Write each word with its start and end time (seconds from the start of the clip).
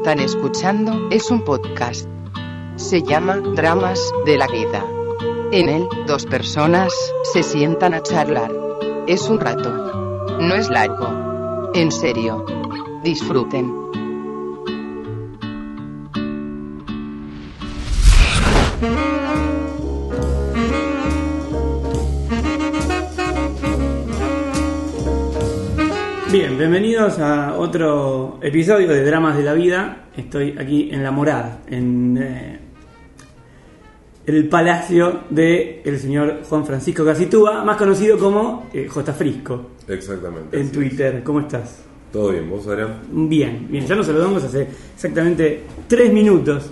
están 0.00 0.20
escuchando 0.20 1.08
es 1.10 1.30
un 1.30 1.44
podcast. 1.44 2.08
Se 2.76 3.02
llama 3.02 3.36
Dramas 3.36 4.00
de 4.24 4.38
la 4.38 4.46
Vida. 4.46 4.82
En 5.52 5.68
él, 5.68 5.86
dos 6.06 6.24
personas 6.24 6.94
se 7.34 7.42
sientan 7.42 7.92
a 7.92 8.02
charlar. 8.02 8.50
Es 9.06 9.28
un 9.28 9.38
rato. 9.38 9.70
No 10.40 10.54
es 10.54 10.70
largo. 10.70 11.70
En 11.74 11.92
serio. 11.92 12.46
Disfruten. 13.02 13.79
Bienvenidos 26.60 27.18
a 27.18 27.54
otro 27.58 28.38
episodio 28.42 28.88
de 28.88 29.02
Dramas 29.02 29.34
de 29.34 29.42
la 29.42 29.54
Vida. 29.54 30.04
Estoy 30.14 30.54
aquí 30.58 30.90
en 30.92 31.02
La 31.02 31.10
Morada, 31.10 31.60
en 31.68 32.18
eh, 32.20 32.58
el 34.26 34.46
palacio 34.46 35.20
del 35.30 35.80
el 35.82 35.98
señor 35.98 36.40
Juan 36.46 36.66
Francisco 36.66 37.02
Casitúa, 37.02 37.64
más 37.64 37.78
conocido 37.78 38.18
como 38.18 38.68
eh, 38.74 38.86
J. 38.88 39.10
Frisco 39.14 39.70
Exactamente. 39.88 40.60
en 40.60 40.70
Twitter. 40.70 41.22
¿Cómo 41.24 41.40
estás? 41.40 41.62
es. 41.62 41.84
Todo 42.12 42.32
bien, 42.32 42.50
vos, 42.50 42.66
Adrián. 42.66 43.00
Bien, 43.10 43.66
bien, 43.70 43.86
ya 43.86 43.94
nos 43.94 44.04
saludamos 44.04 44.44
hace 44.44 44.68
exactamente 44.94 45.62
tres 45.88 46.12
minutos, 46.12 46.68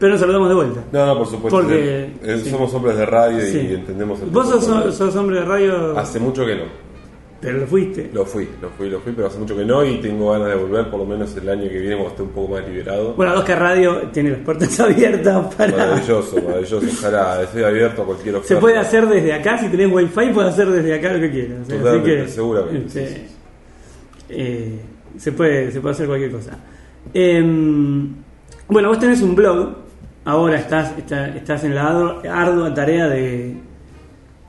pero 0.00 0.10
nos 0.10 0.20
saludamos 0.20 0.48
de 0.48 0.54
vuelta. 0.56 0.80
No, 0.90 1.06
no, 1.06 1.18
por 1.18 1.26
supuesto. 1.28 1.60
Porque- 1.60 2.10
Eh, 2.20 2.40
sí. 2.42 2.50
Somos 2.50 2.74
hombres 2.74 2.96
de 2.96 3.06
radio 3.06 3.38
y 3.48 3.74
entendemos 3.74 4.20
el 4.22 4.30
Vos 4.30 4.48
sos, 4.48 4.96
sos 4.96 5.14
hombre 5.14 5.38
de 5.38 5.44
radio, 5.44 5.96
Hace 5.96 6.18
mucho 6.18 6.44
que 6.44 6.56
no. 6.56 6.88
Pero 7.40 7.58
lo 7.58 7.66
fuiste. 7.66 8.10
Lo 8.12 8.24
fui, 8.26 8.48
lo 8.60 8.68
fui, 8.70 8.88
lo 8.90 8.98
fui, 9.00 9.12
pero 9.12 9.28
hace 9.28 9.38
mucho 9.38 9.56
que 9.56 9.64
no 9.64 9.84
y 9.84 9.98
tengo 10.00 10.32
ganas 10.32 10.48
de 10.48 10.54
volver 10.56 10.90
por 10.90 10.98
lo 11.00 11.06
menos 11.06 11.36
el 11.36 11.48
año 11.48 11.68
que 11.68 11.78
viene 11.78 11.94
cuando 11.94 12.10
esté 12.10 12.22
un 12.22 12.28
poco 12.30 12.54
más 12.54 12.66
liberado. 12.68 13.14
Bueno, 13.14 13.34
Oscar 13.34 13.60
Radio 13.60 14.02
tiene 14.12 14.30
las 14.30 14.40
puertas 14.40 14.80
abiertas 14.80 15.54
para... 15.54 15.76
Maravilloso, 15.76 16.42
maravilloso. 16.42 16.86
Ojalá, 16.98 17.42
estoy 17.42 17.62
abierto 17.62 18.02
a 18.02 18.06
cualquier 18.06 18.34
oferta. 18.36 18.54
Se 18.54 18.60
puede 18.60 18.78
hacer 18.78 19.06
desde 19.06 19.32
acá, 19.32 19.56
si 19.58 19.68
tenés 19.68 19.90
wifi 19.92 20.30
puedes 20.32 20.52
hacer 20.52 20.68
desde 20.68 20.94
acá 20.94 21.12
lo 21.12 21.20
que 21.20 21.30
quieras. 21.30 21.58
O 21.62 21.64
sea, 21.66 21.78
Totalmente, 21.78 22.16
así 22.16 22.26
que, 22.26 22.32
seguramente, 22.32 22.88
sí, 23.08 23.14
sí. 23.14 23.22
eh, 24.30 24.80
se, 25.16 25.32
puede, 25.32 25.70
se 25.70 25.80
puede 25.80 25.92
hacer 25.94 26.06
cualquier 26.06 26.32
cosa. 26.32 26.58
Em, 27.14 28.14
bueno, 28.68 28.88
vos 28.88 28.98
tenés 28.98 29.22
un 29.22 29.34
blog, 29.34 29.68
ahora 30.24 30.58
estás, 30.58 30.96
está- 30.98 31.28
estás 31.28 31.64
en 31.64 31.74
la 31.74 31.86
ardua, 31.88 32.22
ardua 32.30 32.74
tarea 32.74 33.06
de, 33.08 33.54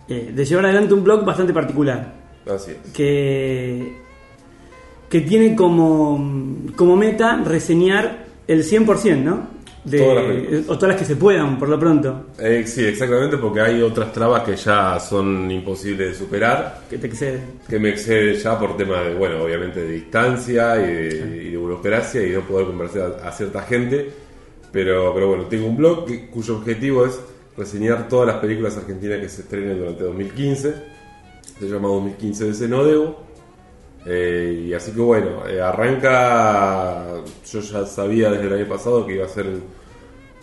eh, 0.10 0.32
de 0.34 0.46
llevar 0.46 0.66
adelante 0.66 0.94
un 0.94 1.04
blog 1.04 1.24
bastante 1.24 1.54
particular, 1.54 2.19
Así 2.50 2.72
es. 2.72 2.92
que, 2.94 3.94
que 5.10 5.22
tiene 5.22 5.56
como, 5.56 6.58
como 6.76 6.96
meta 6.96 7.42
reseñar 7.46 8.26
el 8.48 8.64
100%, 8.64 9.18
¿no? 9.24 9.60
De, 9.86 9.98
Todas 9.98 10.26
o 10.68 10.76
todas 10.76 10.90
las 10.90 10.98
que 10.98 11.06
se 11.06 11.16
puedan, 11.16 11.58
por 11.58 11.70
lo 11.70 11.80
pronto. 11.80 12.26
Eh, 12.38 12.64
sí, 12.68 12.84
exactamente, 12.86 13.38
porque 13.38 13.62
hay 13.62 13.82
otras 13.82 14.12
trabas 14.12 14.44
que 14.44 14.56
ya 14.58 15.00
son 15.00 15.50
imposibles 15.50 16.10
de 16.10 16.14
superar, 16.16 16.82
Que 16.90 16.98
te 16.98 17.08
excede. 17.08 17.40
que 17.68 17.80
me 17.80 17.90
exceden 17.90 18.36
ya 18.36 18.60
por 18.60 18.76
tema 18.76 19.02
de, 19.02 19.16
bueno, 19.16 19.42
obviamente 19.42 19.82
de 19.82 19.92
distancia 19.94 20.76
y 20.82 20.94
de, 20.94 21.44
y 21.46 21.52
de 21.52 21.58
burocracia 21.58 22.22
y 22.28 22.32
no 22.32 22.42
poder 22.42 22.68
conversar 22.68 23.20
a, 23.24 23.30
a 23.30 23.32
cierta 23.32 23.62
gente. 23.62 24.10
Pero, 24.72 25.14
pero 25.14 25.30
bueno, 25.30 25.46
tengo 25.46 25.66
un 25.68 25.78
blog 25.78 26.06
que- 26.06 26.28
cuyo 26.28 26.58
objetivo 26.58 27.06
es 27.06 27.20
reseñar 27.58 28.08
todas 28.10 28.28
las 28.28 28.36
películas 28.38 28.76
argentinas 28.78 29.20
que 29.22 29.30
se 29.30 29.42
estrenen 29.44 29.80
durante 29.80 30.04
2015. 30.04 30.74
Se 31.60 31.66
llama 31.68 31.90
2015 31.90 32.46
de 32.46 32.54
Cenodebo. 32.54 33.18
Eh, 34.06 34.66
y 34.68 34.74
así 34.74 34.92
que 34.92 35.02
bueno, 35.02 35.46
eh, 35.48 35.60
arranca. 35.62 37.06
Yo 37.52 37.60
ya 37.60 37.86
sabía 37.86 38.32
desde 38.32 38.48
el 38.48 38.54
año 38.54 38.68
pasado 38.68 39.06
que 39.06 39.16
iba 39.16 39.26
a 39.26 39.30
ser 39.30 39.46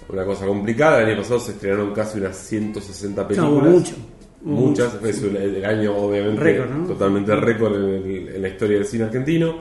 una 0.08 0.24
cosa 0.24 0.46
complicada. 0.46 1.00
El 1.02 1.08
año 1.10 1.18
pasado 1.22 1.40
se 1.40 1.52
estrenaron 1.52 1.92
casi 1.94 2.18
unas 2.18 2.36
160 2.36 3.26
películas. 3.28 3.52
No, 3.64 3.70
mucho. 3.70 3.94
Muchas, 4.42 5.02
es 5.02 5.22
el, 5.24 5.36
el 5.36 5.64
año 5.64 5.96
obviamente 5.96 6.40
Récord, 6.40 6.70
¿no? 6.70 6.86
totalmente 6.86 7.34
récord 7.34 7.74
en, 7.74 7.84
el- 8.06 8.28
en 8.36 8.42
la 8.42 8.48
historia 8.48 8.76
del 8.76 8.86
cine 8.86 9.04
argentino. 9.04 9.56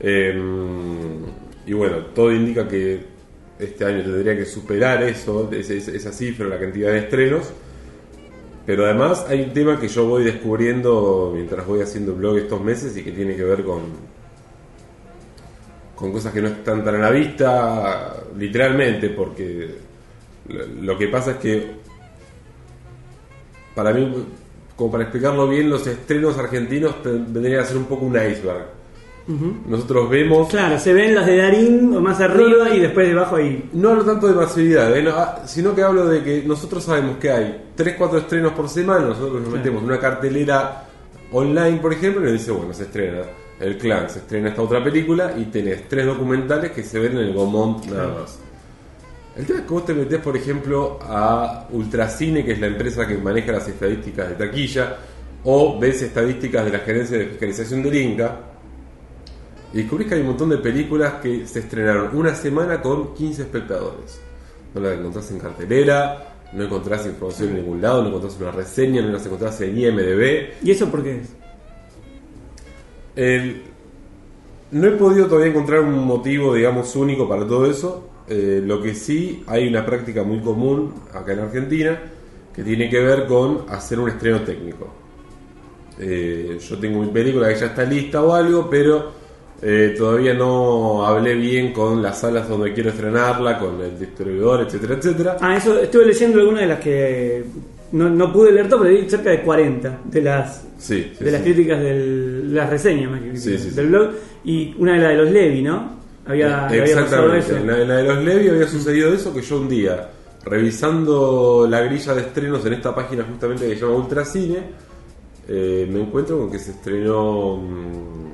Eh, 0.00 0.34
y 1.66 1.72
bueno, 1.72 1.96
todo 2.14 2.32
indica 2.32 2.66
que 2.68 3.00
este 3.58 3.84
año 3.86 4.02
tendría 4.02 4.36
que 4.36 4.44
superar 4.44 5.02
eso, 5.04 5.48
esa- 5.52 5.72
esa 5.92 6.12
cifra, 6.12 6.46
la 6.46 6.58
cantidad 6.58 6.90
de 6.92 6.98
estrenos. 6.98 7.50
Pero 8.68 8.84
además 8.84 9.24
hay 9.30 9.40
un 9.40 9.54
tema 9.54 9.80
que 9.80 9.88
yo 9.88 10.04
voy 10.04 10.24
descubriendo 10.24 11.32
mientras 11.34 11.66
voy 11.66 11.80
haciendo 11.80 12.14
blog 12.14 12.36
estos 12.36 12.60
meses 12.60 12.94
y 12.98 13.02
que 13.02 13.12
tiene 13.12 13.34
que 13.34 13.42
ver 13.42 13.64
con, 13.64 13.80
con 15.94 16.12
cosas 16.12 16.34
que 16.34 16.42
no 16.42 16.48
están 16.48 16.84
tan 16.84 16.96
a 16.96 16.98
la 16.98 17.10
vista, 17.10 18.14
literalmente, 18.36 19.08
porque 19.08 19.70
lo, 20.82 20.98
que 20.98 21.08
pasa 21.08 21.30
es 21.30 21.36
que 21.38 21.76
para 23.74 23.94
mí, 23.94 24.26
como 24.76 24.92
para 24.92 25.04
explicarlo 25.04 25.48
bien, 25.48 25.70
los 25.70 25.86
estrenos 25.86 26.36
argentinos 26.36 26.96
vendrían 27.02 27.60
a 27.60 27.64
ser 27.64 27.78
un 27.78 27.86
poco 27.86 28.04
un 28.04 28.16
iceberg. 28.16 28.66
Nosotros 29.66 30.08
vemos 30.08 30.48
Claro, 30.48 30.78
se 30.78 30.92
ven 30.94 31.14
las 31.14 31.26
de 31.26 31.36
Darín 31.36 31.94
o 31.94 32.00
más 32.00 32.18
arriba 32.20 32.70
y 32.74 32.80
después 32.80 33.08
debajo 33.08 33.36
ahí. 33.36 33.68
No 33.74 33.90
hablo 33.90 34.04
tanto 34.04 34.26
de 34.26 34.34
masividad, 34.34 34.96
¿eh? 34.96 35.02
No, 35.02 35.10
ah, 35.10 35.42
sino 35.46 35.74
que 35.74 35.82
hablo 35.82 36.06
de 36.06 36.22
que 36.24 36.42
nosotros 36.46 36.82
sabemos 36.84 37.18
que 37.18 37.30
hay 37.30 37.64
3-4 37.76 38.18
estrenos 38.20 38.52
por 38.52 38.68
semana, 38.70 39.06
nosotros 39.06 39.32
nos 39.34 39.42
Claro. 39.42 39.56
metemos 39.58 39.82
en 39.82 39.88
una 39.88 39.98
cartelera 40.00 40.84
online, 41.32 41.76
por 41.78 41.92
ejemplo, 41.92 42.22
y 42.22 42.24
nos 42.24 42.32
dice, 42.32 42.52
bueno, 42.52 42.72
se 42.72 42.84
estrena 42.84 43.18
El 43.60 43.76
Clan, 43.76 44.08
se 44.08 44.20
estrena 44.20 44.48
esta 44.48 44.62
otra 44.62 44.82
película 44.82 45.34
y 45.36 45.44
tenés 45.44 45.86
tres 45.88 46.06
documentales 46.06 46.70
que 46.70 46.82
se 46.82 46.98
ven 46.98 47.12
en 47.12 47.18
el 47.18 47.34
Gomont 47.34 47.84
nada 47.86 48.20
más. 48.20 48.38
El 49.36 49.44
tema 49.46 49.58
es 49.60 49.66
que 49.66 49.72
vos 49.74 49.84
te 49.84 49.94
metés, 49.94 50.20
por 50.20 50.36
ejemplo, 50.36 50.98
a 51.02 51.66
Ultracine, 51.70 52.44
que 52.44 52.52
es 52.52 52.60
la 52.60 52.66
empresa 52.68 53.06
que 53.06 53.18
maneja 53.18 53.52
las 53.52 53.68
estadísticas 53.68 54.30
de 54.30 54.34
taquilla, 54.36 54.96
o 55.44 55.78
ves 55.78 56.00
estadísticas 56.02 56.64
de 56.64 56.70
la 56.72 56.78
Gerencia 56.78 57.18
de 57.18 57.26
Fiscalización 57.26 57.82
del 57.82 57.94
Inca, 57.96 58.36
y 59.72 59.78
descubrís 59.78 60.08
que 60.08 60.14
hay 60.14 60.20
un 60.22 60.28
montón 60.28 60.48
de 60.50 60.58
películas 60.58 61.14
que 61.22 61.46
se 61.46 61.60
estrenaron 61.60 62.16
una 62.16 62.34
semana 62.34 62.80
con 62.80 63.14
15 63.14 63.42
espectadores. 63.42 64.20
No 64.74 64.80
las 64.80 64.98
encontrás 64.98 65.30
en 65.30 65.38
cartelera, 65.38 66.34
no 66.52 66.64
encontrás 66.64 67.06
información 67.06 67.50
en 67.50 67.54
ningún 67.56 67.80
lado, 67.82 68.02
no 68.02 68.08
encontrás 68.08 68.36
una 68.40 68.50
reseña, 68.50 69.02
no 69.02 69.08
las 69.12 69.24
encontrás 69.26 69.60
en 69.60 69.78
IMDB. 69.78 70.54
¿Y 70.62 70.70
eso 70.70 70.88
por 70.90 71.02
qué 71.02 71.16
es? 71.20 71.28
El- 73.16 73.62
no 74.70 74.86
he 74.86 74.90
podido 74.92 75.26
todavía 75.26 75.50
encontrar 75.50 75.80
un 75.80 76.04
motivo, 76.04 76.54
digamos, 76.54 76.94
único 76.96 77.28
para 77.28 77.46
todo 77.46 77.70
eso. 77.70 78.08
Eh, 78.28 78.62
lo 78.64 78.82
que 78.82 78.94
sí 78.94 79.42
hay 79.46 79.66
una 79.66 79.84
práctica 79.86 80.22
muy 80.22 80.40
común 80.40 80.92
acá 81.14 81.32
en 81.32 81.38
Argentina 81.40 81.98
que 82.54 82.62
tiene 82.62 82.90
que 82.90 83.00
ver 83.00 83.26
con 83.26 83.64
hacer 83.70 83.98
un 83.98 84.10
estreno 84.10 84.42
técnico. 84.42 84.86
Eh, 85.98 86.58
yo 86.60 86.78
tengo 86.78 87.00
mi 87.00 87.08
película 87.08 87.48
que 87.48 87.56
ya 87.58 87.66
está 87.66 87.84
lista 87.84 88.22
o 88.22 88.34
algo, 88.34 88.68
pero 88.68 89.12
eh, 89.60 89.94
todavía 89.96 90.34
no 90.34 91.04
hablé 91.06 91.34
bien 91.34 91.72
con 91.72 92.00
las 92.02 92.20
salas 92.20 92.48
donde 92.48 92.72
quiero 92.72 92.90
estrenarla, 92.90 93.58
con 93.58 93.80
el 93.80 93.98
distribuidor, 93.98 94.62
etcétera, 94.62 94.94
etcétera. 94.94 95.36
Ah, 95.40 95.56
eso 95.56 95.78
estuve 95.80 96.06
leyendo 96.06 96.38
algunas 96.40 96.60
de 96.62 96.66
las 96.68 96.80
que 96.80 97.44
no, 97.92 98.08
no 98.08 98.32
pude 98.32 98.52
leer 98.52 98.68
todo, 98.68 98.82
pero 98.82 98.94
hay 98.96 99.08
cerca 99.10 99.30
de 99.30 99.42
40 99.42 99.98
de 100.04 100.22
las 100.22 100.64
Sí, 100.78 101.12
sí, 101.18 101.24
de 101.24 101.30
las 101.32 101.42
sí. 101.42 101.52
críticas 101.52 101.80
del, 101.80 102.50
de 102.50 102.54
las 102.54 102.70
reseñas 102.70 103.10
más 103.10 103.20
que 103.20 103.30
del 103.30 103.86
blog 103.88 104.10
y 104.44 104.74
una 104.78 104.92
de 104.94 104.98
la 105.00 105.08
de 105.08 105.16
los 105.16 105.30
Levi, 105.30 105.62
¿no? 105.62 105.98
Había, 106.24 106.66
había 106.66 106.84
Exactamente. 106.84 107.38
eso. 107.38 107.56
En 107.56 107.66
la, 107.66 107.82
en 107.82 107.88
la 107.88 107.96
de 107.96 108.02
los 108.04 108.24
Levi 108.24 108.48
había 108.50 108.68
sucedido 108.68 109.12
eso 109.12 109.34
que 109.34 109.40
yo 109.42 109.58
un 109.60 109.68
día, 109.68 110.08
revisando 110.44 111.66
la 111.68 111.80
grilla 111.80 112.14
de 112.14 112.20
estrenos 112.20 112.64
en 112.66 112.74
esta 112.74 112.94
página 112.94 113.24
justamente 113.28 113.66
que 113.66 113.74
se 113.74 113.80
llama 113.80 113.96
Ultracine, 113.96 114.58
eh, 115.48 115.88
me 115.90 116.02
encuentro 116.02 116.38
con 116.38 116.50
que 116.50 116.58
se 116.58 116.72
estrenó 116.72 117.56
mm, 117.56 118.27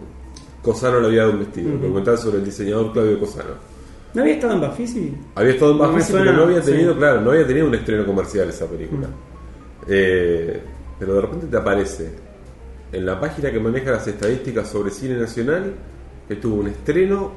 Cosano 0.64 0.98
le 0.98 1.08
había 1.08 1.20
dado 1.20 1.32
un 1.32 1.40
vestido. 1.40 1.70
Un 1.70 1.80
documental 1.82 2.18
sobre 2.18 2.38
el 2.38 2.44
diseñador 2.44 2.92
Claudio 2.92 3.20
Cosano. 3.20 3.50
¿No 4.14 4.22
había 4.22 4.34
estado 4.34 4.54
en 4.54 4.60
Bafisi? 4.62 5.14
Había 5.34 5.52
estado 5.52 5.72
en 5.72 5.78
Bafisi, 5.78 6.12
pero 6.12 6.32
no 6.32 6.42
había 6.44 6.62
tenido, 6.62 6.92
sí. 6.92 6.98
claro, 6.98 7.20
no 7.20 7.30
había 7.32 7.46
tenido 7.46 7.66
un 7.66 7.74
estreno 7.74 8.06
comercial 8.06 8.48
esa 8.48 8.66
película. 8.66 9.08
Eh, 9.86 10.62
pero 10.98 11.14
de 11.14 11.20
repente 11.20 11.46
te 11.48 11.56
aparece 11.56 12.10
en 12.92 13.04
la 13.04 13.20
página 13.20 13.52
que 13.52 13.60
maneja 13.60 13.90
las 13.90 14.06
estadísticas 14.06 14.68
sobre 14.68 14.90
cine 14.90 15.16
nacional 15.16 15.74
que 16.26 16.36
tuvo 16.36 16.60
un 16.60 16.68
estreno 16.68 17.32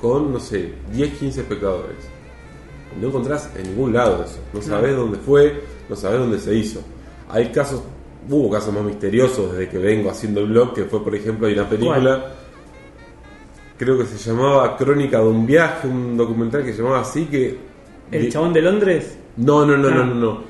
con, 0.00 0.32
no 0.32 0.40
sé, 0.40 0.72
10, 0.92 1.18
15 1.18 1.40
espectadores. 1.42 1.96
No 2.98 3.08
encontrás 3.08 3.50
en 3.56 3.64
ningún 3.64 3.92
lado 3.92 4.24
eso. 4.24 4.38
No 4.54 4.62
sabés 4.62 4.96
dónde 4.96 5.18
fue, 5.18 5.60
no 5.90 5.96
sabés 5.96 6.20
dónde 6.20 6.38
se 6.38 6.54
hizo. 6.54 6.80
Hay 7.28 7.50
casos, 7.50 7.82
hubo 8.30 8.48
casos 8.48 8.72
más 8.72 8.84
misteriosos 8.84 9.52
desde 9.52 9.68
que 9.68 9.78
vengo 9.78 10.10
haciendo 10.10 10.40
el 10.40 10.46
blog, 10.46 10.72
que 10.72 10.84
fue, 10.84 11.02
por 11.04 11.14
ejemplo, 11.14 11.46
hay 11.46 11.54
una 11.54 11.68
película 11.68 12.32
creo 13.76 13.98
que 13.98 14.06
se 14.06 14.16
llamaba 14.30 14.76
Crónica 14.76 15.18
de 15.18 15.26
un 15.26 15.46
viaje, 15.46 15.88
un 15.88 16.16
documental 16.16 16.64
que 16.64 16.72
se 16.72 16.78
llamaba 16.82 17.00
así 17.00 17.26
que... 17.26 17.58
¿El 18.10 18.22
de- 18.24 18.28
chabón 18.28 18.52
de 18.52 18.62
Londres? 18.62 19.16
No, 19.38 19.64
no, 19.66 19.76
no, 19.76 19.90
no, 19.90 20.02
Ah. 20.02 20.06
no, 20.06 20.14
no. 20.14 20.40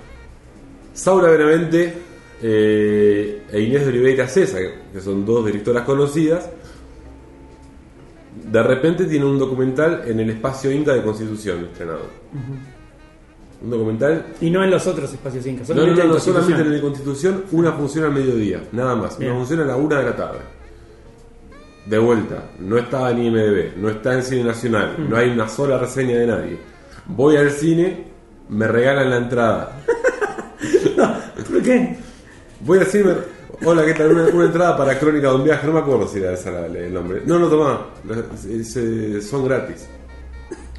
Saura 0.93 1.31
Benavente 1.31 1.95
eh, 2.43 3.43
e 3.51 3.61
Inés 3.61 3.83
de 3.83 3.89
Oliveira 3.89 4.27
César, 4.29 4.61
que 4.93 5.01
son 5.01 5.25
dos 5.25 5.47
directoras 5.47 5.85
conocidas, 5.85 6.51
de 8.51 8.63
repente 8.63 9.05
tiene 9.05 9.25
un 9.25 9.39
documental 9.39 10.03
en 10.07 10.21
el 10.21 10.31
espacio 10.31 10.71
Inca 10.73 10.93
de 10.95 11.03
Constitución 11.03 11.65
estrenado. 11.71 12.07
Un 13.63 13.71
documental... 13.71 14.27
Y 14.41 14.51
no 14.51 14.65
en 14.65 14.71
los 14.71 14.87
otros 14.87 15.13
espacios 15.13 15.47
incas. 15.47 15.69
No, 15.69 15.75
no, 15.77 15.81
solamente 15.83 16.01
no, 16.01 16.07
en 16.09 16.13
no, 16.15 16.19
solamente 16.21 16.61
en 16.63 16.67
el 16.67 16.73
de 16.75 16.81
Constitución, 16.81 17.45
una 17.53 17.73
función 17.73 18.05
al 18.07 18.13
mediodía, 18.13 18.65
nada 18.73 18.97
más. 18.97 19.17
Bien. 19.19 19.31
Una 19.31 19.41
función 19.41 19.61
a 19.61 19.65
la 19.67 19.77
una 19.77 19.99
de 19.99 20.05
la 20.05 20.17
tarde. 20.17 20.39
De 21.87 21.99
vuelta, 21.99 22.45
no 22.61 22.79
está 22.79 23.11
en 23.11 23.25
IMDB, 23.25 23.77
no 23.77 23.89
está 23.91 24.15
en 24.15 24.23
Cine 24.23 24.45
Nacional, 24.45 24.95
Mm. 24.99 25.11
no 25.11 25.17
hay 25.17 25.31
una 25.31 25.49
sola 25.49 25.79
reseña 25.79 26.17
de 26.19 26.27
nadie. 26.27 26.59
Voy 27.07 27.37
al 27.37 27.51
cine, 27.51 28.05
me 28.49 28.69
regalan 28.69 29.11
la 29.11 29.17
entrada. 29.17 29.73
¿Por 31.51 31.63
qué? 31.63 31.97
Voy 32.61 32.79
al 32.79 32.87
cine, 32.87 33.15
hola, 33.65 33.85
¿qué 33.85 33.95
tal? 33.95 34.13
Una, 34.13 34.25
una 34.27 34.45
entrada 34.45 34.77
para 34.77 34.99
Crónica 34.99 35.29
de 35.31 35.35
un 35.35 35.45
viaje, 35.45 35.67
no 35.67 35.73
me 35.73 35.81
acuerdo 35.81 36.07
si 36.07 36.21
era 36.21 36.33
esa 36.33 36.67
el 36.67 36.93
nombre. 36.95 37.23
No, 37.27 37.39
no, 37.39 37.49
toma, 37.49 37.87
son 39.29 39.45
gratis. 39.45 39.89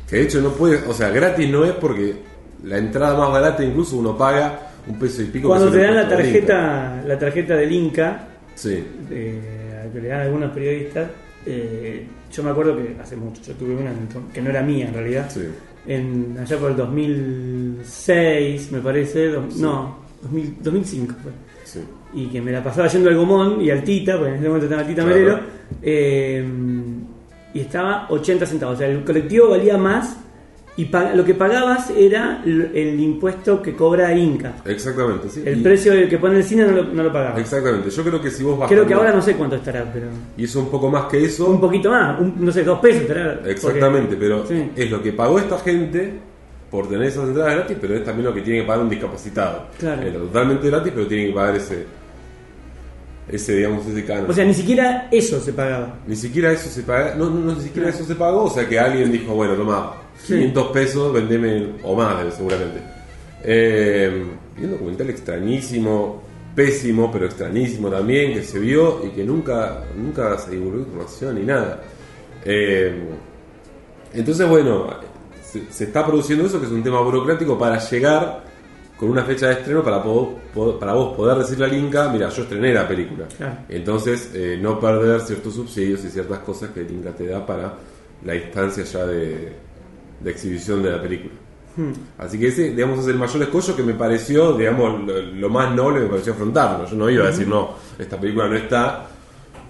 Que 0.09 0.17
de 0.17 0.21
hecho 0.23 0.41
no 0.41 0.49
puede, 0.51 0.87
o 0.87 0.93
sea, 0.93 1.09
gratis 1.09 1.49
no 1.49 1.65
es 1.65 1.71
porque 1.73 2.15
la 2.63 2.77
entrada 2.77 3.17
más 3.17 3.29
barata 3.31 3.63
incluso 3.63 3.97
uno 3.97 4.17
paga 4.17 4.69
un 4.87 4.97
peso 4.99 5.21
y 5.21 5.25
pico. 5.25 5.49
Cuando 5.49 5.69
te 5.71 5.79
dan 5.79 5.95
la 5.95 6.07
tarjeta, 6.07 7.03
la 7.05 7.19
tarjeta 7.19 7.55
del 7.55 7.71
Inca, 7.71 8.27
Sí. 8.55 8.85
eh, 9.09 9.62
que 9.93 10.01
le 10.01 10.07
dan 10.09 10.21
algunos 10.21 10.51
periodistas, 10.51 11.09
eh, 11.45 12.05
yo 12.31 12.43
me 12.43 12.49
acuerdo 12.49 12.75
que 12.77 12.95
hace 13.01 13.15
mucho, 13.15 13.41
yo 13.43 13.53
tuve 13.53 13.75
una 13.75 13.91
que 14.33 14.41
no 14.41 14.49
era 14.49 14.61
mía 14.63 14.87
en 14.87 14.93
realidad, 14.93 15.29
Sí. 15.29 15.41
en, 15.87 16.35
allá 16.39 16.57
por 16.57 16.71
el 16.71 16.77
2006 16.77 18.71
me 18.71 18.79
parece, 18.79 19.27
do- 19.27 19.45
no, 19.59 19.97
2000 20.23 20.57
2005 20.61 21.15
fue. 21.21 21.31
Sí. 21.65 21.79
y 22.15 22.27
que 22.27 22.41
me 22.41 22.51
la 22.51 22.63
pasaba 22.63 22.87
yendo 22.87 23.09
al 23.09 23.15
Gomón 23.15 23.59
y 23.61 23.71
al 23.71 23.83
Tita, 23.83 24.17
porque 24.17 24.29
en 24.33 24.35
ese 24.39 24.47
momento 24.47 24.65
estaba 24.67 24.85
Tita 24.87 25.01
Claro. 25.03 25.15
Merelo, 25.17 25.39
eh, 25.81 26.45
y 27.55 27.59
estaba 27.59 28.05
80 28.09 28.45
centavos. 28.45 28.75
O 28.75 28.77
sea, 28.79 28.87
el 28.87 29.03
colectivo 29.03 29.49
valía 29.49 29.77
más 29.77 30.17
y 30.75 30.89
lo 31.15 31.23
que 31.23 31.35
pagabas 31.35 31.91
era 31.91 32.41
el, 32.45 32.99
impuesto 32.99 33.61
que 33.61 33.75
cobra 33.75 34.11
Inca. 34.17 34.55
Exactamente, 34.65 35.29
sí. 35.29 35.43
El 35.45 35.59
Y- 35.59 35.61
precio 35.63 35.93
que 36.09 36.17
pone 36.17 36.37
el 36.37 36.43
cine 36.43 36.65
no 36.65 36.71
lo, 36.71 36.83
no 36.85 37.03
lo 37.03 37.13
pagabas. 37.13 37.39
Exactamente. 37.39 37.91
Yo 37.91 38.03
creo 38.03 38.19
que 38.21 38.31
si 38.31 38.43
vos 38.43 38.57
vas 38.57 38.69
Creo 38.69 38.85
que 38.87 38.93
ahora 38.95 39.11
no 39.13 39.21
sé 39.21 39.35
cuánto 39.35 39.55
estará, 39.57 39.83
pero 39.93 40.07
Y 40.35 40.45
eso 40.45 40.59
un 40.61 40.69
poco 40.71 40.89
más 40.89 41.05
que 41.05 41.23
eso. 41.25 41.45
un 41.47 41.61
poquito 41.61 41.91
más, 41.91 42.19
un- 42.19 42.33
no 42.39 42.51
sé, 42.51 42.63
dos 42.63 42.79
pesos 42.79 43.01
estará. 43.03 43.35
porque- 43.35 43.51
Exactamente, 43.51 44.15
pero 44.19 44.47
Sí. 44.47 44.71
es 44.75 44.89
lo 44.89 45.01
que 45.03 45.13
pagó 45.13 45.37
esta 45.37 45.59
gente 45.59 46.13
por 46.71 46.89
tener 46.89 47.03
esas 47.07 47.27
entradas 47.27 47.53
gratis, 47.55 47.77
pero 47.79 47.95
es 47.95 48.03
también 48.03 48.25
lo 48.25 48.33
que 48.33 48.41
tiene 48.41 48.61
que 48.61 48.65
pagar 48.67 48.83
un 48.83 48.89
discapacitado. 48.89 49.67
Claro. 49.77 50.01
Era 50.01 50.17
totalmente 50.17 50.67
gratis, 50.71 50.91
pero 50.95 51.05
tiene 51.05 51.27
que 51.27 51.33
pagar 51.33 51.55
ese, 51.55 51.85
ese 53.29 53.55
digamos, 53.57 53.85
ese 53.85 54.03
canon. 54.05 54.29
O 54.29 54.33
sea, 54.33 54.43
ni 54.43 54.55
siquiera 54.55 55.07
eso 55.11 55.39
se 55.39 55.53
pagaba. 55.53 55.97
ni 56.07 56.15
siquiera 56.15 56.51
eso 56.51 56.67
se 56.69 56.81
paga, 56.81 57.13
no, 57.15 57.29
no, 57.29 57.39
no, 57.41 57.53
ni 57.53 57.61
siquiera 57.61 57.89
eso 57.89 58.03
se 58.03 58.15
pagó, 58.15 58.45
o 58.45 58.49
sea 58.49 58.67
que 58.67 58.79
alguien 58.79 59.11
dijo, 59.11 59.35
bueno, 59.35 59.53
toma. 59.53 59.93
500 60.25 60.67
pesos, 60.71 61.13
vendeme, 61.13 61.67
o 61.83 61.95
más 61.95 62.33
seguramente. 62.35 62.79
Eh, 63.43 64.23
y 64.59 64.63
un 64.65 64.71
documental 64.71 65.09
extrañísimo, 65.09 66.21
pésimo, 66.55 67.11
pero 67.11 67.25
extrañísimo 67.25 67.89
también, 67.89 68.33
que 68.33 68.43
se 68.43 68.59
vio 68.59 69.05
y 69.05 69.09
que 69.09 69.23
nunca, 69.23 69.83
nunca 69.97 70.37
se 70.37 70.51
divulgó 70.51 70.79
información 70.79 71.35
ni 71.35 71.41
nada. 71.45 71.81
Eh, 72.45 73.03
entonces, 74.13 74.47
bueno, 74.47 74.87
se, 75.43 75.63
se 75.71 75.85
está 75.85 76.05
produciendo 76.05 76.45
eso, 76.45 76.59
que 76.59 76.67
es 76.67 76.71
un 76.71 76.83
tema 76.83 77.01
burocrático 77.01 77.57
para 77.57 77.79
llegar 77.79 78.43
con 78.97 79.09
una 79.09 79.23
fecha 79.23 79.47
de 79.47 79.53
estreno 79.53 79.83
para, 79.83 80.01
po- 80.03 80.39
po- 80.53 80.79
para 80.79 80.93
vos 80.93 81.15
poder 81.17 81.37
decirle 81.39 81.65
al 81.65 81.73
Inca, 81.73 82.07
mira, 82.09 82.29
yo 82.29 82.43
estrené 82.43 82.73
la 82.73 82.87
película. 82.87 83.25
Claro. 83.35 83.57
Entonces, 83.67 84.29
eh, 84.35 84.57
no 84.61 84.79
perder 84.79 85.19
ciertos 85.21 85.55
subsidios 85.55 86.05
y 86.05 86.09
ciertas 86.09 86.39
cosas 86.39 86.69
que 86.69 86.81
el 86.81 86.91
Inca 86.91 87.11
te 87.11 87.25
da 87.27 87.45
para 87.45 87.73
la 88.23 88.35
instancia 88.35 88.83
ya 88.83 89.05
de, 89.07 89.51
de 90.23 90.31
exhibición 90.31 90.81
de 90.83 90.91
la 90.91 91.01
película. 91.01 91.33
Hmm. 91.75 91.91
Así 92.19 92.37
que 92.39 92.47
ese, 92.49 92.69
digamos, 92.71 92.99
es 92.99 93.07
el 93.07 93.17
mayor 93.17 93.41
escollo 93.41 93.75
que 93.75 93.83
me 93.83 93.93
pareció, 93.93 94.53
digamos, 94.55 95.03
lo, 95.05 95.21
lo 95.21 95.49
más 95.49 95.73
noble 95.75 96.01
me 96.01 96.07
pareció 96.07 96.33
afrontarlo. 96.33 96.85
Yo 96.87 96.95
no 96.95 97.09
iba 97.09 97.23
a 97.25 97.27
decir, 97.27 97.47
no, 97.47 97.71
esta 97.97 98.19
película 98.19 98.47
no 98.47 98.55
está, 98.55 99.07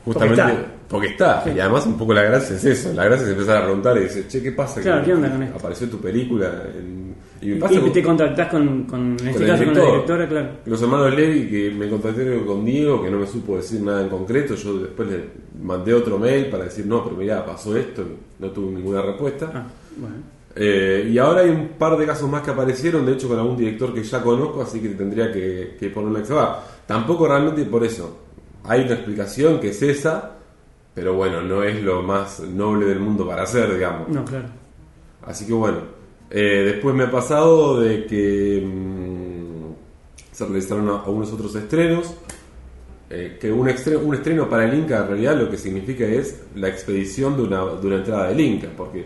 justamente 0.05 0.41
Porque 0.43 0.73
porque 0.89 1.07
está. 1.07 1.43
Y 1.55 1.59
además 1.59 1.85
un 1.87 1.97
poco 1.97 2.13
la 2.13 2.21
gracia 2.23 2.55
es 2.57 2.65
eso, 2.65 2.93
la 2.93 3.05
gracia 3.05 3.25
es 3.25 3.31
empezar 3.31 3.57
a 3.57 3.63
preguntar 3.63 3.97
y 3.97 4.01
decir, 4.01 4.27
che, 4.27 4.43
¿qué 4.43 4.51
pasa? 4.51 4.81
Claro, 4.81 4.99
Que 5.01 5.05
¿qué 5.07 5.13
onda 5.13 5.31
con 5.31 5.43
esto? 5.43 5.57
Apareció 5.57 5.89
tu 5.89 5.97
película. 5.99 6.47
en- 6.77 7.13
y 7.41 7.47
me 7.47 7.55
pasa 7.57 7.73
y 7.73 7.77
con- 7.79 7.91
te 7.93 8.03
contactás 8.03 8.47
con, 8.49 8.83
con, 8.83 9.17
en 9.19 9.27
este 9.27 9.43
el 9.43 9.49
caso, 9.49 9.63
con 9.65 9.73
la 9.73 9.79
director. 9.81 9.85
directora, 9.85 10.27
claro. 10.29 10.49
Los 10.65 10.81
hermanos 10.81 11.13
Levi 11.13 11.49
que 11.49 11.71
me 11.71 11.89
contactaron 11.89 12.45
con 12.45 12.63
Diego, 12.65 13.01
que 13.03 13.09
no 13.11 13.17
me 13.19 13.27
supo 13.27 13.57
decir 13.57 13.81
nada 13.81 14.01
en 14.01 14.09
concreto, 14.09 14.55
yo 14.55 14.77
después 14.79 15.09
le 15.09 15.23
mandé 15.61 15.93
otro 15.93 16.17
mail 16.19 16.45
para 16.47 16.65
decir, 16.65 16.85
no, 16.85 17.03
pero 17.03 17.15
mirá, 17.17 17.45
pasó 17.45 17.75
esto, 17.75 18.03
no 18.39 18.47
tuve 18.49 18.71
ninguna 18.73 19.01
respuesta. 19.01 19.51
Ah, 19.53 19.63
bueno. 19.97 20.15
Eh, 20.55 21.09
y 21.11 21.17
ahora 21.17 21.41
hay 21.41 21.49
un 21.49 21.69
par 21.79 21.97
de 21.97 22.05
casos 22.05 22.29
más 22.29 22.43
que 22.43 22.51
aparecieron, 22.51 23.05
de 23.05 23.13
hecho 23.13 23.27
con 23.27 23.39
algún 23.39 23.57
director 23.57 23.93
que 23.93 24.03
ya 24.03 24.21
conozco, 24.21 24.61
así 24.61 24.79
que 24.79 24.89
tendría 24.89 25.31
que, 25.31 25.75
que 25.79 25.89
ponerme 25.89 26.19
a 26.19 26.21
excavar. 26.21 26.63
Tampoco 26.85 27.27
realmente 27.27 27.63
por 27.65 27.83
eso. 27.83 28.19
Hay 28.65 28.81
una 28.81 28.93
explicación 28.93 29.59
que 29.59 29.69
es 29.69 29.81
esa, 29.81 30.31
pero 30.93 31.15
bueno, 31.15 31.41
no 31.41 31.63
es 31.63 31.81
lo 31.81 32.03
más 32.03 32.39
noble 32.41 32.85
del 32.85 32.99
mundo 32.99 33.27
para 33.27 33.43
hacer, 33.43 33.73
digamos. 33.73 34.09
No, 34.09 34.23
claro. 34.23 34.45
Así 35.23 35.45
que 35.47 35.53
bueno, 35.53 35.79
eh, 36.29 36.63
después 36.73 36.93
me 36.95 37.03
ha 37.05 37.11
pasado 37.11 37.79
de 37.79 38.05
que 38.05 38.63
mm, 38.65 39.73
se 40.31 40.45
realizaron 40.45 40.89
algunos 40.89 41.31
otros 41.33 41.55
estrenos. 41.55 42.13
eh, 43.09 43.37
que 43.39 43.51
un 43.51 43.69
estreno, 43.69 43.99
un 43.99 44.15
estreno 44.15 44.49
para 44.49 44.65
el 44.65 44.73
Inca 44.77 44.99
en 45.01 45.07
realidad 45.07 45.37
lo 45.37 45.49
que 45.49 45.57
significa 45.57 46.05
es 46.05 46.43
la 46.55 46.67
expedición 46.69 47.35
de 47.37 47.43
una, 47.43 47.63
de 47.65 47.87
una 47.87 47.97
entrada 47.97 48.29
del 48.29 48.39
Inca, 48.39 48.69
porque 48.75 49.05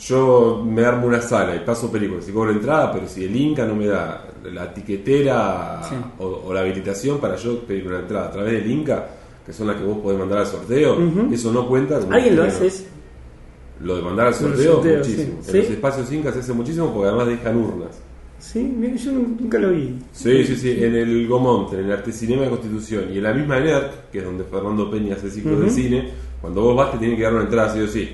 yo 0.00 0.64
me 0.66 0.84
armo 0.84 1.06
una 1.06 1.20
sala 1.20 1.54
y 1.54 1.60
paso 1.60 1.90
películas 1.92 2.28
y 2.28 2.32
cobro 2.32 2.50
entrada, 2.52 2.92
pero 2.92 3.06
si 3.06 3.24
el 3.24 3.36
Inca 3.36 3.66
no 3.66 3.74
me 3.76 3.86
da 3.86 4.26
la 4.52 4.72
tiquetera 4.72 5.82
Sí. 5.88 5.94
o, 6.18 6.42
o 6.46 6.54
la 6.54 6.60
habilitación 6.60 7.18
para 7.18 7.36
yo 7.36 7.60
pedir 7.60 7.86
una 7.86 7.98
entrada 8.00 8.28
a 8.28 8.30
través 8.30 8.52
del 8.54 8.70
Inca, 8.70 9.06
que 9.44 9.52
son 9.52 9.66
las 9.66 9.76
que 9.76 9.84
vos 9.84 9.98
podés 9.98 10.18
mandar 10.18 10.38
al 10.38 10.46
sorteo, 10.46 10.96
eso 11.30 11.52
no 11.52 11.68
cuenta. 11.68 12.00
como 12.00 12.12
¿Alguien 12.12 12.36
lo 12.36 12.44
hace? 12.44 12.70
Lo 13.82 13.96
de 13.96 14.02
mandar 14.02 14.26
al 14.28 14.34
sorteo, 14.34 14.74
sorteo, 14.74 14.98
muchísimo. 14.98 15.38
sí. 15.42 15.50
En 15.52 15.56
los 15.58 15.70
espacios 15.70 16.12
incas 16.12 16.34
se 16.34 16.40
hace 16.40 16.52
muchísimo 16.52 16.92
porque 16.92 17.08
además 17.08 17.26
dejan 17.28 17.56
urnas. 17.56 17.98
Sí, 18.38 18.58
mira, 18.74 18.94
yo 18.96 19.12
nunca 19.12 19.58
lo 19.58 19.70
vi. 19.70 19.98
Sí, 20.12 20.44
sí, 20.46 20.56
sí. 20.56 20.82
En 20.82 20.94
el 20.94 21.28
Gomont, 21.28 21.72
en 21.74 21.80
el 21.80 21.92
Arte 21.92 22.10
Cinema 22.12 22.42
de 22.44 22.48
Constitución 22.50 23.04
y 23.12 23.18
en 23.18 23.22
la 23.24 23.34
misma 23.34 23.60
NERC, 23.60 24.10
que 24.10 24.18
es 24.20 24.24
donde 24.24 24.44
Fernando 24.44 24.90
Peña 24.90 25.14
hace 25.14 25.30
ciclo 25.30 25.60
de 25.60 25.68
cine, 25.70 26.10
cuando 26.40 26.62
vos 26.62 26.74
vas 26.76 26.92
te 26.92 26.98
tienen 26.98 27.16
que 27.18 27.22
dar 27.22 27.34
una 27.34 27.42
entrada 27.44 27.72
sí 27.74 27.80
o 27.80 27.86
sí. 27.88 28.08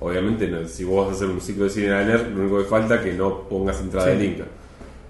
Obviamente, 0.00 0.48
no, 0.48 0.66
si 0.68 0.84
vos 0.84 1.06
vas 1.06 1.14
a 1.14 1.16
hacer 1.16 1.28
un 1.28 1.40
ciclo 1.40 1.64
de 1.64 1.70
cine 1.70 1.88
NERC, 2.04 2.30
lo 2.34 2.40
único 2.42 2.58
que 2.58 2.64
falta 2.64 2.96
es 2.96 3.00
que 3.02 3.12
no 3.14 3.40
pongas 3.48 3.80
entrada 3.80 4.10
Sí. 4.10 4.16
del 4.18 4.24
Inca. 4.32 4.44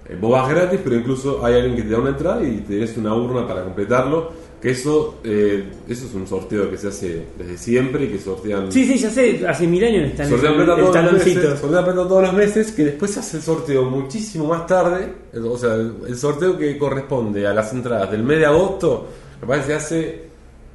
Eh, 0.07 0.17
vos 0.21 0.31
vas 0.31 0.49
gratis, 0.49 0.79
pero 0.83 0.95
incluso 0.95 1.43
hay 1.43 1.55
alguien 1.55 1.75
que 1.75 1.81
te 1.83 1.89
da 1.89 1.99
una 1.99 2.11
entrada 2.11 2.43
y 2.43 2.57
tenés 2.59 2.95
una 2.97 3.13
urna 3.15 3.47
para 3.47 3.63
completarlo. 3.63 4.45
Que 4.61 4.71
eso, 4.71 5.19
eh, 5.23 5.63
eso 5.87 6.05
es 6.07 6.13
un 6.15 6.25
sorteo 6.27 6.71
que 6.71 6.77
se 6.77 6.87
hace 6.87 7.23
desde 7.37 7.55
siempre 7.57 8.05
y 8.05 8.07
que 8.07 8.17
sortean 8.17 8.71
Sí, 8.71 8.85
sí, 8.85 8.97
ya 8.97 9.11
sé, 9.11 9.45
hace 9.47 9.67
mil 9.67 9.83
años 9.83 10.05
está 10.09 10.23
en 10.23 10.29
Sortean 10.29 10.53
el, 10.53 10.57
plata 10.65 10.71
el 10.73 10.79
todos 10.87 10.95
los 10.95 11.05
taloncito. 11.05 11.41
meses, 11.41 11.59
sortean 11.59 11.83
plata 11.83 12.07
todos 12.07 12.21
los 12.23 12.33
meses, 12.33 12.71
que 12.71 12.85
después 12.85 13.11
se 13.11 13.19
hace 13.19 13.37
el 13.37 13.43
sorteo 13.43 13.83
muchísimo 13.83 14.45
más 14.47 14.65
tarde, 14.65 15.09
o 15.43 15.57
sea, 15.57 15.75
el 15.75 15.93
el 16.07 16.17
sorteo 16.17 16.57
que 16.57 16.77
corresponde 16.79 17.45
a 17.45 17.53
las 17.53 17.71
entradas 17.73 18.09
del 18.09 18.23
mes 18.23 18.39
de 18.39 18.45
agosto, 18.47 19.07
capaz 19.39 19.57
que 19.59 19.63
se 19.65 19.73
hace 19.75 20.23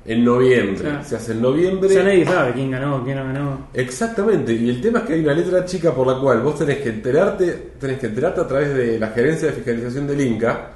en 0.04 0.25
noviembre, 0.25 0.80
Claro. 0.83 1.04
se 1.04 1.16
hace 1.16 1.33
en 1.33 1.42
noviembre. 1.42 1.95
Ya 1.95 2.02
nadie 2.02 2.25
sabe 2.25 2.52
quién 2.52 2.71
ganó, 2.71 3.04
quién 3.04 3.16
no 3.19 3.25
ganó. 3.25 3.69
Exactamente, 3.75 4.52
y 4.54 4.69
el 4.71 4.80
tema 4.80 5.00
es 5.00 5.04
que 5.07 5.12
hay 5.14 5.21
una 5.21 5.35
letra 5.35 5.64
chica 5.64 5.92
por 5.95 6.07
la 6.07 6.19
cual 6.19 6.40
vos 6.40 6.59
tenés 6.59 6.78
que 6.78 6.88
enterarte, 6.88 7.73
tenés 7.78 7.99
que 7.99 8.07
enterarte 8.07 8.40
a 8.40 8.47
través 8.49 8.75
de 8.75 8.99
la 8.99 9.09
gerencia 9.09 9.49
de 9.49 9.54
fiscalización 9.54 10.07
del 10.07 10.21
Inca, 10.21 10.71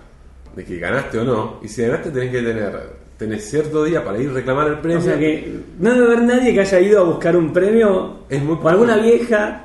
de 0.55 0.65
que 0.65 0.79
ganaste 0.79 1.19
o 1.19 1.25
no, 1.25 1.59
y 1.63 1.69
si 1.69 1.83
ganaste 1.83 2.11
tenés 2.11 2.31
que 2.31 2.43
tener 2.43 3.05
tenés 3.17 3.49
cierto 3.49 3.85
día 3.85 4.05
para 4.05 4.19
ir 4.19 4.29
a 4.29 4.33
reclamar 4.33 4.67
el 4.69 4.79
premio. 4.81 4.99
O 4.99 5.01
sea 5.01 5.17
que 5.19 5.61
no 5.79 5.91
debe 5.95 6.05
haber 6.07 6.23
nadie 6.23 6.53
que 6.53 6.61
haya 6.61 6.81
ido 6.81 7.01
a 7.01 7.05
buscar 7.05 7.37
un 7.37 7.53
premio 7.53 8.25
Es 8.29 8.43
muy 8.43 8.59
o 8.61 8.69
alguna 8.69 8.97
vieja. 8.97 9.61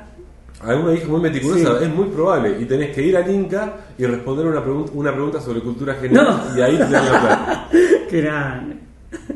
Alguna 0.62 0.92
hija 0.94 1.06
muy 1.08 1.20
meticulosa, 1.20 1.78
Sí. 1.78 1.84
es 1.84 1.90
muy 1.94 2.06
probable. 2.10 2.56
Y 2.60 2.64
tenés 2.66 2.94
que 2.94 3.02
ir 3.02 3.16
al 3.16 3.28
Inca 3.30 3.74
y 3.98 4.06
responder 4.06 4.46
una, 4.46 4.64
pregun- 4.64 4.90
una 4.94 5.12
pregunta 5.12 5.40
sobre 5.40 5.60
cultura 5.60 5.94
general. 5.94 6.42
No. 6.52 6.56
Y 6.58 6.60
ahí 6.62 6.76
te 6.76 6.82
dan 6.84 6.92
la 6.92 7.20
plata. 7.20 7.68
Que 8.10 8.20
grande. 8.20 8.76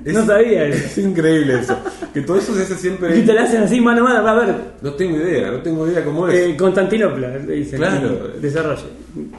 Es- 0.05 0.15
No 0.15 0.25
sabía 0.27 0.67
eso. 0.67 0.85
Es 0.87 0.99
increíble 0.99 1.59
eso. 1.61 1.77
Que 2.13 2.21
todo 2.21 2.37
eso 2.39 2.55
se 2.55 2.63
hace 2.63 2.75
Y 2.75 2.77
siempre. 2.77 3.21
te 3.23 3.33
la 3.33 3.43
hacen 3.43 3.63
así 3.63 3.81
mano 3.81 4.03
a 4.07 4.11
mano. 4.11 4.23
Va 4.23 4.31
a 4.31 4.35
ver, 4.47 4.55
No 4.83 4.93
tengo 4.93 5.17
idea, 5.17 5.51
no 5.51 5.59
tengo 5.61 5.87
idea 5.89 6.05
cómo 6.05 6.29
es. 6.29 6.35
eh, 6.35 6.57
Constantinopla, 6.57 7.39
le 7.39 7.55
dicen. 7.55 7.79
Claro. 7.79 8.29
Desarrolle. 8.41 8.83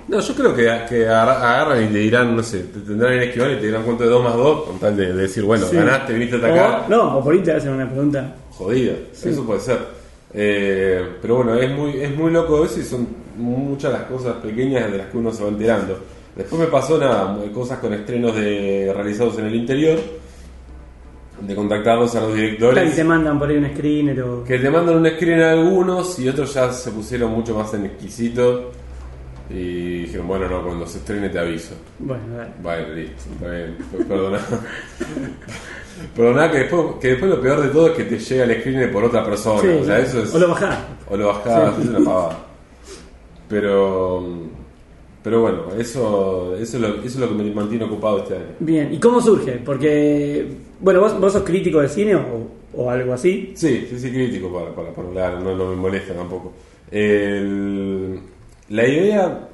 No, 0.07 0.19
yo 0.19 0.33
creo 0.35 0.55
que, 0.55 0.63
que 0.89 1.07
agar- 1.07 1.29
agarran 1.29 1.83
y 1.83 1.87
te 1.87 1.97
dirán, 1.99 2.35
no 2.35 2.43
sé, 2.43 2.59
te 2.63 2.79
tendrán 2.79 3.13
en 3.13 3.23
esquivar 3.23 3.51
y 3.51 3.55
te 3.57 3.65
dirán 3.67 3.83
cuánto 3.83 4.03
de 4.03 4.09
2 4.09 4.23
más 4.23 4.35
2, 4.35 4.63
con 4.65 4.79
tal 4.79 4.95
de, 4.97 5.07
de 5.13 5.21
decir, 5.23 5.43
bueno, 5.43 5.65
Sí. 5.67 5.75
ganaste, 5.75 6.13
viniste 6.13 6.35
a 6.35 6.39
atacar. 6.39 6.83
O, 6.85 6.89
no, 6.89 7.17
o 7.17 7.23
por 7.23 7.33
ahí 7.33 7.39
te 7.41 7.51
hacen 7.53 7.71
una 7.73 7.89
pregunta. 7.89 8.35
Jodida, 8.51 8.93
eso 9.13 9.45
puede 9.45 9.59
ser. 9.59 9.77
Eh, 10.33 11.01
pero 11.21 11.37
bueno, 11.37 11.55
es 11.55 11.69
muy, 11.71 11.91
es 12.01 12.13
muy 12.15 12.31
loco 12.31 12.65
eso 12.65 12.79
y 12.79 12.83
son 12.83 13.07
muchas 13.37 13.91
las 13.93 14.03
cosas 14.03 14.33
pequeñas 14.35 14.91
de 14.91 14.97
las 14.97 15.07
que 15.07 15.17
uno 15.17 15.31
se 15.31 15.43
va 15.43 15.49
enterando. 15.49 15.97
Después 16.35 16.59
me 16.61 16.67
pasó 16.67 16.97
nada, 16.97 17.37
cosas 17.53 17.79
con 17.79 17.93
estrenos 17.93 18.35
de, 18.35 18.91
realizados 18.93 19.37
en 19.39 19.45
el 19.45 19.55
interior, 19.55 19.97
de 21.41 21.55
contactarlos 21.55 22.15
a 22.15 22.21
los 22.21 22.29
Claro, 22.29 22.37
y 22.37 22.41
directores. 22.41 22.95
te 22.95 23.03
mandan 23.03 23.37
por 23.39 23.49
ahí 23.49 23.57
un 23.57 23.69
screener 23.69 24.21
o. 24.21 24.43
Que 24.43 24.57
te 24.59 24.69
mandan 24.69 24.95
un 24.97 25.07
screen 25.09 25.41
a 25.41 25.51
algunos 25.51 26.17
y 26.19 26.29
otros 26.29 26.53
ya 26.53 26.71
se 26.71 26.91
pusieron 26.91 27.31
mucho 27.31 27.55
más 27.55 27.73
en 27.73 27.85
exquisitos. 27.85 28.61
Y 29.49 30.01
dijeron, 30.03 30.27
bueno, 30.27 30.47
no, 30.49 30.63
cuando 30.63 30.87
se 30.87 30.97
estrene 30.97 31.29
te 31.29 31.37
aviso. 31.37 31.75
Bueno, 31.99 32.23
dale. 32.35 32.49
Vale, 32.63 32.95
listo, 32.95 33.23
está 33.33 33.49
bien, 33.51 33.77
pues 33.91 34.05
perdona. 34.05 34.39
Perdona 36.15 36.51
que 36.51 36.57
después, 36.59 36.81
que 36.99 37.07
después 37.09 37.31
lo 37.31 37.39
peor 37.41 37.61
de 37.61 37.69
todo 37.69 37.87
es 37.87 37.93
que 37.93 38.03
te 38.03 38.17
llega 38.19 38.43
el 38.43 38.59
screener 38.59 38.91
por 38.91 39.03
otra 39.05 39.23
persona. 39.23 39.61
Sí, 39.61 39.67
o 39.67 39.85
sea, 39.85 39.99
eso 39.99 40.23
es. 40.23 40.33
O 40.35 40.39
lo 40.39 40.49
bajás. 40.49 40.77
o 41.09 41.15
lo 41.17 41.27
bajás, 41.27 41.75
Sí. 41.75 41.81
es 41.83 41.89
una 41.89 41.99
pavada. 42.05 42.37
Pero. 43.47 44.23
Pero 45.25 45.41
bueno, 45.41 45.63
eso, 45.77 46.55
eso, 46.55 46.77
es 46.77 46.81
lo, 46.81 46.87
eso 46.99 47.05
es 47.05 47.15
lo 47.17 47.27
que 47.29 47.33
me 47.33 47.51
mantiene 47.51 47.83
ocupado 47.85 48.19
este 48.19 48.35
año. 48.35 48.45
Bien, 48.59 48.93
¿y 48.93 48.99
cómo 48.99 49.19
surge? 49.19 49.53
Porque, 49.53 50.45
bueno, 50.79 50.99
vos, 51.01 51.19
vos 51.19 51.33
sos 51.33 51.41
crítico 51.41 51.81
de 51.81 51.89
cine 51.89 52.13
o, 52.15 52.47
o 52.75 52.91
algo 52.91 53.11
así. 53.11 53.51
Sí, 53.55 53.87
sí, 53.89 53.97
sí, 53.99 54.11
crítico 54.11 54.53
para, 54.53 54.73
para, 54.75 54.93
para 54.93 55.07
hablar, 55.07 55.41
no, 55.41 55.55
no 55.57 55.69
me 55.71 55.75
molesta 55.77 56.13
tampoco. 56.13 56.53
El- 56.91 58.19
la 58.69 58.87
idea, 58.87 59.49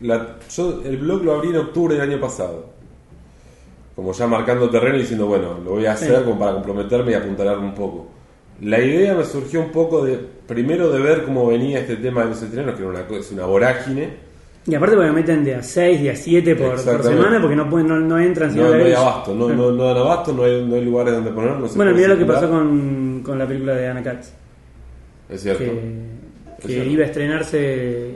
la, 0.00 0.36
yo 0.54 0.82
el 0.84 0.96
blog 0.96 1.22
lo 1.24 1.34
abrí 1.36 1.50
en 1.50 1.56
octubre 1.58 1.94
del 1.94 2.10
año 2.10 2.20
pasado. 2.20 2.70
Como 3.94 4.12
ya 4.12 4.26
marcando 4.26 4.68
terreno 4.68 4.96
y 4.96 5.00
diciendo, 5.02 5.26
bueno, 5.26 5.58
lo 5.64 5.70
voy 5.70 5.86
a 5.86 5.92
hacer 5.92 6.18
Sí. 6.18 6.24
como 6.24 6.38
para 6.38 6.54
comprometerme 6.54 7.12
y 7.12 7.14
apuntalar 7.14 7.58
un 7.58 7.74
poco. 7.74 8.08
La 8.60 8.80
idea 8.80 9.14
me 9.14 9.24
surgió 9.24 9.60
un 9.60 9.70
poco 9.70 10.04
de, 10.04 10.18
primero 10.48 10.90
de 10.90 10.98
ver 11.00 11.24
cómo 11.24 11.46
venía 11.46 11.78
este 11.78 11.96
tema 11.96 12.22
de 12.24 12.30
los 12.30 12.42
estrenos, 12.42 12.74
que 12.74 12.82
era 12.82 12.90
una, 12.90 13.00
es 13.16 13.30
una 13.30 13.46
vorágine. 13.46 14.25
Y 14.68 14.74
aparte 14.74 14.96
porque 14.96 15.10
me 15.10 15.16
meten 15.20 15.44
de 15.44 15.54
a 15.54 15.62
6, 15.62 16.02
de 16.02 16.10
a 16.10 16.16
7 16.16 16.56
por, 16.56 16.70
por 16.82 17.02
semana 17.04 17.40
porque 17.40 17.54
no, 17.54 17.70
pueden, 17.70 17.86
no, 17.86 18.00
no 18.00 18.18
entran 18.18 18.54
No, 18.56 18.68
no 18.76 18.84
hay 18.84 18.92
abasto, 18.92 19.32
no, 19.34 19.48
no, 19.50 19.70
no 19.70 19.84
dan 19.84 19.96
abasto, 19.98 20.32
no 20.32 20.42
hay, 20.42 20.64
no 20.66 20.74
hay 20.74 20.84
lugares 20.84 21.14
donde 21.14 21.30
poner. 21.30 21.52
No 21.52 21.68
se 21.68 21.76
Bueno, 21.76 21.92
mira 21.94 22.08
lo 22.08 22.18
que 22.18 22.24
pasó 22.24 22.48
con, 22.50 23.22
con 23.24 23.38
la 23.38 23.46
película 23.46 23.74
de 23.74 23.86
Anna 23.88 24.02
Katz, 24.02 24.30
Es 25.30 25.42
cierto. 25.42 25.60
que, 25.62 25.66
Es 26.58 26.62
que 26.66 26.68
cierto. 26.72 26.90
iba 26.90 27.02
a 27.04 27.06
estrenarse 27.06 28.10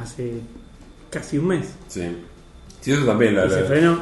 hace 0.00 0.32
casi 1.10 1.38
un 1.38 1.46
mes. 1.48 1.74
Sí. 1.88 2.02
Sí, 2.80 2.92
eso 2.92 3.04
también. 3.06 3.36
La, 3.36 3.46
Y 3.46 3.50
se 3.50 3.62
frenó. 3.62 3.98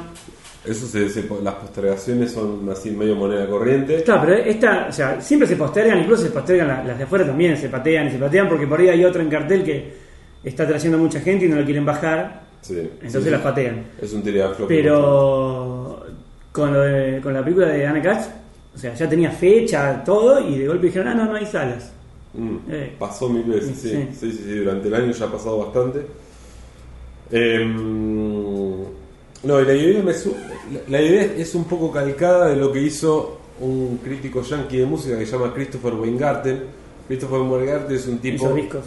Eso 0.65 0.87
se, 0.87 1.09
se- 1.09 1.27
las 1.43 1.55
postergaciones 1.55 2.33
son 2.33 2.69
así 2.71 2.91
medio 2.91 3.17
moneda 3.17 3.47
corriente. 3.49 4.03
Claro, 4.03 4.23
pero 4.27 4.35
esta, 4.39 4.87
o 4.89 4.93
sea, 4.93 5.21
siempre 5.21 5.49
se 5.49 5.57
postergan, 5.57 5.99
incluso 5.99 6.23
se 6.23 6.31
postergan 6.31 6.69
la- 6.69 6.85
las 6.85 6.99
de 6.99 7.05
afuera 7.05 7.27
también, 7.27 7.57
se 7.57 7.69
patean 7.69 8.09
y 8.09 8.11
se 8.13 8.19
patean 8.19 8.49
porque 8.49 8.67
por 8.67 8.79
ahí 8.81 8.89
hay 8.89 9.05
otra 9.05 9.23
en 9.23 9.29
cartel 9.31 9.63
que 9.65 10.10
está 10.45 10.67
trayendo 10.67 10.99
mucha 10.99 11.21
gente 11.21 11.45
y 11.47 11.49
no 11.49 11.57
lo 11.57 11.65
quieren 11.65 11.85
bajar, 11.85 12.43
Sí, 12.63 12.77
entonces 12.79 13.25
sí, 13.25 13.31
las 13.31 13.41
sí. 13.41 13.45
patean. 13.45 13.85
Es 14.01 14.13
un. 14.13 14.23
Pero 14.69 16.05
con, 16.53 16.73
lo 16.75 16.81
de- 16.81 17.21
con 17.23 17.33
la 17.35 17.43
película 17.43 17.69
de 17.69 17.87
Anna 17.87 18.03
Katz, 18.03 18.29
o 18.75 18.79
sea, 18.79 18.95
ya 18.95 19.09
tenía 19.09 19.31
fecha, 19.31 20.03
todo, 20.05 20.41
y 20.47 20.59
de 20.59 20.67
golpe 20.69 20.87
dijeron, 20.87 21.09
ah, 21.09 21.15
no, 21.15 21.25
no 21.27 21.35
hay 21.35 21.47
salas. 21.47 21.93
Mm, 22.35 22.57
Eh. 22.71 22.93
Pasó 22.99 23.29
mil 23.29 23.43
veces, 23.45 23.77
sí. 23.79 23.89
Sí. 23.91 24.09
Sí. 24.19 24.33
sí, 24.45 24.55
Durante 24.59 24.89
el 24.89 24.95
año 24.95 25.13
ya 25.13 25.25
ha 25.27 25.33
pasado 25.33 25.59
bastante. 25.59 26.07
Em, 27.31 28.83
no, 29.43 29.61
y 29.61 29.65
la 29.65 29.75
idea, 29.75 30.03
me 30.03 30.13
su- 30.15 30.35
la, 30.73 30.81
la 30.89 31.03
idea 31.03 31.23
es 31.37 31.55
un 31.55 31.65
poco 31.65 31.91
calcada 31.91 32.49
de 32.49 32.57
lo 32.57 32.73
que 32.73 32.81
hizo 32.83 33.39
un 33.61 33.99
crítico 34.03 34.43
yankee 34.43 34.79
de 34.79 34.87
música 34.87 35.19
que 35.19 35.27
se 35.27 35.33
llama 35.33 35.53
Christopher 35.55 35.95
Weingarten. 35.95 36.61
Christopher 37.09 37.41
Weingarten 37.41 37.97
es 37.97 38.07
un 38.07 38.19
tipo. 38.19 38.47
Hizo 38.47 38.55
discos. 38.55 38.85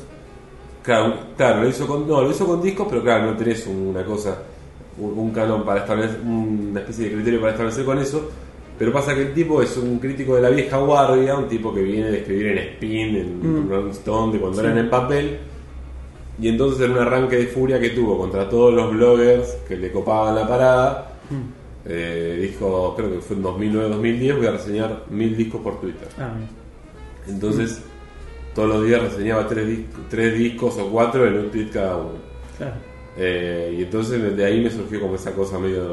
Claro, 0.83 1.13
claro, 1.37 1.63
lo 1.63 1.69
hizo 1.69 1.87
con, 1.87 2.07
no, 2.07 2.21
lo 2.21 2.29
hizo 2.31 2.45
con 2.45 2.61
discos, 2.61 2.87
pero 2.89 3.01
claro, 3.01 3.31
no 3.31 3.37
tenés 3.37 3.65
una 3.67 4.03
cosa, 4.03 4.37
un, 4.97 5.17
un 5.17 5.31
canon 5.31 5.63
para 5.63 5.79
establecer, 5.81 6.19
una 6.25 6.81
especie 6.81 7.05
de 7.09 7.15
criterio 7.15 7.39
para 7.39 7.53
establecer 7.53 7.85
con 7.85 7.97
eso. 7.99 8.29
Pero 8.77 8.91
pasa 8.91 9.13
que 9.15 9.21
el 9.21 9.33
tipo 9.33 9.61
es 9.61 9.77
un 9.77 9.99
crítico 9.99 10.35
de 10.35 10.41
la 10.41 10.49
vieja 10.49 10.77
guardia, 10.77 11.37
un 11.37 11.47
tipo 11.47 11.73
que 11.73 11.81
viene 11.83 12.09
de 12.09 12.17
escribir 12.19 12.47
en 12.47 12.57
Spin, 12.57 13.15
en 13.15 13.65
Mm. 13.65 13.69
Rolling 13.69 13.91
Stone, 13.91 14.33
de 14.33 14.39
cuando 14.39 14.59
Sí. 14.59 14.65
eran 14.65 14.77
en 14.79 14.89
papel. 14.89 15.37
Y 16.41 16.47
entonces 16.49 16.81
en 16.85 16.91
un 16.93 16.97
arranque 16.97 17.35
de 17.37 17.45
furia 17.47 17.79
que 17.79 17.91
tuvo 17.91 18.17
contra 18.17 18.49
todos 18.49 18.73
los 18.73 18.91
bloggers 18.91 19.57
que 19.67 19.77
le 19.77 19.91
copaban 19.91 20.33
la 20.35 20.47
parada, 20.47 21.13
Mm. 21.29 21.35
eh, 21.85 22.39
dijo, 22.41 22.93
creo 22.97 23.11
que 23.11 23.19
fue 23.19 23.35
en 23.37 23.43
2009-2010, 23.43 24.35
voy 24.37 24.47
a 24.47 24.51
reseñar 24.51 25.03
mil 25.11 25.37
discos 25.37 25.61
por 25.61 25.79
Twitter. 25.79 26.07
Ah. 26.19 26.31
Entonces, 27.27 27.81
todos 28.55 28.69
los 28.69 28.85
días 28.85 29.01
reseñaba 29.01 29.47
tres, 29.47 29.67
dis- 29.67 29.85
tres 30.09 30.37
discos 30.37 30.77
o 30.77 30.89
cuatro 30.89 31.25
en 31.27 31.35
un 31.37 31.49
tweet 31.51 31.69
cada 31.71 31.97
uno. 31.97 32.11
claro. 32.57 32.73
Eh, 33.15 33.75
y 33.77 33.83
entonces 33.83 34.35
de 34.35 34.43
ahí 34.43 34.63
me 34.63 34.71
surgió 34.71 34.99
como 34.99 35.13
esa 35.15 35.33
cosa 35.33 35.59
medio, 35.59 35.83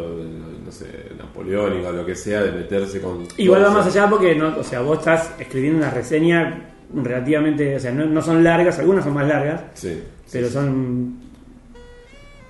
no 0.65 0.73
sé, 0.73 0.87
napoleónica 1.19 1.91
o 1.91 1.93
lo 1.93 2.07
que 2.07 2.15
sea, 2.15 2.43
de 2.43 2.51
meterse 2.53 2.99
con... 3.03 3.27
Igual 3.37 3.63
va 3.65 3.71
más 3.71 3.87
allá 3.87 4.09
porque 4.09 4.35
no, 4.35 4.57
o 4.59 4.65
sea, 4.65 4.81
vos 4.81 5.01
estás 5.01 5.35
escribiendo 5.39 5.81
una 5.81 5.91
reseña 5.91 6.71
relativamente, 6.95 7.77
o 7.77 7.79
sea, 7.79 7.93
no, 7.93 8.07
no 8.07 8.23
son 8.23 8.43
largas, 8.43 8.79
algunas 8.79 9.05
son 9.05 9.13
más 9.13 9.29
largas, 9.29 9.61
Sí. 9.75 10.01
pero 10.33 10.47
sí, 10.47 10.53
son 10.55 11.19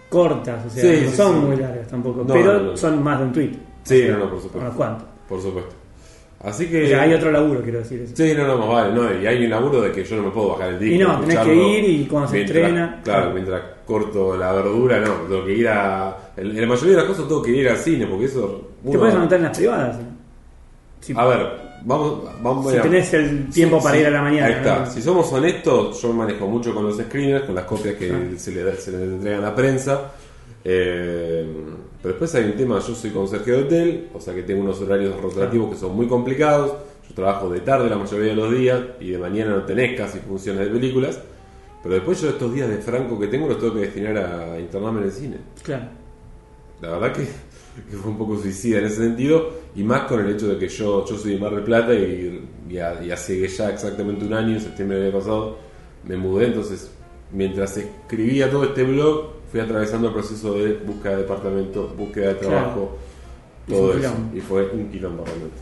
cortas, 0.09 0.65
o 0.67 0.71
sea, 0.71 1.03
no 1.05 1.11
son 1.11 1.47
muy 1.49 1.57
largas 1.57 1.89
tampoco, 1.89 2.25
No, 2.25 2.35
pero 2.35 2.61
no. 2.61 2.77
son 2.77 3.03
más 3.03 3.19
de 3.19 3.25
un 3.25 3.33
tweet. 3.33 3.53
Sí, 3.83 4.03
O 4.03 4.07
sea, 4.07 4.13
no, 4.13 4.19
no, 4.19 4.31
por 4.31 4.39
supuesto. 4.41 4.59
Unos 4.61 4.75
cuantos. 4.75 5.09
Por 5.29 5.43
supuesto. 5.43 5.75
Así 6.43 6.67
que... 6.69 6.85
O 6.85 6.89
sea, 6.89 7.03
hay 7.03 7.13
otro 7.13 7.31
laburo, 7.31 7.61
quiero 7.63 7.81
decir 7.81 8.01
eso. 8.01 8.15
Sí, 8.17 8.33
no, 8.35 8.47
no, 8.47 8.57
más 8.59 8.69
vale, 8.69 8.95
no, 8.95 9.21
y 9.23 9.27
hay 9.27 9.45
un 9.45 9.51
laburo 9.51 9.83
de 9.83 9.93
que 9.93 10.03
yo 10.05 10.17
no 10.17 10.23
me 10.23 10.31
puedo 10.31 10.49
bajar 10.51 10.71
el 10.71 10.79
disco. 10.79 10.95
Y 10.95 10.99
no, 10.99 11.21
tenés 11.21 11.39
que 11.41 11.55
ir 11.55 11.85
y 11.85 12.07
cuando 12.07 12.29
se 12.31 12.37
mientras- 12.37 12.57
estrena- 12.63 13.01
Claro, 13.05 13.31
mientras 13.35 13.63
corto 13.85 14.37
la 14.39 14.53
verdura, 14.53 15.01
no, 15.01 15.13
tengo 15.29 15.45
que 15.45 15.53
ir 15.53 15.69
a. 15.69 16.17
En 16.39 16.59
la 16.61 16.67
mayoría 16.67 16.93
de 16.93 16.97
las 16.97 17.05
cosas 17.07 17.29
tengo 17.29 17.43
que 17.43 17.51
ir 17.51 17.69
al 17.69 17.77
cine, 17.77 18.07
porque 18.07 18.25
eso. 18.25 18.71
Te 18.91 18.97
puedes 18.99 19.15
anotar 19.15 19.39
en 19.39 19.45
las 19.45 19.57
privadas. 19.59 19.99
¿no? 19.99 20.05
Si, 21.01 21.13
A 21.15 21.27
ver, 21.27 21.47
vamos, 21.85 22.23
vamos 22.43 22.71
si 22.73 22.79
a- 22.79 22.83
tenés 22.83 23.13
el 23.13 23.51
tiempo 23.51 23.77
Sí, 23.79 23.83
para 23.85 23.95
sí, 23.97 24.01
ir 24.01 24.07
a 24.07 24.11
la 24.11 24.23
mañana. 24.23 24.47
Ahí 24.47 24.53
está. 24.55 24.79
¿no? 24.81 24.87
Si 24.91 25.03
somos 25.03 25.31
honestos, 25.35 26.01
yo 26.01 26.13
manejo 26.15 26.47
mucho 26.47 26.73
con 26.75 26.85
los 26.87 26.97
screeners, 26.97 27.45
con 27.45 27.55
las 27.55 27.65
copias 27.65 27.97
que 27.97 28.11
Ah. 28.11 28.39
se, 28.39 28.53
le, 28.53 28.77
se 28.77 28.93
le 28.93 29.05
entregan 29.05 29.45
a 29.45 29.55
prensa. 29.55 30.13
Eh, 30.65 31.47
pero 32.03 32.15
después 32.15 32.35
hay 32.35 32.45
un 32.45 32.53
tema, 32.57 32.79
yo 32.79 32.95
soy 32.95 33.11
conserje 33.11 33.51
de 33.53 33.57
hotel, 33.59 34.09
o 34.15 34.21
sea 34.21 34.35
que 34.35 34.43
tengo 34.43 34.63
unos 34.63 34.81
horarios 34.81 35.21
rotativos 35.21 35.71
que 35.73 35.77
son 35.77 35.95
muy 35.95 36.07
complicados. 36.07 36.73
Yo 37.09 37.15
trabajo 37.15 37.51
de 37.51 37.61
tarde 37.61 37.91
la 37.91 37.97
mayoría 37.97 38.29
de 38.31 38.37
los 38.37 38.53
días 38.53 38.81
y 39.01 39.11
de 39.11 39.19
mañana 39.19 39.51
no 39.51 39.63
tenés 39.65 39.97
casi 39.99 40.19
funciones 40.21 40.67
de 40.67 40.71
películas. 40.73 41.21
Pero 41.83 41.95
después 41.95 42.21
yo 42.21 42.29
estos 42.29 42.55
días 42.55 42.69
de 42.69 42.79
franco 42.79 43.19
que 43.19 43.27
tengo 43.27 43.49
los 43.49 43.59
tengo 43.59 43.75
que 43.75 43.81
destinar 43.81 44.17
a 44.19 44.61
internarme 44.61 45.01
en 45.01 45.07
el 45.07 45.13
cine. 45.13 45.37
Claro. 45.63 45.85
La 46.81 46.91
verdad 46.93 47.13
que, 47.13 47.23
que 47.91 47.97
fue 47.97 48.11
un 48.11 48.19
poco 48.19 48.39
suicida 48.39 48.79
en 48.79 48.85
ese 48.87 48.97
sentido, 48.97 49.51
y 49.75 49.83
más 49.83 50.03
con 50.03 50.21
el 50.21 50.31
hecho 50.35 50.49
de 50.49 50.59
que 50.59 50.69
yo, 50.69 51.05
yo 51.07 51.19
soy 51.19 51.33
de 51.35 51.39
Mar 51.39 51.55
del 51.55 51.65
Plata 51.65 51.93
y, 51.95 52.49
y, 52.71 52.79
a- 52.79 53.03
y 53.03 53.11
hace 53.11 53.47
ya 53.49 53.71
exactamente 53.71 54.25
un 54.25 54.33
año, 54.35 54.55
en 54.55 54.61
septiembre 54.61 54.99
del 54.99 55.09
año 55.11 55.19
pasado, 55.19 55.57
me 56.07 56.17
mudé, 56.17 56.47
entonces 56.47 56.91
mientras 57.33 57.77
escribía 57.77 58.51
todo 58.51 58.65
este 58.65 58.83
blog, 58.85 59.40
fui 59.51 59.61
atravesando 59.61 60.09
el 60.09 60.15
proceso 60.15 60.55
de 60.55 60.75
búsqueda 60.75 61.13
de 61.17 61.23
departamento, 61.23 61.95
búsqueda 61.97 62.29
de 62.29 62.35
trabajo, 62.35 62.99
Y 63.67 63.73
todo 63.73 63.83
un 63.85 63.91
eso, 63.91 63.99
quilombo. 63.99 64.37
y 64.37 64.41
fue 64.41 64.71
un 64.73 64.91
quilombo 64.91 65.25
realmente. 65.25 65.57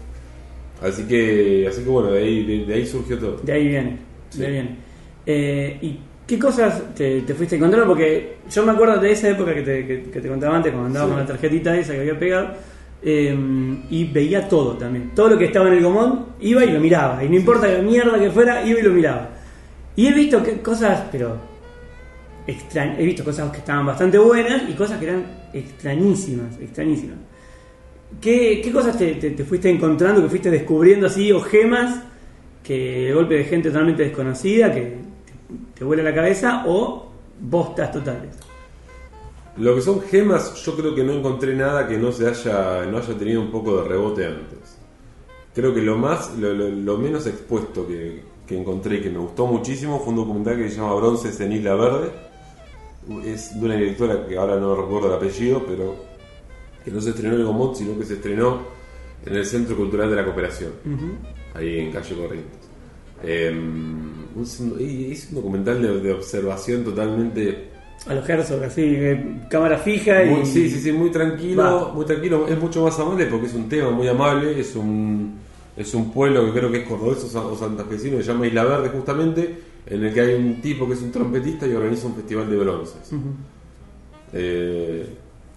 Así 0.83 1.05
que, 1.09 1.67
así 1.69 1.83
que 1.83 1.89
bueno, 1.89 2.11
de 2.13 2.21
ahí, 2.23 2.45
de, 2.45 2.65
de 2.67 2.75
ahí 2.75 2.87
surgió 2.87 3.19
todo. 3.19 3.37
De 3.43 3.53
ahí 3.53 3.67
viene. 3.69 3.99
Sí. 4.31 4.39
De 4.41 4.47
ahí 4.47 4.53
viene. 4.53 4.77
Eh, 5.27 5.79
¿Y 5.83 5.99
qué 6.27 6.39
cosas 6.39 6.95
te, 6.95 7.23
te 7.23 7.35
fuiste 7.35 7.57
encontrando? 7.57 7.89
Porque 7.89 8.37
yo 8.51 8.65
me 8.65 8.73
acuerdo 8.73 9.01
de 9.01 9.11
esa 9.11 9.29
época 9.31 9.55
que 9.55 9.63
te, 9.63 9.87
que, 9.87 10.03
que 10.05 10.21
te 10.21 10.29
contaba 10.29 10.57
antes, 10.57 10.71
cuando 10.73 10.87
andaba 10.89 11.07
Sí. 11.07 11.11
con 11.13 11.21
la 11.21 11.27
tarjetita 11.27 11.77
esa 11.77 11.93
que 11.95 12.01
había 12.01 12.19
pegado. 12.19 12.49
eh, 13.03 13.37
y 13.91 14.05
veía 14.05 14.49
todo 14.49 14.73
también. 14.77 15.11
Todo 15.15 15.31
lo 15.31 15.39
que 15.39 15.47
estaba 15.47 15.69
en 15.69 15.75
el 15.75 15.83
gomón 15.85 16.27
iba 16.41 16.65
y 16.65 16.71
lo 16.73 16.81
miraba. 16.81 17.23
Y 17.25 17.29
no 17.29 17.37
importa 17.37 17.67
la 17.69 17.81
mierda 17.83 18.19
que 18.19 18.31
fuera, 18.31 18.65
iba 18.67 18.79
y 18.79 18.83
lo 18.83 18.91
miraba. 18.91 19.31
Y 19.97 20.07
he 20.09 20.13
visto 20.13 20.43
que, 20.43 20.61
cosas, 20.61 21.05
pero. 21.11 21.37
He 22.49 23.05
visto 23.05 23.23
cosas 23.25 23.51
que 23.53 23.59
estaban 23.59 23.85
bastante 23.87 24.19
buenas 24.19 24.63
y 24.69 24.73
cosas 24.73 24.99
que 24.99 25.07
eran 25.07 25.27
extrañísimas. 25.53 26.59
Extrañísimas. 26.61 27.19
¿qué, 28.21 28.61
qué 28.63 28.73
cosas 28.73 28.97
te, 28.97 29.15
te- 29.17 29.31
te 29.33 29.45
fuiste 29.45 29.69
encontrando, 29.71 30.23
que 30.23 30.29
fuiste 30.29 30.51
descubriendo 30.51 31.07
así, 31.07 31.31
o 31.31 31.41
gemas, 31.41 32.03
que 32.63 33.13
golpe 33.13 33.35
de 33.35 33.45
gente 33.45 33.69
totalmente 33.69 34.03
desconocida, 34.05 34.73
que 34.73 34.81
te, 34.81 34.99
te 35.75 35.85
vuela 35.85 36.03
la 36.03 36.15
cabeza, 36.15 36.65
o 36.67 37.11
bostas 37.41 37.93
totales? 37.93 38.35
Lo 39.59 39.75
que 39.75 39.83
son 39.83 40.01
gemas, 40.01 40.55
yo 40.65 40.77
creo 40.77 40.95
que 40.95 41.05
no 41.05 41.13
encontré 41.13 41.55
nada 41.55 41.87
que 41.87 41.99
no 41.99 42.13
se 42.13 42.27
haya, 42.29 42.87
no 42.87 42.99
haya 42.99 43.15
tenido 43.19 43.41
un 43.43 43.51
poco 43.51 43.77
de 43.83 43.89
rebote 43.89 44.25
antes. 44.25 44.79
Creo 45.55 45.75
que 45.75 45.83
lo 45.83 45.99
más, 45.99 46.35
lo, 46.39 46.55
lo- 46.55 46.69
lo 46.71 46.97
menos 46.99 47.27
expuesto 47.27 47.87
que, 47.87 48.23
que 48.47 48.57
encontré 48.57 48.97
y 48.97 49.01
que 49.03 49.11
me 49.11 49.19
gustó 49.19 49.47
muchísimo 49.47 49.99
fue 49.99 50.11
un 50.11 50.17
documental 50.17 50.57
que 50.57 50.71
se 50.71 50.77
llama 50.77 50.95
Bronces 50.95 51.39
en 51.41 51.53
Isla 51.53 51.75
Verde. 51.75 52.28
Es 53.25 53.59
de 53.59 53.65
una 53.65 53.75
directora 53.77 54.27
que 54.27 54.37
ahora 54.37 54.57
no 54.57 54.75
recuerdo 54.77 55.09
el 55.09 55.15
apellido, 55.15 55.65
pero 55.67 55.97
que 56.85 56.91
no 56.91 57.01
se 57.01 57.11
estrenó 57.11 57.35
en 57.35 57.41
el 57.41 57.47
Gomont, 57.47 57.75
sino 57.77 57.99
que 57.99 58.05
se 58.05 58.15
estrenó 58.15 58.59
en 59.25 59.35
el 59.35 59.47
Centro 59.47 59.77
Cultural 59.77 60.11
de 60.11 60.17
la 60.17 60.25
Cooperación, 60.25 60.73
ahí 61.55 61.79
en 61.79 61.93
Calle 61.93 62.15
Corrientes. 62.15 62.59
Eh, 63.25 63.51
un- 63.55 64.77
y 64.79 65.11
es 65.13 65.29
un 65.31 65.37
documental 65.37 65.81
de, 65.83 66.01
de 66.01 66.13
observación 66.13 66.85
totalmente 66.85 67.69
A 68.07 68.15
los 68.15 68.29
Herzog, 68.29 68.63
así, 68.63 68.83
eh, 68.85 69.41
cámara 69.51 69.77
fija 69.79 70.23
y... 70.25 70.31
muy- 70.31 70.47
sí, 70.47 70.71
sí, 70.71 70.79
sí, 70.81 70.93
muy 70.93 71.11
tranquilo, 71.11 71.93
muy 71.95 72.05
tranquilo, 72.05 72.47
es 72.47 72.59
mucho 72.59 72.85
más 72.85 72.99
amable 73.01 73.27
porque 73.27 73.47
es 73.47 73.55
un 73.55 73.69
tema 73.69 73.91
muy 73.91 74.07
amable, 74.07 74.59
es 74.61 74.77
un 74.77 75.39
es 75.77 75.95
un 75.95 76.13
pueblo 76.13 76.45
que 76.47 76.59
creo 76.59 76.71
que 76.73 76.79
es 76.83 76.89
cordobés 76.89 77.23
o 77.35 77.57
santafesino, 77.57 78.17
que 78.19 78.23
se 78.25 78.33
llama 78.33 78.47
Isla 78.49 78.65
Verde 78.65 78.89
justamente, 78.91 79.59
en 79.91 80.05
el 80.05 80.13
que 80.15 80.21
hay 80.21 80.35
un 80.35 80.61
tipo 80.61 80.87
que 80.87 80.95
es 80.95 81.03
un 81.03 81.11
trompetista 81.11 81.67
y 81.67 81.73
organiza 81.73 82.07
un 82.07 82.15
festival 82.15 82.51
de 82.51 82.57
bronces. 82.57 83.11
Eh, 84.33 85.07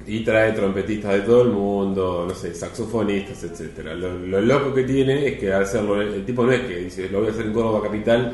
y 0.07 0.21
trae 0.23 0.51
trompetistas 0.53 1.13
de 1.13 1.19
todo 1.21 1.43
el 1.43 1.49
mundo, 1.49 2.25
no 2.27 2.33
sé, 2.33 2.55
saxofonistas, 2.55 3.43
etcétera. 3.43 3.93
Lo, 3.93 4.17
lo 4.17 4.41
loco 4.41 4.73
que 4.73 4.83
tiene 4.83 5.27
es 5.27 5.39
que 5.39 5.53
al 5.53 5.63
hacerlo, 5.63 6.01
el 6.01 6.25
tipo 6.25 6.43
no 6.43 6.51
es 6.51 6.61
que 6.61 6.77
dice, 6.77 7.07
lo 7.09 7.19
voy 7.19 7.27
a 7.27 7.31
hacer 7.31 7.45
en 7.45 7.53
Córdoba 7.53 7.83
capital, 7.83 8.33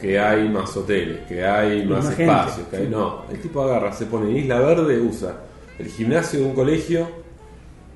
que 0.00 0.18
hay 0.18 0.48
más 0.50 0.76
hoteles, 0.76 1.20
que 1.26 1.42
hay 1.44 1.86
más, 1.86 2.04
más 2.04 2.14
gente, 2.14 2.32
espacios, 2.32 2.68
que 2.68 2.76
hay, 2.76 2.82
sí. 2.84 2.88
no, 2.90 3.22
el 3.32 3.40
tipo 3.40 3.62
agarra, 3.62 3.92
se 3.92 4.04
pone 4.06 4.30
en 4.30 4.36
Isla 4.36 4.60
Verde, 4.60 5.00
usa 5.00 5.40
el 5.78 5.86
gimnasio 5.88 6.40
de 6.40 6.44
un 6.46 6.52
colegio 6.54 7.08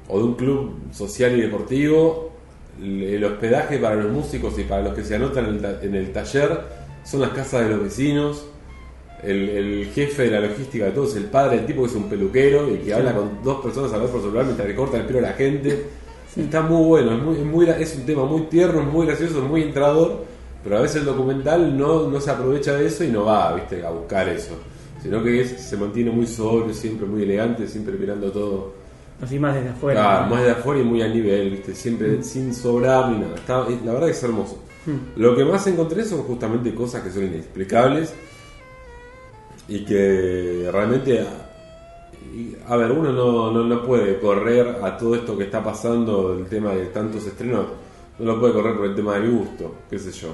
o 0.09 0.19
de 0.19 0.25
un 0.25 0.35
club 0.35 0.75
social 0.93 1.37
y 1.37 1.43
deportivo, 1.43 2.31
el 2.81 3.02
el 3.02 3.25
hospedaje 3.25 3.76
para 3.79 3.97
los 3.97 4.11
músicos 4.11 4.59
y 4.59 4.62
para 4.62 4.83
los 4.85 4.95
que 4.95 5.05
se 5.05 5.17
anotan 5.17 5.45
en 5.47 5.55
el, 5.57 5.61
ta- 5.61 5.79
en 5.83 5.95
el 5.95 6.12
taller 6.12 6.79
son 7.04 7.21
las 7.21 7.30
casas 7.30 7.62
de 7.62 7.71
los 7.71 7.83
vecinos, 7.83 8.47
el, 9.23 9.49
el 9.50 9.87
jefe 9.95 10.25
de 10.25 10.30
la 10.30 10.40
logística 10.40 10.87
de 10.87 10.92
todos, 10.92 11.14
el 11.16 11.25
padre 11.25 11.57
del 11.59 11.66
tipo 11.66 11.83
que 11.83 11.88
es 11.88 11.95
un 11.95 12.09
peluquero 12.09 12.71
y 12.73 12.78
que 12.78 12.95
habla 12.95 13.14
con 13.14 13.42
dos 13.42 13.61
personas 13.62 13.92
a 13.92 13.97
la 13.97 14.02
vez 14.04 14.12
por 14.12 14.21
celular 14.23 14.45
mientras 14.45 14.66
le 14.66 14.75
corta 14.75 14.97
el 14.97 15.04
pelo 15.04 15.19
a 15.19 15.23
la 15.23 15.33
gente. 15.35 15.87
Está 16.37 16.62
muy 16.62 16.85
bueno, 16.87 17.12
es, 17.16 17.23
muy, 17.23 17.37
es, 17.37 17.45
muy 17.45 17.69
es 17.69 17.97
un 17.97 18.07
tema 18.07 18.25
muy 18.25 18.42
tierno, 18.42 18.80
es 18.80 18.87
muy 18.87 19.07
gracioso, 19.07 19.38
es 19.42 19.49
muy 19.49 19.62
entrador, 19.62 20.25
pero 20.62 20.78
a 20.78 20.80
veces 20.80 20.99
el 20.99 21.04
documental 21.07 21.76
no, 21.76 22.09
no 22.09 22.21
se 22.21 22.30
aprovecha 22.30 22.75
de 22.75 22.87
eso 22.87 23.02
y 23.04 23.09
no 23.09 23.25
va 23.25 23.52
¿viste? 23.54 23.85
a 23.85 23.90
buscar 23.90 24.28
eso, 24.28 24.52
sino 25.02 25.23
que 25.23 25.40
es- 25.40 25.61
se 25.61 25.76
mantiene 25.76 26.11
muy 26.12 26.26
sobrio, 26.26 26.73
siempre 26.73 27.07
muy 27.07 27.25
elegante, 27.25 27.66
siempre 27.66 27.95
mirando 27.99 28.30
todo 28.30 28.73
Así 29.21 29.38
más 29.38 29.54
desde 29.54 29.69
afuera. 29.69 30.00
Claro, 30.00 30.26
más 30.35 30.45
de 30.45 30.50
afuera 30.52 30.80
y 30.80 30.85
muy 30.85 31.02
a 31.02 31.09
nivel, 31.09 31.50
¿viste? 31.50 31.75
siempre 31.75 32.23
sin 32.23 32.54
sobrar 32.54 33.11
ni 33.11 33.19
nada. 33.19 33.35
Está- 33.35 33.66
la 33.85 33.92
verdad 33.92 34.07
que 34.07 34.12
es 34.12 34.23
hermoso. 34.23 34.62
Lo 35.16 35.37
que 35.37 35.44
más 35.44 35.66
encontré 35.66 36.05
son 36.05 36.22
justamente 36.22 36.74
cosas 36.74 37.03
que 37.03 37.11
son 37.11 37.24
inexplicables 37.24 38.12
y 39.68 39.85
que 39.85 40.68
realmente, 40.72 41.24
a 42.68 42.76
ver, 42.76 42.90
uno 42.92 43.12
no, 43.12 43.50
no, 43.53 43.64
no 43.64 43.83
puede 43.87 44.18
correr 44.18 44.79
a 44.83 44.96
todo 44.96 45.14
esto 45.14 45.37
que 45.38 45.44
está 45.44 45.62
pasando, 45.62 46.35
el 46.38 46.46
tema 46.46 46.72
de 46.74 46.87
tantos 46.87 47.26
estrenos, 47.26 47.66
no 48.18 48.24
lo 48.24 48.40
puede 48.40 48.53
correr 48.53 48.76
por 48.76 48.87
el 48.87 48.94
tema 48.94 49.14
del 49.14 49.31
gusto, 49.31 49.74
qué 49.88 49.98
sé 49.98 50.11
yo. 50.12 50.29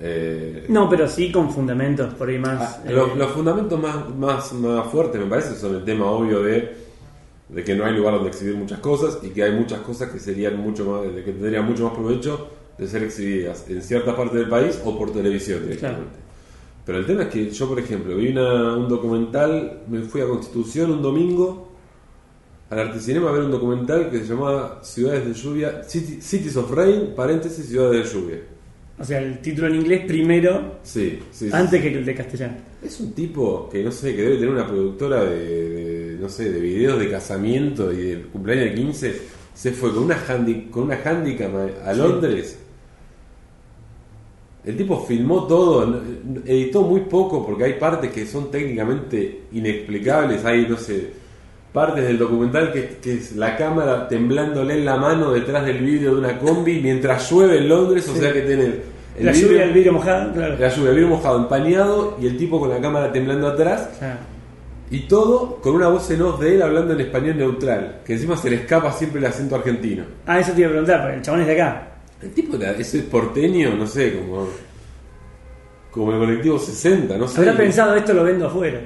Eh, 0.00 0.66
No, 0.68 0.88
pero 0.88 1.06
sí 1.08 1.30
con 1.30 1.50
fundamentos 1.50 2.14
por 2.14 2.28
ahí 2.28 2.38
más. 2.38 2.60
Ah, 2.60 2.82
eh, 2.86 2.92
los, 2.92 3.16
los 3.16 3.30
fundamentos 3.32 3.80
más, 3.80 4.08
más, 4.16 4.52
más 4.54 4.86
fuertes, 4.90 5.20
me 5.20 5.26
parece, 5.26 5.54
son 5.54 5.74
el 5.76 5.84
tema 5.84 6.06
obvio 6.06 6.42
de, 6.42 6.76
de 7.48 7.64
que 7.64 7.74
no 7.74 7.84
hay 7.84 7.94
lugar 7.94 8.14
donde 8.14 8.30
exhibir 8.30 8.54
muchas 8.54 8.78
cosas 8.78 9.18
y 9.22 9.30
que 9.30 9.42
hay 9.42 9.52
muchas 9.52 9.80
cosas 9.80 10.10
que 10.10 10.18
serían 10.18 10.56
mucho 10.58 10.84
más, 10.86 11.14
de 11.14 11.22
que 11.24 11.32
tendrían 11.32 11.66
mucho 11.66 11.84
más 11.84 11.92
provecho 11.94 12.48
de 12.82 12.88
ser 12.88 13.02
exhibidas 13.04 13.64
en 13.68 13.80
cierta 13.82 14.14
parte 14.16 14.36
del 14.38 14.48
país 14.48 14.80
o 14.84 14.96
por 14.98 15.12
televisión 15.12 15.62
directamente. 15.62 16.20
Pero 16.84 16.98
el 16.98 17.06
tema 17.06 17.22
es 17.22 17.28
que 17.28 17.50
yo, 17.50 17.68
por 17.68 17.78
ejemplo, 17.78 18.16
vi 18.16 18.28
una- 18.28 18.76
un 18.76 18.88
documental, 18.88 19.82
me 19.88 20.00
fui 20.02 20.20
a 20.20 20.26
Constitución 20.26 20.90
un 20.90 21.02
domingo 21.02 21.68
al 22.70 22.78
Artecinema 22.78 23.28
a 23.28 23.32
ver 23.32 23.42
un 23.42 23.50
documental 23.50 24.10
que 24.10 24.18
se 24.20 24.24
llamaba 24.26 24.80
Ciudades 24.82 25.26
de 25.26 25.34
Lluvia, 25.34 25.82
City- 25.84 26.20
Cities 26.20 26.56
of 26.56 26.70
Rain, 26.72 27.12
paréntesis, 27.14 27.66
Ciudades 27.66 28.02
de 28.12 28.18
Lluvia. 28.18 28.38
O 28.98 29.04
sea, 29.04 29.20
el 29.20 29.40
título 29.40 29.66
en 29.68 29.76
inglés 29.76 30.04
primero, 30.06 30.78
Sí, 30.82 31.18
antes 31.52 31.80
sí. 31.82 31.88
que 31.88 31.98
el 31.98 32.04
de 32.04 32.14
castellano. 32.14 32.54
Es 32.82 32.98
un 33.00 33.12
tipo 33.12 33.68
que 33.70 33.82
no 33.82 33.90
sé, 33.92 34.14
que 34.14 34.22
debe 34.22 34.34
tener 34.36 34.50
una 34.50 34.66
productora 34.66 35.24
de, 35.24 35.38
de, 35.70 36.16
no 36.20 36.28
sé, 36.28 36.50
de 36.50 36.60
videos 36.60 36.98
de 36.98 37.10
casamiento 37.10 37.92
y 37.92 37.96
del 38.08 38.22
cumpleaños 38.26 38.64
de 38.66 38.74
15. 38.74 39.16
Se 39.54 39.72
fue 39.72 39.92
con 39.92 40.04
una 40.04 40.16
handi, 40.28 40.66
con 40.70 40.84
una 40.84 40.98
handicap 41.04 41.50
a 41.84 41.92
Londres. 41.92 42.58
El 44.64 44.76
tipo 44.76 45.04
filmó 45.04 45.46
todo, 45.46 46.00
editó 46.46 46.82
muy 46.82 47.00
poco 47.00 47.44
porque 47.44 47.64
hay 47.64 47.72
partes 47.74 48.10
que 48.12 48.24
son 48.26 48.50
técnicamente 48.50 49.42
inexplicables. 49.52 50.44
Hay, 50.44 50.66
no 50.68 50.76
sé, 50.76 51.10
partes 51.72 52.04
del 52.04 52.16
documental 52.18 52.72
que, 52.72 52.98
que 53.02 53.14
es 53.14 53.34
la 53.34 53.56
cámara 53.56 54.06
temblándole 54.06 54.74
en 54.74 54.84
la 54.84 54.96
mano 54.96 55.32
detrás 55.32 55.64
del 55.66 55.78
vidrio 55.78 56.12
de 56.14 56.20
una 56.20 56.38
combi 56.38 56.80
mientras 56.80 57.28
llueve 57.30 57.58
en 57.58 57.68
Londres. 57.68 58.08
O 58.08 58.12
Sí. 58.14 58.20
sea 58.20 58.32
que 58.32 58.42
tener 58.42 58.82
el 59.18 59.26
la 59.26 59.32
vidrio- 59.32 59.48
lluvia, 59.48 59.64
el 59.64 59.72
vidrio 59.72 59.92
mojado, 59.94 60.32
claro. 60.32 60.56
la 60.58 60.68
lluvia, 60.68 60.88
el 60.90 60.94
vidrio 60.96 61.08
mojado, 61.16 61.38
empañado 61.40 62.16
y 62.20 62.26
el 62.28 62.36
tipo 62.36 62.60
con 62.60 62.70
la 62.70 62.80
cámara 62.80 63.10
temblando 63.12 63.48
atrás 63.48 63.90
y 64.92 65.00
todo 65.08 65.56
con 65.60 65.74
una 65.74 65.88
voz 65.88 66.08
en 66.10 66.22
off 66.22 66.40
de 66.40 66.54
él 66.54 66.62
hablando 66.62 66.92
en 66.94 67.00
español 67.00 67.36
neutral, 67.36 68.00
que 68.04 68.12
encima 68.12 68.36
se 68.36 68.48
le 68.50 68.56
escapa 68.56 68.92
siempre 68.92 69.18
el 69.18 69.26
acento 69.26 69.56
argentino. 69.56 70.04
Ah, 70.26 70.38
eso 70.38 70.52
te 70.52 70.60
iba 70.60 70.68
a 70.68 70.70
preguntar, 70.70 71.00
porque 71.00 71.16
el 71.16 71.22
chabón 71.22 71.40
es 71.40 71.46
de 71.48 71.52
acá. 71.60 71.88
El 72.22 72.30
tipo 72.30 72.56
era 72.56 72.72
ese 72.72 73.00
porteño, 73.00 73.74
no 73.76 73.86
sé, 73.86 74.18
como 74.18 74.46
como 75.90 76.12
el 76.12 76.18
colectivo 76.18 76.58
60, 76.58 77.18
no 77.18 77.28
sé. 77.28 77.40
Habrá 77.40 77.56
pensado 77.56 77.94
esto 77.96 78.14
lo 78.14 78.24
vendo 78.24 78.46
afuera. 78.46 78.80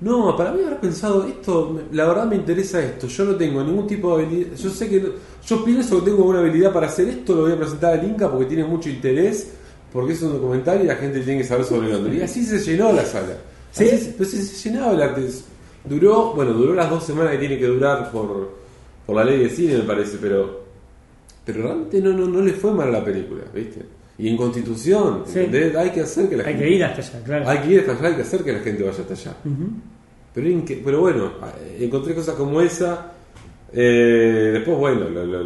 No, 0.00 0.36
para 0.36 0.52
mí 0.52 0.62
habrá 0.62 0.78
pensado 0.78 1.24
esto, 1.26 1.80
la 1.92 2.06
verdad 2.06 2.26
me 2.26 2.36
interesa 2.36 2.82
esto, 2.84 3.06
yo 3.06 3.24
no 3.24 3.36
tengo 3.36 3.62
ningún 3.62 3.86
tipo 3.86 4.18
de 4.18 4.24
habilidad, 4.26 4.54
yo 4.56 4.68
sé 4.68 4.88
que, 4.90 5.00
no- 5.00 5.08
yo 5.46 5.64
pienso 5.64 6.00
que 6.04 6.10
tengo 6.10 6.24
una 6.24 6.40
habilidad 6.40 6.72
para 6.72 6.88
hacer 6.88 7.08
esto, 7.08 7.34
lo 7.34 7.42
voy 7.42 7.52
a 7.52 7.56
presentar 7.56 7.94
al 7.98 8.04
Inca 8.06 8.30
porque 8.30 8.44
tiene 8.46 8.64
mucho 8.64 8.90
interés, 8.90 9.52
porque 9.92 10.12
es 10.12 10.20
un 10.22 10.32
documental 10.32 10.82
y 10.82 10.86
la 10.86 10.96
gente 10.96 11.20
tiene 11.20 11.40
que 11.40 11.46
saber 11.46 11.64
sobre 11.64 11.88
Londres. 11.88 12.16
Y 12.18 12.20
así 12.22 12.44
se 12.44 12.58
llenó 12.58 12.92
la 12.92 13.04
sala. 13.06 13.36
¿Sí? 13.70 13.88
Así 13.88 13.98
se- 14.06 14.10
pues 14.12 14.30
se 14.32 14.68
llenaba 14.68 14.92
el 14.92 15.00
arte. 15.02 15.22
Duró, 15.84 16.34
bueno, 16.34 16.52
duró 16.52 16.74
las 16.74 16.90
dos 16.90 17.04
semanas 17.04 17.32
que 17.32 17.38
tiene 17.38 17.58
que 17.58 17.66
durar 17.66 18.10
por, 18.10 18.50
por 19.06 19.16
la 19.16 19.24
ley 19.24 19.38
de 19.38 19.48
cine, 19.48 19.78
me 19.78 19.84
parece, 19.84 20.18
pero, 20.20 20.63
pero 21.44 21.62
realmente 21.62 22.00
no, 22.00 22.12
no, 22.12 22.26
no 22.26 22.40
le 22.40 22.52
fue 22.52 22.72
mal 22.72 22.88
a 22.88 22.92
la 22.98 23.04
película, 23.04 23.42
¿viste? 23.54 23.80
Y 24.18 24.28
en 24.28 24.36
Constitución, 24.36 25.22
Sí. 25.26 25.40
¿entendés? 25.40 25.74
Hay 25.76 25.90
que 25.90 26.00
hacer 26.02 26.28
que 26.28 26.36
la 26.36 26.44
Hay 26.44 26.52
gente... 26.54 26.64
que 26.68 26.74
ir 26.76 26.84
hasta 26.84 27.00
allá, 27.16 27.24
claro. 27.24 27.48
Hay 27.48 27.58
que 27.58 27.68
ir 27.72 27.80
hasta 27.80 27.92
allá, 27.92 28.08
hay 28.08 28.14
que 28.14 28.22
hacer 28.22 28.44
que 28.44 28.52
la 28.52 28.58
gente 28.60 28.82
vaya 28.84 28.98
hasta 29.00 29.14
allá. 29.14 29.36
pero, 30.34 30.48
inque- 30.48 30.80
pero 30.84 31.00
bueno, 31.00 31.32
encontré 31.78 32.14
cosas 32.14 32.34
como 32.36 32.60
esa. 32.60 33.12
Eh, 33.72 34.50
después, 34.52 34.78
bueno, 34.78 35.08
lo, 35.08 35.24
lo- 35.24 35.44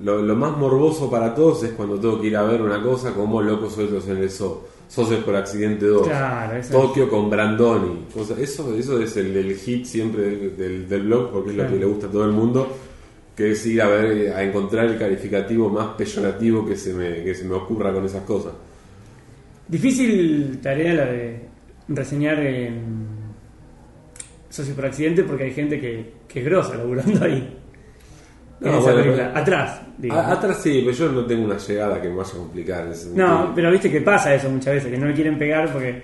lo- 0.00 0.22
lo 0.22 0.36
más 0.36 0.56
morboso 0.56 1.10
para 1.10 1.34
todos 1.34 1.62
es 1.64 1.72
cuando 1.72 1.98
tengo 1.98 2.20
que 2.20 2.28
ir 2.28 2.36
a 2.36 2.42
ver 2.44 2.62
una 2.62 2.80
cosa 2.82 3.12
como 3.12 3.42
Locos 3.42 3.74
Sueltos 3.74 4.06
en 4.08 4.18
el 4.18 4.30
Zoo. 4.30 4.62
Socios 4.88 5.22
por 5.22 5.36
Accidente 5.36 5.84
2. 5.84 6.06
Claro, 6.08 6.58
Tokio 6.70 7.10
con 7.10 7.28
Brandoni. 7.28 8.06
Cosa, 8.14 8.34
eso, 8.40 8.74
eso 8.74 8.98
es 9.02 9.14
el, 9.18 9.36
el 9.36 9.54
hit 9.56 9.84
siempre 9.84 10.22
del, 10.22 10.56
del- 10.56 10.88
del 10.88 11.02
blog 11.02 11.30
porque 11.32 11.50
es 11.50 11.56
lo 11.56 11.62
Claro. 11.64 11.74
que 11.74 11.80
le 11.80 11.86
gusta 11.86 12.06
a 12.06 12.10
todo 12.10 12.24
el 12.24 12.32
mundo. 12.32 12.66
Que 13.38 13.52
es 13.52 13.64
ir 13.66 13.80
a 13.80 13.86
ver, 13.86 14.32
a 14.34 14.42
encontrar 14.42 14.86
el 14.86 14.98
calificativo 14.98 15.70
más 15.70 15.94
peyorativo 15.96 16.66
que 16.66 16.74
se 16.76 16.92
me, 16.92 17.22
que 17.22 17.34
se 17.36 17.44
me 17.44 17.54
ocurra 17.54 17.92
con 17.92 18.04
esas 18.04 18.24
cosas. 18.24 18.52
Difícil 19.68 20.58
tarea 20.60 20.92
la 20.94 21.04
de 21.06 21.40
reseñar 21.86 22.40
en 22.40 23.06
Socios 24.50 24.74
por 24.74 24.86
Accidente 24.86 25.22
porque 25.22 25.44
hay 25.44 25.52
gente 25.52 25.78
que, 25.80 26.14
que 26.26 26.40
es 26.40 26.44
grosa 26.44 26.74
laburando 26.76 27.24
ahí. 27.24 27.56
En 28.60 28.66
No, 28.72 28.78
esa 28.78 28.80
bueno, 28.80 28.96
película. 29.02 29.28
pero- 29.28 29.38
Atrás, 29.40 29.82
digo. 29.98 30.14
A- 30.16 30.32
atrás 30.32 30.60
sí, 30.60 30.80
pero 30.84 30.96
yo 30.96 31.12
no 31.12 31.24
tengo 31.24 31.44
una 31.44 31.58
llegada 31.58 32.02
que 32.02 32.08
me 32.08 32.16
vaya 32.16 32.32
a 32.32 32.36
complicar. 32.38 32.86
en 32.86 32.90
ese 32.92 33.10
No, 33.10 33.52
pero 33.54 33.70
viste 33.70 33.88
que 33.88 34.00
pasa 34.00 34.34
eso 34.34 34.50
muchas 34.50 34.74
veces, 34.74 34.90
que 34.90 34.98
no 34.98 35.06
le 35.06 35.14
quieren 35.14 35.38
pegar 35.38 35.72
porque. 35.72 36.02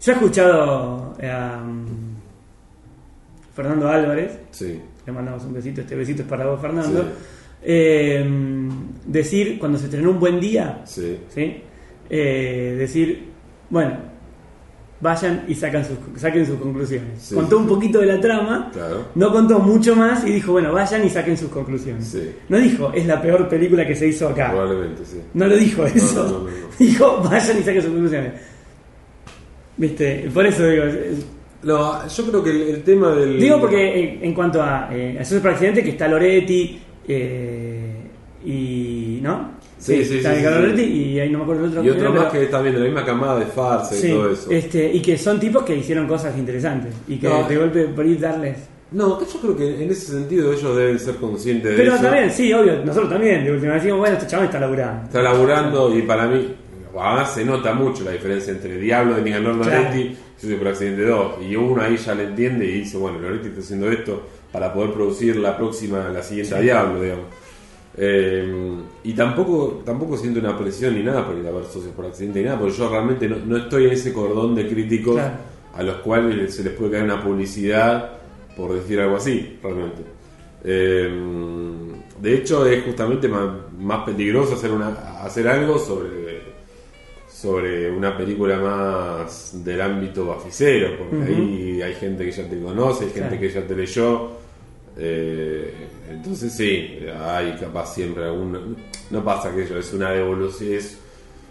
Yo 0.00 0.12
he 0.12 0.14
escuchado 0.14 1.14
a 1.20 1.62
um, 1.66 1.84
Fernando 3.54 3.88
Álvarez, 3.88 4.38
Sí. 4.52 4.80
Le 5.10 5.16
mandamos 5.16 5.44
un 5.44 5.52
besito, 5.52 5.80
este 5.80 5.94
besito 5.94 6.22
es 6.22 6.28
para 6.28 6.46
vos, 6.46 6.60
Fernando, 6.60 7.02
Sí. 7.02 7.08
eh, 7.62 8.24
decir 9.06 9.58
cuando 9.58 9.78
se 9.78 9.84
estrenó 9.86 10.10
un 10.10 10.20
buen 10.20 10.40
día, 10.40 10.82
Sí. 10.84 11.18
¿sí? 11.28 11.62
Eh, 12.08 12.76
decir, 12.78 13.28
bueno, 13.68 13.96
vayan 15.00 15.44
y 15.48 15.54
sacan 15.54 15.84
sus, 15.84 15.96
saquen 16.20 16.44
sus 16.46 16.58
conclusiones. 16.58 17.20
Sí, 17.22 17.34
contó 17.34 17.56
un 17.58 17.66
poquito 17.66 18.00
de 18.00 18.06
la 18.06 18.20
trama, 18.20 18.70
Claro. 18.72 19.06
no 19.14 19.32
contó 19.32 19.58
mucho 19.58 19.94
más 19.96 20.26
y 20.26 20.32
dijo, 20.32 20.52
bueno, 20.52 20.72
vayan 20.72 21.04
y 21.04 21.08
saquen 21.10 21.36
sus 21.36 21.48
conclusiones. 21.50 22.16
No 22.48 22.58
dijo, 22.58 22.92
es 22.92 23.06
la 23.06 23.20
peor 23.22 23.48
película 23.48 23.86
que 23.86 23.94
se 23.94 24.08
hizo 24.08 24.28
acá. 24.28 24.50
Probablemente, 24.50 25.04
sí. 25.04 25.20
No 25.34 25.46
lo 25.46 25.56
dijo 25.56 25.84
eso. 25.86 26.22
no, 26.24 26.30
no, 26.30 26.38
no. 26.44 26.50
Dijo, 26.78 27.22
vayan 27.22 27.58
y 27.58 27.62
saquen 27.62 27.82
sus 27.82 27.90
conclusiones. 27.92 28.32
Viste, 29.76 30.30
por 30.34 30.44
eso 30.46 30.66
digo. 30.66 30.84
No, 31.62 32.06
yo 32.08 32.24
creo 32.26 32.42
que 32.44 32.50
el, 32.50 32.60
el 32.62 32.82
tema 32.82 33.14
del. 33.14 33.38
Digo 33.38 33.60
porque 33.60 34.14
en, 34.18 34.24
en 34.24 34.34
cuanto 34.34 34.62
a 34.62 34.88
eh, 34.92 35.22
por 35.42 35.50
Accidente, 35.50 35.82
que 35.82 35.90
está 35.90 36.08
Loretti 36.08 36.80
eh, 37.06 37.94
y. 38.44 39.18
¿No? 39.22 39.58
Sí, 39.78 40.04
sí, 40.04 40.18
está 40.18 40.30
sí, 40.32 40.36
Ricardo 40.38 40.56
sí. 40.58 40.62
Loretti 40.66 40.82
y 40.82 41.20
ahí 41.20 41.30
no 41.30 41.38
me 41.38 41.44
acuerdo 41.44 41.64
el 41.64 41.70
otro. 41.70 41.84
Y 41.84 41.88
otro 41.90 42.00
era, 42.02 42.10
más 42.10 42.24
pero- 42.32 42.44
que 42.44 42.50
también 42.50 42.74
de 42.74 42.80
la 42.80 42.86
misma 42.86 43.04
camada 43.04 43.38
de 43.38 43.46
farsa 43.46 43.94
y 43.96 44.10
todo 44.10 44.30
eso. 44.32 44.50
Este, 44.50 44.90
y 44.92 45.00
que 45.00 45.16
son 45.18 45.40
tipos 45.40 45.62
que 45.64 45.76
hicieron 45.76 46.06
cosas 46.06 46.36
interesantes 46.36 46.94
y 47.08 47.16
que 47.16 47.28
No, 47.28 47.44
de 47.48 47.54
eh. 47.54 47.58
golpe 47.58 47.84
por 47.84 48.06
ir 48.06 48.20
darles. 48.20 48.56
No, 48.92 49.20
yo 49.20 49.40
creo 49.40 49.56
que 49.56 49.84
en 49.84 49.90
ese 49.90 50.12
sentido 50.12 50.52
ellos 50.52 50.76
deben 50.76 50.98
ser 50.98 51.14
conscientes 51.16 51.70
de 51.70 51.76
Pero 51.76 51.94
eso. 51.94 52.02
también, 52.02 52.30
sí, 52.32 52.52
obvio, 52.52 52.84
nosotros 52.84 53.08
también, 53.08 53.44
de 53.44 53.52
última 53.52 53.74
decimos, 53.74 53.98
bueno, 54.00 54.16
este 54.16 54.26
chaval 54.26 54.46
está 54.46 54.58
laburando. 54.58 55.04
Está 55.04 55.22
laburando 55.22 55.96
y 55.96 56.02
para 56.02 56.26
mí, 56.26 56.54
además 56.96 57.34
se 57.34 57.44
nota 57.44 57.72
mucho 57.74 58.04
la 58.04 58.12
diferencia 58.12 58.52
entre 58.52 58.78
Diablo 58.78 59.14
de 59.14 59.22
Nicanor 59.22 59.60
Claro. 59.62 59.82
Loretti 59.82 60.00
y 60.00 60.16
Sucio 60.40 60.58
por 60.58 60.68
Accidente 60.68 61.02
2. 61.04 61.32
Y 61.48 61.56
uno 61.56 61.82
ahí 61.82 61.96
ya 61.96 62.14
le 62.14 62.24
entiende 62.24 62.64
y 62.66 62.72
dice, 62.80 62.96
bueno, 62.96 63.18
Loretti 63.18 63.48
está 63.48 63.60
haciendo 63.60 63.90
esto 63.90 64.22
para 64.52 64.72
poder 64.72 64.92
producir 64.92 65.36
la 65.36 65.56
próxima, 65.56 66.08
la 66.08 66.22
siguiente 66.22 66.60
Diablo, 66.60 67.00
digamos. 67.02 67.26
Eh, 67.96 68.74
y 69.04 69.12
tampoco 69.14 69.82
tampoco 69.84 70.16
siento 70.16 70.38
una 70.40 70.56
presión 70.56 70.94
ni 70.94 71.02
nada 71.02 71.26
por 71.26 71.36
ir 71.36 71.46
a 71.46 71.50
ver 71.50 71.64
socios 71.64 71.92
por 71.94 72.06
accidente 72.06 72.38
ni 72.40 72.46
nada, 72.46 72.58
porque 72.58 72.74
yo 72.76 72.88
realmente 72.88 73.28
no, 73.28 73.36
no 73.44 73.56
estoy 73.56 73.86
en 73.86 73.90
ese 73.92 74.12
cordón 74.12 74.54
de 74.54 74.66
críticos 74.68 75.14
Claro. 75.16 75.34
a 75.76 75.82
los 75.82 75.96
cuales 75.96 76.54
se 76.54 76.62
les 76.64 76.72
puede 76.72 76.92
caer 76.92 77.04
una 77.04 77.22
publicidad 77.22 78.12
por 78.56 78.72
decir 78.74 79.00
algo 79.00 79.16
así, 79.16 79.58
realmente. 79.62 80.02
Eh, 80.64 81.10
de 82.20 82.34
hecho, 82.34 82.66
es 82.66 82.84
justamente 82.84 83.28
más, 83.28 83.48
más 83.78 84.04
peligroso 84.04 84.54
hacer, 84.54 84.70
una, 84.70 84.88
hacer 85.22 85.48
algo 85.48 85.78
sobre, 85.78 86.19
sobre 87.40 87.90
una 87.90 88.16
película 88.16 88.58
más 88.58 89.64
del 89.64 89.80
ámbito 89.80 90.26
baficero, 90.26 90.98
porque 90.98 91.24
ahí 91.24 91.80
hay 91.82 91.94
gente 91.94 92.24
que 92.24 92.32
ya 92.32 92.48
te 92.48 92.60
conoce, 92.60 93.04
hay 93.04 93.10
gente 93.10 93.28
Claro. 93.38 93.40
que 93.40 93.50
ya 93.50 93.66
te 93.66 93.74
leyó. 93.76 94.30
eh, 94.98 95.72
entonces 96.10 96.52
sí, 96.52 96.98
hay 97.24 97.52
capaz 97.58 97.94
siempre 97.94 98.24
algún... 98.24 98.76
No 99.10 99.24
pasa 99.24 99.50
aquello, 99.50 99.78
es 99.78 99.92
una 99.94 100.10
devolución, 100.10 100.72
es 100.74 100.98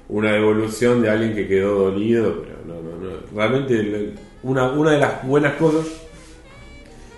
una 0.09 0.33
devolución 0.33 1.01
de 1.01 1.09
alguien 1.09 1.33
que 1.33 1.47
quedó 1.47 1.89
dolido, 1.91 2.43
pero 2.43 2.57
no, 2.67 2.81
no, 2.81 2.97
no. 2.97 3.15
Realmente 3.35 4.13
una, 4.43 4.71
una 4.71 4.91
de 4.91 4.99
las 4.99 5.25
buenas 5.25 5.53
cosas, 5.55 5.87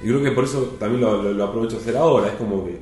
y 0.04 0.08
creo 0.08 0.24
que 0.24 0.32
por 0.32 0.46
eso 0.46 0.76
también 0.80 1.02
lo, 1.02 1.22
lo- 1.22 1.34
lo 1.34 1.44
aprovecho 1.44 1.78
a 1.78 1.80
hacer 1.80 1.98
ahora, 1.98 2.28
es 2.28 2.34
como 2.36 2.66
que 2.66 2.78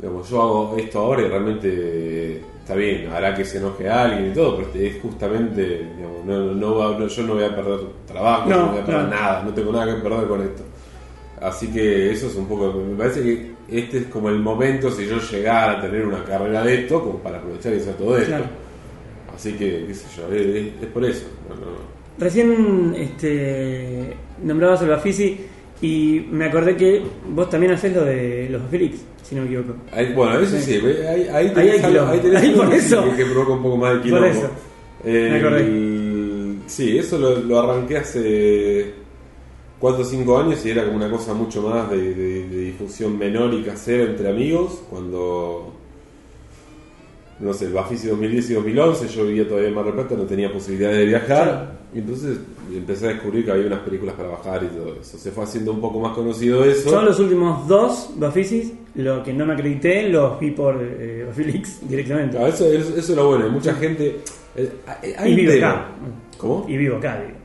digamos, 0.00 0.28
yo 0.30 0.42
hago 0.42 0.76
esto 0.78 0.98
ahora 1.00 1.22
y 1.22 1.28
realmente 1.28 2.36
está 2.60 2.74
bien, 2.74 3.08
hará 3.10 3.34
que 3.34 3.44
se 3.44 3.58
enoje 3.58 3.88
a 3.88 4.04
alguien 4.04 4.30
y 4.30 4.34
todo, 4.34 4.56
pero 4.56 4.68
este 4.68 4.86
es 4.86 5.02
justamente, 5.02 5.88
digamos, 5.96 6.24
no, 6.24 6.54
no 6.54 6.74
va- 6.76 6.98
no- 6.98 7.06
yo 7.06 7.22
no 7.24 7.34
voy 7.34 7.44
a 7.44 7.54
perder 7.54 7.80
trabajo, 8.06 8.48
No, 8.48 8.56
no, 8.56 8.68
voy 8.72 8.78
a 8.80 8.84
perder 8.86 9.08
nada, 9.08 9.42
no 9.44 9.52
tengo 9.52 9.72
nada 9.72 9.94
que 9.94 10.00
perder 10.00 10.26
con 10.28 10.40
esto. 10.42 10.62
Así 11.40 11.68
que 11.68 12.10
eso 12.12 12.26
es 12.28 12.34
un 12.36 12.46
poco, 12.46 12.72
me 12.72 12.96
parece 12.96 13.22
que 13.22 13.50
este 13.68 13.98
es 13.98 14.04
como 14.06 14.28
el 14.28 14.38
momento 14.40 14.90
si 14.90 15.06
yo 15.06 15.18
llegara 15.18 15.78
a 15.78 15.80
tener 15.80 16.06
una 16.06 16.22
carrera 16.24 16.62
de 16.62 16.74
esto, 16.82 17.00
como 17.02 17.18
para 17.18 17.38
aprovechar 17.38 17.72
y 17.74 17.76
hacer 17.76 17.94
todo 17.94 18.16
esto. 18.16 18.28
Claro. 18.28 18.44
Así 19.34 19.52
que, 19.54 19.86
qué 19.86 19.94
sé 19.94 20.06
yo, 20.16 20.34
es, 20.34 20.66
es- 20.82 20.86
por 20.92 21.04
eso. 21.04 21.26
Recién 22.18 22.94
este, 22.96 24.14
nombrabas 24.42 24.82
al 24.82 24.88
Bafisi 24.90 25.40
y 25.80 26.26
me 26.30 26.46
acordé 26.46 26.76
que 26.76 27.02
vos 27.30 27.48
también 27.48 27.72
haces 27.72 27.94
lo 27.94 28.04
de 28.04 28.48
los 28.50 28.62
Felix, 28.70 28.98
si 29.30 29.34
no 29.36 29.42
me 29.42 29.46
equivoco. 29.46 29.74
Ahí- 29.92 30.12
bueno, 30.12 30.38
eso 30.40 30.58
sí, 30.58 30.74
ahí, 30.74 30.82
ahí, 31.06 31.28
ahí 31.32 31.52
Ahí 31.56 31.68
hay 31.70 31.80
quilombo. 31.80 32.10
ahí 32.12 32.20
Ahí 32.36 32.52
por 32.54 32.68
que- 32.70 32.76
eso. 32.76 33.16
Que, 33.16 33.24
provoca 33.24 33.52
un 33.52 33.62
poco 33.62 33.76
más 33.78 33.94
de 33.94 34.00
quilombo. 34.02 34.26
eso. 34.26 34.50
Eh, 35.04 35.28
Me 35.32 35.38
acordé. 35.38 36.56
sí, 36.66 36.98
eso 36.98 37.16
lo, 37.18 37.36
lo 37.38 37.60
arranqué 37.60 37.96
hace 37.96 38.92
4 39.78 40.02
o 40.02 40.04
5 40.04 40.38
años 40.38 40.66
y 40.66 40.70
era 40.70 40.84
como 40.84 40.96
una 40.96 41.10
cosa 41.10 41.32
mucho 41.32 41.62
más 41.62 41.90
de, 41.90 42.14
de- 42.14 42.48
de 42.48 42.58
difusión 42.66 43.16
menor 43.18 43.54
y 43.54 43.62
casera 43.62 44.02
entre 44.04 44.28
amigos. 44.28 44.82
Cuando, 44.90 45.72
no 47.38 47.54
sé, 47.54 47.66
el 47.66 47.72
Bafisi 47.72 48.08
2010 48.08 48.50
y 48.50 48.54
2011, 48.54 49.08
yo 49.08 49.24
vivía 49.24 49.46
todavía 49.48 49.68
en 49.70 49.74
Mar 49.74 49.84
del 49.86 49.94
Plata, 49.94 50.14
no 50.16 50.24
tenía 50.24 50.52
posibilidades 50.52 50.98
de 50.98 51.06
viajar. 51.06 51.26
Claro. 51.26 51.79
Y 51.92 51.98
entonces 51.98 52.38
empecé 52.72 53.06
a 53.06 53.08
descubrir 53.14 53.44
que 53.44 53.50
había 53.50 53.66
unas 53.66 53.80
películas 53.80 54.14
para 54.14 54.28
bajar 54.28 54.62
y 54.62 54.68
todo 54.68 54.94
eso. 55.00 55.18
Se 55.18 55.30
fue 55.32 55.42
haciendo 55.44 55.72
un 55.72 55.80
poco 55.80 55.98
más 55.98 56.12
conocido 56.14 56.64
eso. 56.64 56.88
Son 56.90 57.04
los 57.04 57.18
últimos 57.18 57.66
dos 57.66 58.10
Bafisis, 58.16 58.72
lo 58.94 59.22
que 59.24 59.32
no 59.32 59.44
me 59.46 59.54
acredité, 59.54 60.08
los 60.08 60.38
vi 60.38 60.52
por 60.52 60.76
eh, 60.80 61.24
Bafilix 61.26 61.80
directamente. 61.88 62.38
Ah, 62.38 62.46
eso, 62.48 62.64
eso, 62.66 62.90
eso 62.90 62.98
es 62.98 63.08
lo 63.10 63.26
bueno, 63.28 63.48
mucha 63.48 63.74
gente. 63.74 64.20
eh, 64.56 64.72
hay- 65.18 65.32
y 65.32 65.36
vivo 65.36 65.52
tema. 65.52 65.68
acá. 65.70 65.88
¿Cómo? 66.38 66.64
Y 66.68 66.76
vivo 66.76 66.96
acá, 66.98 67.20
digo. 67.26 67.38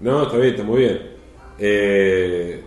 No, 0.00 0.24
está 0.24 0.36
bien, 0.36 0.50
está 0.50 0.62
muy 0.62 0.78
bien. 0.80 1.00
Eh, 1.58 2.60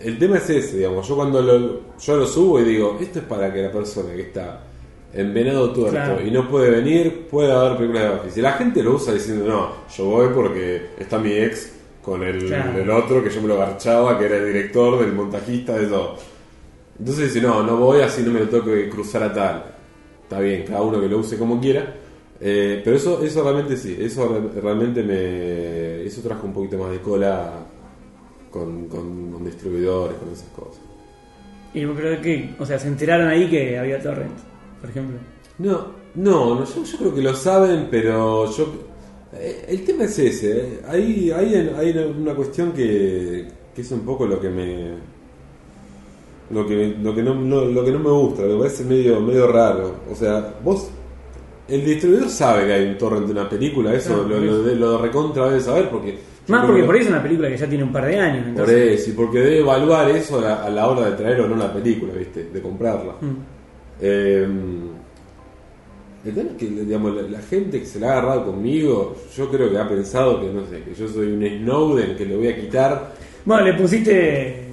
el 0.00 0.18
tema 0.18 0.38
es 0.38 0.48
ese, 0.48 0.78
digamos. 0.78 1.06
Yo 1.06 1.16
cuando 1.16 1.42
lo, 1.42 1.80
yo 1.98 2.16
lo 2.16 2.26
subo 2.26 2.60
y 2.60 2.64
digo, 2.64 2.96
esto 3.00 3.18
es 3.18 3.24
para 3.26 3.52
que 3.52 3.60
la 3.62 3.70
persona 3.72 4.14
que 4.14 4.22
está 4.22 4.64
en 5.12 5.32
Venado 5.34 5.70
Tuerto 5.72 5.90
Claro. 5.92 6.26
y 6.26 6.30
no 6.30 6.48
puede 6.48 6.70
venir, 6.70 7.26
pueda 7.30 7.62
ver 7.68 7.76
películas 7.78 8.02
de 8.04 8.10
Buffy. 8.10 8.30
Si 8.30 8.40
la 8.42 8.52
gente 8.52 8.82
lo 8.82 8.94
usa 8.94 9.14
diciendo, 9.14 9.46
no, 9.46 9.70
yo 9.96 10.04
voy 10.04 10.28
porque 10.34 10.88
está 10.98 11.18
mi 11.18 11.32
ex 11.32 11.72
con 12.02 12.22
el, 12.22 12.46
Claro. 12.46 12.78
el 12.78 12.90
otro 12.90 13.22
que 13.24 13.30
yo 13.30 13.40
me 13.42 13.48
lo 13.48 13.56
garchaba, 13.58 14.18
que 14.18 14.26
era 14.26 14.36
el 14.36 14.46
director, 14.46 15.00
del 15.00 15.12
montajista, 15.12 15.76
de 15.78 15.86
todo. 15.86 16.16
Entonces 16.98 17.32
dice, 17.32 17.46
no, 17.46 17.62
no 17.62 17.76
voy 17.76 18.00
así 18.00 18.22
no 18.22 18.32
me 18.32 18.40
lo 18.40 18.48
tengo 18.48 18.64
que 18.64 18.88
cruzar 18.88 19.22
a 19.22 19.32
tal. 19.32 19.64
Está 20.24 20.40
bien, 20.40 20.64
cada 20.66 20.82
uno 20.82 21.00
que 21.00 21.08
lo 21.08 21.18
use 21.18 21.38
como 21.38 21.60
quiera. 21.60 21.94
Eh, 22.40 22.82
pero 22.84 22.96
eso, 22.96 23.22
eso 23.24 23.42
realmente 23.42 23.76
sí, 23.76 23.96
eso 23.98 24.28
re- 24.54 24.60
realmente 24.60 25.02
me. 25.02 26.02
Eso 26.06 26.20
trajo 26.22 26.46
un 26.46 26.52
poquito 26.52 26.76
más 26.78 26.90
de 26.90 26.98
cola 27.00 27.52
con, 28.50 28.86
con, 28.88 29.32
con 29.32 29.44
distribuidores, 29.44 30.16
con 30.18 30.30
esas 30.32 30.48
cosas. 30.50 30.80
Y 31.74 31.80
yo 31.82 31.94
creo 31.94 32.20
que, 32.20 32.54
o 32.58 32.64
sea, 32.66 32.78
se 32.78 32.88
enteraron 32.88 33.28
ahí 33.28 33.48
que 33.50 33.78
había 33.78 34.00
torrent, 34.00 34.32
por 34.80 34.90
ejemplo. 34.90 35.16
No, 35.58 35.86
no, 36.14 36.54
no, 36.54 36.64
yo, 36.64 36.84
yo 36.84 36.98
creo 36.98 37.14
que 37.14 37.22
lo 37.22 37.34
saben, 37.34 37.88
pero 37.90 38.50
yo. 38.50 38.66
eh, 39.34 39.66
El 39.68 39.84
tema 39.84 40.04
es 40.04 40.18
ese, 40.18 40.56
eh. 40.60 40.80
hay, 40.88 41.30
hay, 41.30 41.54
hay 41.76 42.14
una 42.18 42.34
cuestión 42.34 42.72
que, 42.72 43.46
que 43.74 43.80
es 43.82 43.90
un 43.92 44.00
poco 44.00 44.26
lo 44.26 44.40
que 44.40 44.48
me. 44.48 45.18
Lo 46.50 46.66
que, 46.66 46.96
lo, 47.02 47.14
que 47.14 47.22
no, 47.22 47.34
no- 47.34 47.64
lo 47.66 47.84
que 47.84 47.90
no 47.90 47.98
me 47.98 48.10
gusta, 48.10 48.42
lo 48.42 48.48
que 48.48 48.54
me 48.54 48.60
parece 48.60 48.84
medio, 48.84 49.20
medio 49.20 49.46
raro. 49.52 49.96
O 50.10 50.14
sea, 50.14 50.54
vos. 50.64 50.90
El 51.68 51.84
distribuidor 51.84 52.30
sabe 52.30 52.64
que 52.66 52.72
hay 52.72 52.86
un 52.88 52.96
torrent 52.96 53.26
de 53.26 53.32
una 53.32 53.46
película, 53.46 53.92
eso 53.92 54.16
lo, 54.16 54.22
por 54.22 54.42
lo, 54.42 54.74
lo 54.74 54.98
recontra 55.02 55.48
debe 55.50 55.60
saber 55.60 55.90
porque. 55.90 56.18
Más 56.46 56.64
porque 56.64 56.82
por 56.84 56.94
ahí 56.94 57.02
es 57.02 57.08
una 57.08 57.22
película 57.22 57.46
que 57.50 57.58
ya 57.58 57.68
tiene 57.68 57.84
un 57.84 57.92
par 57.92 58.06
de 58.06 58.18
años. 58.18 58.40
Por 58.40 58.48
Entonces, 58.48 59.00
eso, 59.02 59.10
y 59.10 59.12
porque 59.12 59.38
debe 59.40 59.58
evaluar 59.58 60.08
eso 60.08 60.38
a 60.38 60.40
la, 60.40 60.64
a 60.64 60.70
la 60.70 60.88
hora 60.88 61.10
de 61.10 61.16
traer 61.16 61.42
o 61.42 61.46
no 61.48 61.56
la 61.56 61.70
película, 61.70 62.14
¿viste? 62.14 62.44
De 62.44 62.62
comprarla. 62.62 63.12
Mm. 63.20 63.57
Eh, 64.00 64.46
el 66.24 66.34
tema 66.34 66.50
es 66.50 66.56
que 66.56 66.66
digamos, 66.66 67.14
la, 67.14 67.22
la 67.22 67.40
gente 67.42 67.80
que 67.80 67.86
se 67.86 67.98
la 68.00 68.08
ha 68.08 68.12
agarrado 68.18 68.46
conmigo, 68.46 69.16
yo 69.36 69.48
creo 69.50 69.70
que 69.70 69.78
ha 69.78 69.88
pensado 69.88 70.40
que 70.40 70.48
no 70.52 70.66
sé, 70.66 70.82
que 70.82 70.94
yo 70.94 71.08
soy 71.08 71.32
un 71.32 71.44
Snowden 71.64 72.16
que 72.16 72.26
le 72.26 72.36
voy 72.36 72.48
a 72.48 72.56
quitar. 72.60 73.12
Bueno, 73.44 73.64
le 73.64 73.74
pusiste 73.74 74.64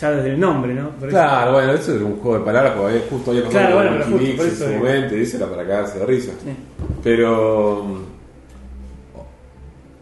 ya 0.00 0.10
desde 0.12 0.30
el 0.34 0.40
nombre, 0.40 0.74
¿no? 0.74 0.90
Por 0.90 1.08
eso- 1.08 1.16
Claro, 1.16 1.52
bueno, 1.54 1.72
eso 1.72 1.94
es 1.96 2.02
un 2.02 2.16
juego 2.16 2.38
de 2.38 2.44
palabras 2.44 2.74
porque 2.76 3.00
justo 3.10 3.30
había 3.32 3.44
pasado 3.44 3.66
Claro, 3.66 3.76
con 3.76 3.86
bueno, 3.88 4.04
justo 4.04 4.18
Wikileaks 4.24 4.52
en 4.52 4.56
su 4.58 4.64
digo. 4.66 4.78
momento 4.78 5.16
y 5.16 5.20
eso 5.22 5.36
era 5.38 5.46
para 5.50 5.66
cagarse 5.66 5.98
de 5.98 6.06
risa. 6.06 6.32
Sí. 6.42 6.50
Pero. 7.02 7.86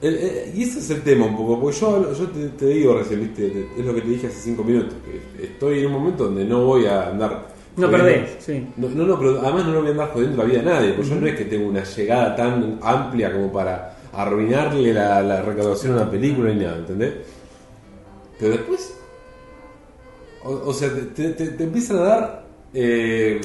el- 0.03 0.15
el- 0.19 0.55
y 0.59 0.63
ese 0.65 0.81
es 0.81 0.91
el 0.91 1.01
tema 1.03 1.25
un 1.27 1.35
poco, 1.37 1.59
porque 1.61 1.79
yo, 1.79 2.13
yo 2.13 2.27
te, 2.29 2.49
te 2.51 2.67
digo 2.67 2.95
recién, 2.99 3.21
¿viste? 3.21 3.49
Te- 3.49 3.81
es 3.81 3.87
lo 3.87 3.95
que 3.95 4.03
te 4.03 4.09
dije 4.09 4.27
hace 4.27 4.39
cinco 4.39 4.63
minutos, 4.63 4.93
que 5.39 5.45
estoy 5.45 5.81
en 5.81 5.87
un 5.87 5.93
momento 5.93 6.25
donde 6.25 6.45
no 6.45 6.65
voy 6.67 6.85
a 6.87 7.09
andar. 7.09 7.54
No 7.77 7.91
perdés, 7.91 8.37
sí. 8.39 8.67
No, 8.77 8.89
no, 8.89 9.05
no, 9.05 9.19
pero 9.19 9.41
además 9.41 9.65
no 9.67 9.73
lo 9.73 9.79
voy 9.81 9.89
a 9.89 9.91
andar 9.93 10.11
jodiendo 10.13 10.37
la 10.39 10.45
vida 10.45 10.61
a 10.61 10.63
nadie, 10.65 10.93
porque 10.93 11.11
yo 11.11 11.17
no 11.21 11.27
es 11.27 11.37
que 11.37 11.45
tengo 11.47 11.69
una 11.69 11.83
llegada 11.85 12.37
tan 12.37 12.79
amplia 12.83 13.33
como 13.33 13.53
para 13.53 13.97
arruinarle 14.13 14.93
la, 14.95 15.21
la 15.23 15.43
recaudación 15.43 15.95
a 15.95 16.03
una 16.03 16.11
película 16.11 16.53
ni 16.55 16.61
nada, 16.65 16.77
¿entendés? 16.79 17.15
Pero 18.39 18.53
después, 18.53 18.95
o, 20.45 20.51
o 20.67 20.73
sea, 20.73 20.89
te, 21.15 21.31
te- 21.31 21.47
te 21.49 21.65
empiezan 21.65 21.97
a 21.99 22.01
dar 22.03 22.45
eh, 22.75 23.41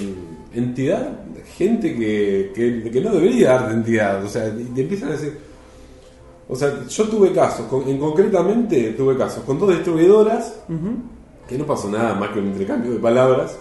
entidad, 0.53 1.09
gente 1.57 1.95
que, 1.95 2.51
que, 2.53 2.91
que 2.91 3.01
no 3.01 3.11
debería 3.11 3.51
darte 3.53 3.73
entidad, 3.73 4.23
o 4.23 4.27
sea, 4.29 4.43
te 4.53 4.81
empiezan 4.81 5.09
a 5.09 5.11
decir, 5.13 5.37
o 6.47 6.55
sea, 6.55 6.85
yo 6.87 7.03
tuve 7.07 7.31
casos, 7.31 7.65
con- 7.67 7.87
en 7.87 7.97
concretamente 7.97 8.91
tuve 8.97 9.17
casos 9.17 9.43
con 9.43 9.57
dos 9.57 9.69
distribuidoras, 9.69 10.55
Ujú. 10.67 10.97
que 11.47 11.57
no 11.57 11.65
pasó 11.65 11.89
nada 11.89 12.13
más 12.15 12.29
que 12.29 12.39
un 12.39 12.47
intercambio 12.47 12.91
de 12.91 12.99
palabras, 12.99 13.57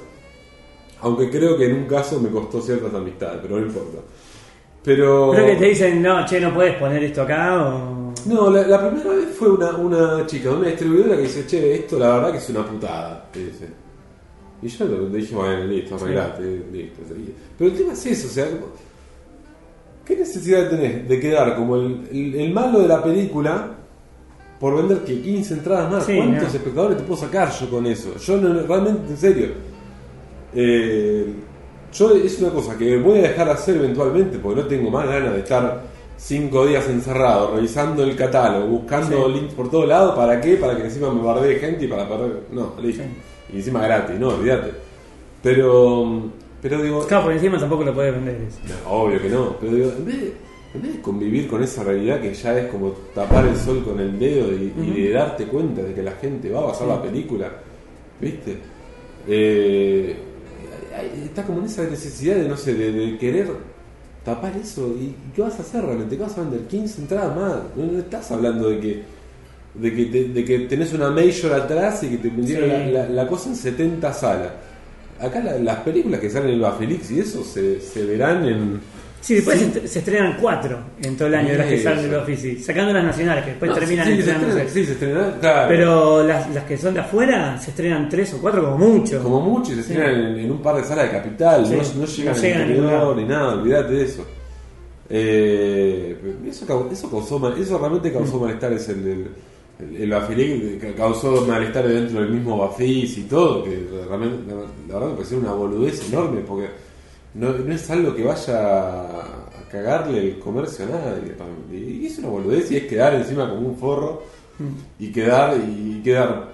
aunque 1.02 1.30
creo 1.30 1.56
que 1.56 1.66
en 1.66 1.76
un 1.76 1.84
caso 1.86 2.20
me 2.20 2.28
costó 2.30 2.60
ciertas 2.60 2.92
amistades, 2.94 3.38
pero 3.42 3.56
no 3.58 3.66
importa. 3.66 3.98
Pero... 4.84 5.32
Creo 5.32 5.46
que 5.46 5.56
te 5.56 5.64
dicen, 5.66 6.00
no, 6.02 6.24
che, 6.24 6.40
no 6.40 6.54
puedes 6.54 6.76
poner 6.76 7.02
esto 7.04 7.22
acá 7.22 7.62
o. 7.66 8.12
No, 8.26 8.50
la, 8.50 8.66
la 8.66 8.88
primera 8.90 9.10
vez 9.16 9.28
fue 9.36 9.50
una, 9.50 9.70
una 9.76 10.26
chica, 10.26 10.50
una 10.50 10.68
distribuidora 10.68 11.16
que 11.16 11.22
dice, 11.22 11.46
che, 11.46 11.74
esto 11.74 11.98
la 11.98 12.14
verdad 12.14 12.32
que 12.32 12.38
es 12.38 12.48
una 12.50 12.64
putada. 12.66 13.26
te 13.32 13.38
dice. 13.46 13.68
Y 14.62 14.68
yo 14.68 14.84
le 14.86 15.18
dije, 15.18 15.34
bueno, 15.34 15.64
listo, 15.64 15.94
arreglate, 15.94 16.42
listo. 16.72 17.02
seguí. 17.06 17.32
Pero 17.56 17.70
el 17.70 17.76
tema 17.76 17.92
es 17.92 18.06
eso, 18.06 18.26
o 18.26 18.30
sea, 18.30 18.46
¿qué 20.04 20.16
necesidad 20.16 20.68
tenés 20.70 21.08
de 21.08 21.20
quedar 21.20 21.54
como 21.56 21.76
el, 21.76 22.08
el- 22.10 22.34
el 22.34 22.52
malo 22.52 22.80
de 22.80 22.88
la 22.88 23.02
película 23.02 23.74
por 24.58 24.76
vender 24.76 25.04
que 25.04 25.20
15 25.20 25.54
entradas 25.54 25.90
más? 25.92 26.04
Sí, 26.06 26.16
¿Cuántos 26.16 26.42
no. 26.48 26.56
espectadores 26.58 26.96
te 26.98 27.04
puedo 27.04 27.20
sacar 27.20 27.50
yo 27.52 27.70
con 27.70 27.86
eso? 27.86 28.16
Yo 28.16 28.36
no, 28.38 28.62
realmente, 28.66 29.10
en 29.10 29.16
serio. 29.16 29.46
Eh, 30.60 31.24
yo 31.92 32.10
es 32.16 32.40
una 32.40 32.50
cosa 32.50 32.76
que 32.76 32.96
voy 32.98 33.20
a 33.20 33.22
dejar 33.28 33.48
hacer 33.48 33.76
eventualmente 33.76 34.38
porque 34.38 34.60
no 34.62 34.66
tengo 34.66 34.90
más 34.90 35.06
ganas 35.08 35.32
de 35.34 35.38
estar 35.38 35.82
cinco 36.16 36.66
días 36.66 36.88
encerrado, 36.88 37.54
revisando 37.54 38.02
el 38.02 38.16
catálogo, 38.16 38.66
buscando 38.66 39.26
Sí. 39.28 39.32
links 39.34 39.54
por 39.54 39.70
todos 39.70 39.86
lados. 39.86 40.16
¿Para 40.16 40.40
qué? 40.40 40.56
Para 40.56 40.76
que 40.76 40.82
encima 40.82 41.12
me 41.12 41.22
bardee 41.22 41.60
gente 41.60 41.84
y 41.84 41.88
para 41.88 42.08
perder. 42.08 42.42
No, 42.50 42.72
listo. 42.82 43.04
Y 43.52 43.56
encima 43.58 43.82
gratis, 43.86 44.18
no, 44.18 44.30
olvídate. 44.30 44.72
Pero, 45.42 46.22
pero 46.60 46.82
digo, 46.82 47.06
Claro, 47.06 47.24
por 47.24 47.32
encima 47.34 47.56
tampoco 47.56 47.84
lo 47.84 47.94
puedes 47.94 48.12
vender 48.12 48.36
no, 48.84 48.90
obvio 48.90 49.22
que 49.22 49.28
no, 49.28 49.56
pero 49.60 49.72
digo, 49.72 49.92
en 49.96 50.04
vez, 50.04 50.20
de, 50.20 50.32
en 50.74 50.82
vez 50.82 50.92
de 50.96 51.00
convivir 51.00 51.46
con 51.46 51.62
esa 51.62 51.84
realidad 51.84 52.20
que 52.20 52.34
ya 52.34 52.58
es 52.58 52.66
como 52.66 52.90
tapar 53.14 53.46
el 53.46 53.56
sol 53.56 53.84
con 53.84 54.00
el 54.00 54.18
dedo 54.18 54.48
y, 54.52 54.72
y 54.82 55.02
de 55.04 55.10
darte 55.12 55.44
cuenta 55.44 55.82
de 55.82 55.94
que 55.94 56.02
la 56.02 56.10
gente 56.12 56.50
va 56.50 56.60
a 56.64 56.66
pasar 56.66 56.88
la 56.88 57.00
película, 57.00 57.48
¿viste? 58.20 58.58
Eh, 59.28 60.16
está 61.02 61.44
como 61.44 61.60
en 61.60 61.66
esa 61.66 61.84
necesidad 61.84 62.36
de, 62.36 62.48
no 62.48 62.56
sé, 62.56 62.74
de, 62.74 62.92
de 62.92 63.18
querer 63.18 63.48
tapar 64.24 64.56
eso. 64.56 64.88
¿Y 65.00 65.14
qué 65.34 65.42
vas 65.42 65.58
a 65.58 65.62
hacer 65.62 65.84
realmente? 65.84 66.16
¿Qué 66.16 66.22
vas 66.22 66.36
a 66.38 66.42
vender? 66.42 66.60
15 66.62 67.00
entradas 67.02 67.36
más. 67.36 67.56
No, 67.76 67.98
estás 67.98 68.30
hablando 68.30 68.68
de 68.70 68.80
que 68.80 69.18
de 69.74 69.94
que, 69.94 70.04
te- 70.06 70.28
de 70.28 70.44
que 70.44 70.58
tenés 70.60 70.92
una 70.92 71.10
major 71.10 71.52
atrás 71.52 72.02
y 72.02 72.08
que 72.08 72.16
te 72.16 72.28
vendieron 72.30 72.68
Sí. 72.68 72.76
la, 72.92 73.02
la- 73.04 73.08
la 73.10 73.26
cosa 73.28 73.50
en 73.50 73.54
70 73.56 74.12
salas. 74.12 74.50
Acá 75.20 75.40
la- 75.40 75.58
las 75.58 75.76
películas 75.80 76.20
que 76.20 76.30
salen 76.30 76.50
en 76.54 76.60
Bafelix 76.60 77.10
y 77.12 77.20
eso 77.20 77.44
se, 77.44 77.80
se 77.80 78.04
verán 78.04 78.44
en... 78.46 78.80
Sí, 79.20 79.34
después 79.34 79.58
Sí. 79.58 79.70
Se, 79.72 79.78
est- 79.80 79.86
se 79.88 79.98
estrenan 79.98 80.36
cuatro 80.40 80.78
en 81.02 81.16
todo 81.16 81.28
el 81.28 81.34
año 81.34 81.48
de 81.50 81.58
las 81.58 81.66
que 81.66 81.82
salen 81.82 82.02
del 82.10 82.14
Office, 82.20 82.60
sacando 82.60 82.92
las 82.92 83.04
nacionales, 83.04 83.44
que 83.44 83.50
después 83.50 83.70
No, 83.70 83.76
terminan 83.76 84.06
sí, 84.06 84.12
se 84.12 84.18
estrenándose. 84.20 84.62
estrenan, 84.62 84.74
sí, 84.74 84.84
se 84.86 84.92
estrenan, 84.92 85.40
claro. 85.40 85.68
Pero 85.68 86.24
las, 86.24 86.54
las 86.54 86.64
que 86.64 86.76
son 86.78 86.94
de 86.94 87.00
afuera 87.00 87.58
se 87.58 87.70
estrenan 87.70 88.08
tres 88.08 88.32
o 88.34 88.38
cuatro 88.40 88.62
como 88.64 88.78
mucho. 88.78 89.22
Como 89.22 89.40
mucho 89.40 89.72
y 89.72 89.74
se 89.74 89.80
estrenan 89.80 90.14
en, 90.14 90.38
en 90.38 90.50
un 90.52 90.62
par 90.62 90.76
de 90.76 90.84
salas 90.84 91.06
de 91.06 91.10
capital, 91.10 91.62
no, 91.62 91.68
no 91.68 92.06
llegan 92.06 92.34
No 92.34 92.40
llegan 92.42 92.60
interior 92.70 93.16
ni 93.16 93.24
nada, 93.24 93.54
olvídate 93.54 93.92
de 93.92 94.04
eso. 94.04 94.24
Eh, 95.10 96.16
eso, 96.48 96.88
eso 96.92 97.10
causó 97.10 97.54
eso 97.56 97.78
realmente 97.78 98.12
causó 98.12 98.36
Mm. 98.38 98.42
malestar 98.42 98.72
es 98.74 98.88
el, 98.90 99.26
el, 99.80 100.12
el, 100.12 100.78
que 100.80 100.94
causó 100.96 101.44
malestar 101.46 101.88
dentro 101.88 102.20
del 102.20 102.30
mismo 102.30 102.58
Bafis 102.58 103.18
y 103.18 103.22
todo, 103.22 103.64
que 103.64 103.88
realmente 104.06 104.52
la, 104.54 104.60
la 104.86 104.94
verdad 104.94 105.08
me 105.10 105.14
pareció 105.14 105.38
una 105.38 105.52
boludez 105.52 106.08
enorme 106.12 106.40
porque 106.46 106.66
no, 107.38 107.52
no 107.52 107.72
es 107.72 107.90
algo 107.90 108.14
que 108.14 108.24
vaya 108.24 109.00
a 109.00 109.68
cagarle 109.70 110.18
el 110.18 110.38
comercio 110.38 110.86
a 110.86 110.88
nadie. 110.88 111.36
Y 111.72 112.06
es 112.06 112.18
una 112.18 112.28
boludez 112.28 112.70
y 112.70 112.76
es 112.76 112.84
quedar 112.84 113.14
encima 113.14 113.48
como 113.48 113.68
un 113.68 113.76
forro 113.76 114.22
y 114.98 115.12
quedar 115.12 115.56
y 115.56 116.00
quedar 116.02 116.48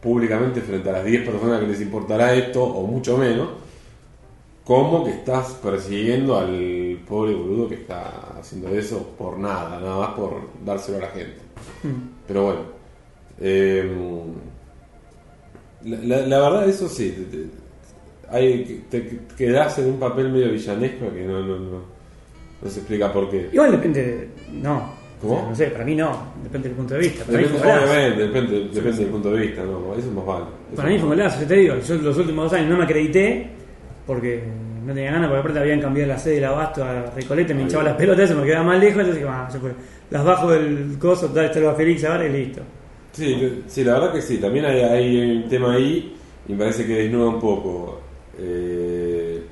públicamente 0.00 0.60
frente 0.60 0.88
a 0.90 0.92
las 0.92 1.04
10 1.04 1.28
personas 1.28 1.60
que 1.60 1.66
les 1.66 1.80
importará 1.80 2.34
esto 2.34 2.62
o 2.62 2.86
mucho 2.86 3.16
menos 3.16 3.48
como 4.64 5.04
que 5.04 5.10
estás 5.10 5.52
persiguiendo 5.62 6.38
al 6.38 7.00
pobre 7.06 7.34
boludo 7.34 7.68
que 7.68 7.74
está 7.74 8.38
haciendo 8.38 8.68
eso 8.68 9.14
por 9.18 9.38
nada, 9.38 9.78
nada 9.80 9.98
más 9.98 10.14
por 10.14 10.40
dárselo 10.64 10.98
a 10.98 11.00
la 11.02 11.08
gente. 11.08 11.38
Pero 12.26 12.44
bueno, 12.44 12.60
eh, 13.40 13.92
la, 15.84 16.38
verdad 16.38 16.68
eso 16.68 16.88
sí, 16.88 17.14
hay, 18.34 18.84
te, 18.90 19.18
quedás 19.36 19.78
en 19.78 19.86
un 19.86 19.98
papel 19.98 20.28
medio 20.30 20.50
villanesco 20.50 21.12
que 21.12 21.22
no, 21.24 21.40
no, 21.40 21.56
no, 21.58 21.78
no 22.62 22.70
se 22.70 22.80
explica 22.80 23.12
por 23.12 23.30
qué. 23.30 23.48
Igual 23.52 23.70
depende. 23.72 24.02
de- 24.02 24.28
No. 24.60 25.04
¿Cómo? 25.22 25.34
O 25.36 25.38
sea, 25.40 25.48
no 25.48 25.56
sé, 25.56 25.66
para 25.68 25.84
mí 25.84 25.94
no. 25.94 26.34
Depende 26.42 26.68
del 26.68 26.76
punto 26.76 26.94
de 26.94 27.00
vista. 27.00 27.24
Para 27.24 27.38
Depende, 27.38 27.58
mí 27.58 27.64
obviamente, 27.72 28.22
depende, 28.26 28.68
depende 28.74 28.98
del 28.98 29.08
punto 29.08 29.30
de 29.32 29.40
vista, 29.40 29.62
no, 29.62 29.94
eso 29.96 30.08
es 30.08 30.14
más 30.14 30.26
vale. 30.26 30.44
Eso 30.68 30.76
Para 30.76 30.88
mí 30.88 30.98
fue 30.98 31.08
un 31.08 31.16
golazo, 31.16 31.40
yo 31.40 31.46
te 31.46 31.54
digo. 31.54 31.74
Yo 31.78 31.94
los 31.96 32.18
últimos 32.18 32.44
dos 32.44 32.52
años 32.58 32.70
no 32.70 32.76
me 32.76 32.84
acredité 32.84 33.46
porque 34.06 34.42
no 34.84 34.92
tenía 34.92 35.12
ganas, 35.12 35.28
porque 35.28 35.40
aparte 35.40 35.58
habían 35.60 35.80
cambiado 35.80 36.08
la 36.12 36.18
sede 36.18 36.34
del 36.34 36.44
abasto 36.44 36.84
a 36.84 37.06
Recoleta, 37.16 37.54
me 37.54 37.60
Ahí 37.60 37.64
hinchaba 37.64 37.84
las 37.84 37.96
pelotas, 37.96 38.28
se 38.28 38.34
me 38.34 38.44
quedaba 38.44 38.64
más 38.64 38.78
lejos, 38.80 38.98
entonces 39.00 39.22
dije, 39.22 39.28
"Ah, 39.32 39.48
fue. 39.58 39.72
Las 40.10 40.24
bajo 40.24 40.50
del 40.50 40.96
coso, 40.98 41.28
tal, 41.28 41.46
está 41.46 41.58
el 41.58 41.74
Félix 41.74 42.04
ahora 42.04 42.26
y 42.26 42.32
listo. 42.32 42.60
Sí, 43.12 43.62
sí, 43.66 43.82
la 43.84 43.94
verdad 43.94 44.12
que 44.12 44.20
sí. 44.20 44.36
También 44.38 44.66
hay, 44.66 44.80
hay 44.80 45.36
un 45.36 45.48
tema 45.48 45.72
ahí 45.74 46.14
y 46.46 46.52
me 46.52 46.58
parece 46.58 46.84
que 46.86 46.94
desnuda 46.96 47.28
un 47.28 47.40
poco. 47.40 48.00
Eh, 48.38 49.42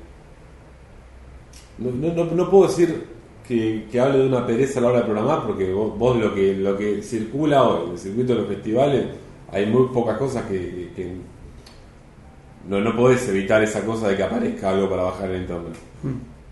no, 1.79 1.91
no, 1.91 2.13
no- 2.13 2.31
no 2.35 2.49
puedo 2.49 2.67
decir 2.67 3.03
que, 3.47 3.85
que 3.91 3.99
hable 3.99 4.19
de 4.19 4.27
una 4.27 4.45
pereza 4.45 4.79
a 4.79 4.83
la 4.83 4.89
hora 4.89 4.99
de 4.99 5.05
programar 5.05 5.45
porque 5.45 5.71
vos, 5.73 5.97
vos 5.97 6.17
lo 6.17 6.33
que 6.33 6.53
lo 6.55 6.77
que 6.77 7.01
circula 7.01 7.63
hoy 7.63 7.85
en 7.87 7.91
el 7.93 7.97
circuito 7.97 8.33
de 8.33 8.39
los 8.39 8.47
festivales 8.47 9.05
hay 9.51 9.65
muy 9.65 9.87
pocas 9.93 10.17
cosas 10.17 10.43
que, 10.45 10.57
que- 10.57 10.91
que 10.95 11.11
no, 12.69 12.79
no 12.79 12.95
podés 12.95 13.27
evitar 13.27 13.61
esa 13.61 13.81
cosa 13.85 14.07
de 14.07 14.15
que 14.15 14.23
aparezca 14.23 14.69
algo 14.69 14.89
para 14.89 15.03
bajar 15.03 15.29
en 15.31 15.41
internet. 15.41 15.73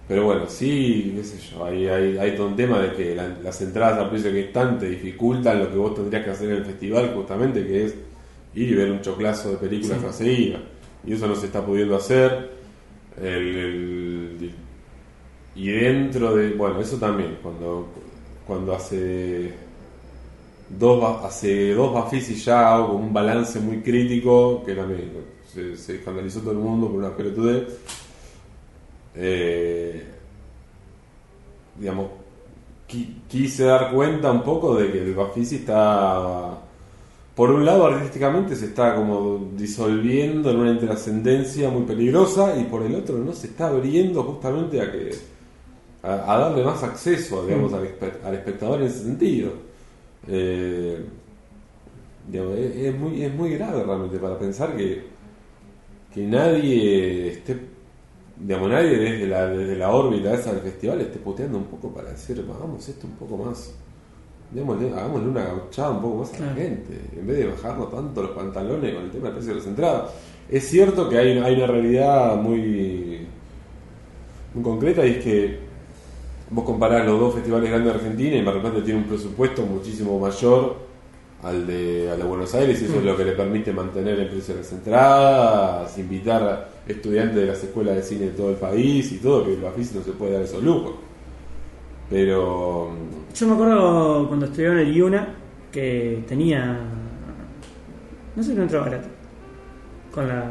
Pero 0.08 0.26
bueno, 0.26 0.44
sí, 0.50 1.14
qué 1.16 1.24
sé 1.24 1.38
yo, 1.40 1.64
hay, 1.64 1.88
hay, 1.88 2.18
hay 2.18 2.36
todo 2.36 2.48
un 2.48 2.56
tema 2.58 2.80
de 2.80 2.92
que 2.94 3.16
la- 3.16 3.38
las 3.42 3.62
entradas 3.62 3.98
al 3.98 4.10
precio 4.10 4.30
que 4.32 4.42
están 4.42 4.78
te 4.78 4.90
dificultan 4.90 5.60
lo 5.60 5.70
que 5.70 5.78
vos 5.78 5.96
tendrías 5.96 6.26
que 6.26 6.32
hacer 6.32 6.50
en 6.50 6.58
el 6.58 6.66
festival, 6.66 7.12
justamente, 7.16 7.66
que 7.66 7.86
es 7.86 7.96
ir 8.56 8.70
y 8.72 8.74
ver 8.74 8.92
un 8.92 9.00
choclazo 9.02 9.52
de 9.52 9.58
películas 9.58 9.98
Sí. 10.00 10.04
tras 10.04 10.16
seguida. 10.18 10.60
Y 11.06 11.14
eso 11.14 11.28
no 11.28 11.36
se 11.36 11.48
está 11.48 11.66
pudiendo 11.66 11.96
hacer. 11.96 12.52
El- 13.22 14.54
y 15.56 15.68
dentro 15.70 16.36
de. 16.36 16.52
Bueno, 16.54 16.80
eso 16.80 16.98
también, 16.98 17.38
cuando, 17.42 17.88
cuando 18.48 18.74
hace. 18.76 19.54
Dos, 20.70 21.04
hace 21.26 21.74
dos 21.74 21.94
Bafis 21.94 22.46
ya 22.46 22.74
hago 22.76 22.94
un 22.94 23.12
balance 23.12 23.60
muy 23.60 23.82
crítico, 23.82 24.64
que 24.66 24.74
también 24.74 25.12
se, 25.54 25.76
se 25.76 25.96
escandalizó 25.98 26.40
todo 26.40 26.52
el 26.54 26.60
mundo 26.60 26.88
por 26.88 26.96
una 26.98 27.16
pelotudez 27.16 27.78
eh, 29.16 30.06
digamos, 31.78 32.08
qui- 32.88 33.22
quise 33.28 33.64
dar 33.66 33.92
cuenta 33.94 34.32
un 34.32 34.44
poco 34.44 34.76
de 34.76 34.92
que 34.92 35.00
el 35.04 35.14
Bafisi 35.14 35.58
está, 35.58 36.62
por 37.36 37.50
un 37.52 37.66
lado 37.66 37.86
artísticamente 37.88 38.56
se 38.56 38.66
está 38.66 38.96
como 38.96 39.52
disolviendo 39.56 40.52
en 40.52 40.58
una 40.58 40.72
intrascendencia 40.72 41.70
muy 41.70 41.84
peligrosa 41.84 42.58
y 42.60 42.66
por 42.66 42.84
el 42.84 42.96
otro 42.96 43.18
no 43.20 43.34
se 43.34 43.48
está 43.48 43.68
abriendo 43.70 44.24
justamente 44.24 44.82
a 44.82 44.92
que 44.92 45.12
a, 46.04 46.34
a 46.36 46.38
darle 46.40 46.64
más 46.64 46.84
acceso 46.84 47.46
digamos, 47.46 47.74
al, 47.74 47.84
espe- 47.86 48.24
al 48.24 48.36
espectador 48.36 48.82
en 48.82 48.88
ese 48.88 49.04
sentido. 49.04 49.52
Eh, 50.28 51.06
digamos, 52.28 52.58
es, 52.58 52.76
es 52.76 52.96
muy, 53.00 53.24
es 53.24 53.34
muy 53.34 53.50
grave 53.56 53.84
realmente 53.84 54.18
para 54.20 54.38
pensar 54.38 54.76
que, 54.76 55.04
que 56.14 56.22
nadie 56.28 57.30
esté 57.30 57.58
digamos, 58.38 58.70
nadie 58.70 58.98
desde 58.98 59.28
la, 59.28 59.48
desde 59.48 59.76
la 59.78 59.92
órbita 59.92 60.34
esa 60.34 60.54
del 60.54 60.62
festival 60.64 61.02
esté 61.02 61.20
puteando 61.20 61.58
un 61.60 61.66
poco 61.66 61.94
para 61.94 62.12
decir, 62.12 62.40
hagamos 62.40 62.88
esto 62.90 63.08
un 63.08 63.14
poco 63.16 63.38
más, 63.38 63.74
démosle- 64.54 64.94
hagámosle 64.94 65.30
una 65.30 65.44
gauchada 65.46 65.90
un 65.92 66.02
poco 66.02 66.18
más 66.20 66.34
a 66.34 66.46
la 66.46 66.54
gente, 66.54 67.00
en 67.18 67.28
vez 67.28 67.38
de 67.38 67.48
bajarnos 67.48 67.92
tanto 67.92 68.22
los 68.22 68.32
pantalones 68.32 68.94
con 68.94 69.04
el 69.06 69.12
tema 69.12 69.26
del 69.26 69.34
precio 69.34 69.54
de 69.54 69.60
las 69.60 69.68
entradas. 69.68 70.12
Es 70.50 70.68
cierto 70.68 71.08
que 71.10 71.18
hay, 71.18 71.38
hay 71.38 71.56
una 71.56 71.68
realidad 71.68 72.36
muy, 72.36 73.26
muy 74.54 74.64
concreta 74.64 75.06
y 75.06 75.12
es 75.12 75.24
que 75.24 75.60
vos 76.50 76.66
comparás 76.66 77.06
los 77.06 77.20
dos 77.20 77.34
festivales 77.36 77.70
grandes 77.70 77.94
de 77.94 78.00
Argentina 78.00 78.36
y 78.36 78.42
Mar 78.42 78.56
del 78.56 78.64
Plata 78.64 78.84
tiene 78.84 79.00
un 79.00 79.06
presupuesto 79.08 79.62
muchísimo 79.66 80.20
mayor 80.20 80.76
al 81.44 81.66
de, 81.66 82.10
al 82.12 82.18
de 82.20 82.24
Buenos 82.26 82.54
Aires 82.54 82.82
y 82.82 82.86
eso 82.86 82.98
es 83.00 83.04
lo 83.06 83.16
que 83.16 83.24
le 83.26 83.32
permite 83.32 83.72
mantener 83.72 84.20
el 84.20 84.28
precio 84.28 84.54
de 84.56 84.60
las 84.62 84.72
entradas, 84.74 85.98
invitar 85.98 86.70
estudiantes 86.88 87.38
de 87.38 87.46
las 87.48 87.64
escuelas 87.64 87.96
de 87.96 88.04
cine 88.04 88.26
de 88.26 88.32
todo 88.32 88.50
el 88.50 88.58
país 88.58 89.12
y 89.14 89.18
todo, 89.18 89.46
que 89.46 89.54
el 89.54 89.62
Bafis 89.62 89.96
no 89.96 90.04
se 90.04 90.12
puede 90.12 90.34
dar 90.34 90.42
esos 90.44 90.62
lujos. 90.62 90.96
Pero 92.12 92.92
Yo 93.34 93.48
me 93.48 93.54
acuerdo 93.54 94.28
cuando 94.28 94.46
estudiaba 94.46 94.76
en 94.82 94.88
el 94.88 94.96
IUNA 94.98 95.28
que 95.72 96.24
tenía. 96.28 96.78
No 98.36 98.44
sé 98.44 98.50
si 98.52 98.56
no 98.56 98.64
entraba 98.64 98.86
barato. 98.86 99.08
Con 100.14 100.28
la. 100.28 100.46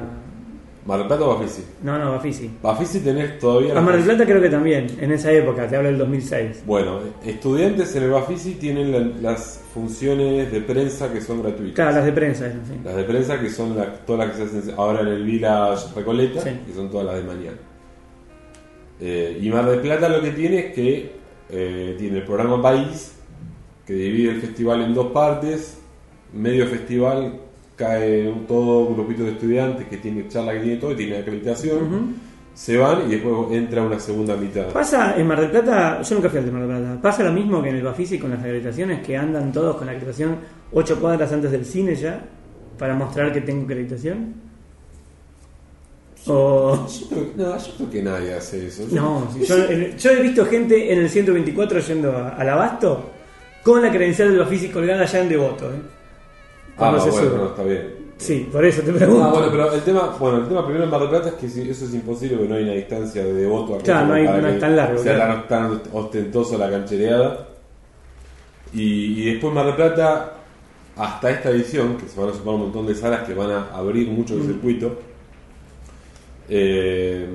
Mar 0.86 0.98
del 0.98 1.08
Plata 1.08 1.24
o 1.24 1.34
Bafisi. 1.36 1.62
No, 1.82 1.98
no, 1.98 2.12
Bafisi. 2.12 2.50
Bafisi 2.62 3.00
tenés 3.00 3.38
todavía... 3.38 3.76
A 3.78 3.82
Mar 3.82 3.94
del 3.96 4.04
Plata 4.04 4.24
creo 4.24 4.40
que 4.40 4.48
también, 4.48 4.86
en 4.98 5.12
esa 5.12 5.30
época, 5.30 5.68
te 5.68 5.76
hablo 5.76 5.90
del 5.90 5.98
2006. 5.98 6.62
Bueno, 6.64 7.00
estudiantes 7.24 7.94
en 7.96 8.04
el 8.04 8.10
Bafisi 8.10 8.54
tienen 8.54 8.90
la- 8.90 9.30
las 9.30 9.62
funciones 9.74 10.50
de 10.50 10.60
prensa 10.62 11.12
que 11.12 11.20
son 11.20 11.42
gratuitas. 11.42 11.74
Claro, 11.74 11.96
las 11.96 12.04
de 12.06 12.12
prensa, 12.12 12.46
eso, 12.46 12.56
sí. 12.66 12.80
Las 12.82 12.96
de 12.96 13.04
prensa 13.04 13.38
que 13.38 13.50
son 13.50 13.76
la- 13.76 13.92
todas 14.06 14.26
las 14.26 14.36
que 14.38 14.48
se 14.48 14.58
hacen 14.58 14.74
ahora 14.78 15.02
en 15.02 15.08
el 15.08 15.22
Village 15.22 15.86
Recoleta, 15.94 16.40
Sí. 16.40 16.50
que 16.66 16.72
son 16.72 16.90
todas 16.90 17.06
las 17.06 17.16
de 17.16 17.22
mañana. 17.24 17.56
Eh, 19.00 19.38
y 19.40 19.50
Mar 19.50 19.66
del 19.70 19.80
Plata 19.80 20.08
lo 20.08 20.22
que 20.22 20.30
tiene 20.30 20.58
es 20.68 20.74
que 20.74 21.19
eh, 21.52 21.96
tiene 21.98 22.18
el 22.18 22.24
programa 22.24 22.60
País, 22.62 23.14
que 23.86 23.92
divide 23.92 24.32
el 24.32 24.40
festival 24.40 24.82
en 24.82 24.94
dos 24.94 25.12
partes. 25.12 25.78
Medio 26.32 26.66
festival 26.66 27.40
cae 27.76 28.28
un, 28.28 28.46
todo 28.46 28.80
un 28.86 28.94
grupito 28.94 29.24
de 29.24 29.32
estudiantes 29.32 29.88
que 29.88 29.96
tiene 29.96 30.28
charla 30.28 30.52
que 30.52 30.60
tiene 30.60 30.76
todo 30.76 30.92
y 30.92 30.96
tiene 30.96 31.18
acreditación. 31.18 32.30
Se 32.54 32.76
van 32.76 33.08
y 33.08 33.12
después 33.12 33.52
entra 33.52 33.82
una 33.82 33.98
segunda 33.98 34.36
mitad. 34.36 34.68
Pasa 34.70 35.16
en 35.16 35.26
Mar 35.26 35.40
del 35.40 35.50
Plata, 35.50 36.02
yo 36.02 36.14
nunca 36.14 36.28
fui 36.28 36.38
al 36.40 36.44
de 36.44 36.50
Mar 36.52 36.66
del 36.66 36.76
Plata, 36.76 37.00
pasa 37.00 37.22
lo 37.22 37.32
mismo 37.32 37.62
que 37.62 37.70
en 37.70 37.76
el 37.76 37.82
Bafisi 37.82 38.18
con 38.18 38.30
las 38.30 38.40
acreditaciones, 38.40 39.00
que 39.04 39.16
andan 39.16 39.52
todos 39.52 39.76
con 39.76 39.86
la 39.86 39.92
acreditación 39.92 40.36
ocho 40.72 41.00
cuadras 41.00 41.32
antes 41.32 41.50
del 41.50 41.64
cine 41.64 41.94
ya, 41.94 42.22
para 42.78 42.94
mostrar 42.94 43.32
que 43.32 43.40
tengo 43.40 43.64
acreditación. 43.64 44.49
O... 46.26 46.86
Yo 46.86 47.06
creo, 47.08 47.26
no, 47.36 47.58
yo 47.58 47.72
creo 47.76 47.90
que 47.90 48.02
nadie 48.02 48.34
hace 48.34 48.66
eso. 48.66 48.84
No, 48.90 49.26
yo, 49.40 49.56
yo 49.98 50.10
he 50.10 50.22
visto 50.22 50.44
gente 50.46 50.92
en 50.92 50.98
el 51.00 51.08
124 51.08 51.78
yendo 51.80 52.12
a- 52.16 52.30
al 52.30 52.48
abasto 52.48 53.10
con 53.62 53.82
la 53.82 53.90
credencial 53.90 54.28
del 54.30 54.38
Bafisi 54.40 54.68
colgada 54.68 55.04
ya 55.06 55.20
en 55.20 55.28
devoto. 55.30 55.66
¿eh? 55.70 55.80
Ah, 56.78 56.98
se 57.02 57.10
bueno, 57.10 57.36
no, 57.36 57.46
está 57.46 57.62
bien. 57.62 58.00
Sí, 58.18 58.46
por 58.52 58.62
eso 58.64 58.82
te 58.82 58.92
pregunto. 58.92 59.24
Ah, 59.24 59.30
bueno, 59.32 59.46
pero 59.50 59.72
el 59.72 59.80
tema, 59.80 60.14
bueno, 60.20 60.38
el 60.38 60.48
tema 60.48 60.62
primero 60.64 60.84
en 60.84 60.90
Mar 60.90 61.00
del 61.00 61.08
Plata 61.08 61.28
es 61.30 61.34
que 61.36 61.46
eso 61.46 61.84
es 61.86 61.94
imposible 61.94 62.36
porque 62.36 62.50
no 62.50 62.56
hay 62.56 62.64
una 62.64 62.72
distancia 62.74 63.24
de 63.24 63.32
devoto 63.32 63.74
acá 63.76 63.84
Claro, 63.84 64.06
no 64.08 64.14
hay- 64.14 64.24
no 64.26 64.48
es 64.48 64.58
tan 64.60 64.76
largo, 64.76 65.02
Sea 65.02 65.14
claro. 65.14 65.44
tan, 65.48 65.82
ostentoso 65.92 66.58
la 66.58 66.70
canchereada. 66.70 67.48
Y, 68.74 69.22
y 69.22 69.24
después 69.32 69.52
Mar 69.54 69.66
del 69.66 69.74
Plata, 69.74 70.34
hasta 70.96 71.30
esta 71.30 71.48
edición, 71.50 71.96
que 71.96 72.06
se 72.08 72.20
van 72.20 72.28
a 72.30 72.32
sumar 72.34 72.54
un 72.56 72.60
montón 72.62 72.86
de 72.86 72.94
salas 72.94 73.26
que 73.26 73.32
van 73.34 73.50
a 73.50 73.70
abrir 73.74 74.08
mucho 74.08 74.34
Mm. 74.34 74.40
el 74.40 74.46
circuito. 74.48 74.98
Eh, 76.52 77.26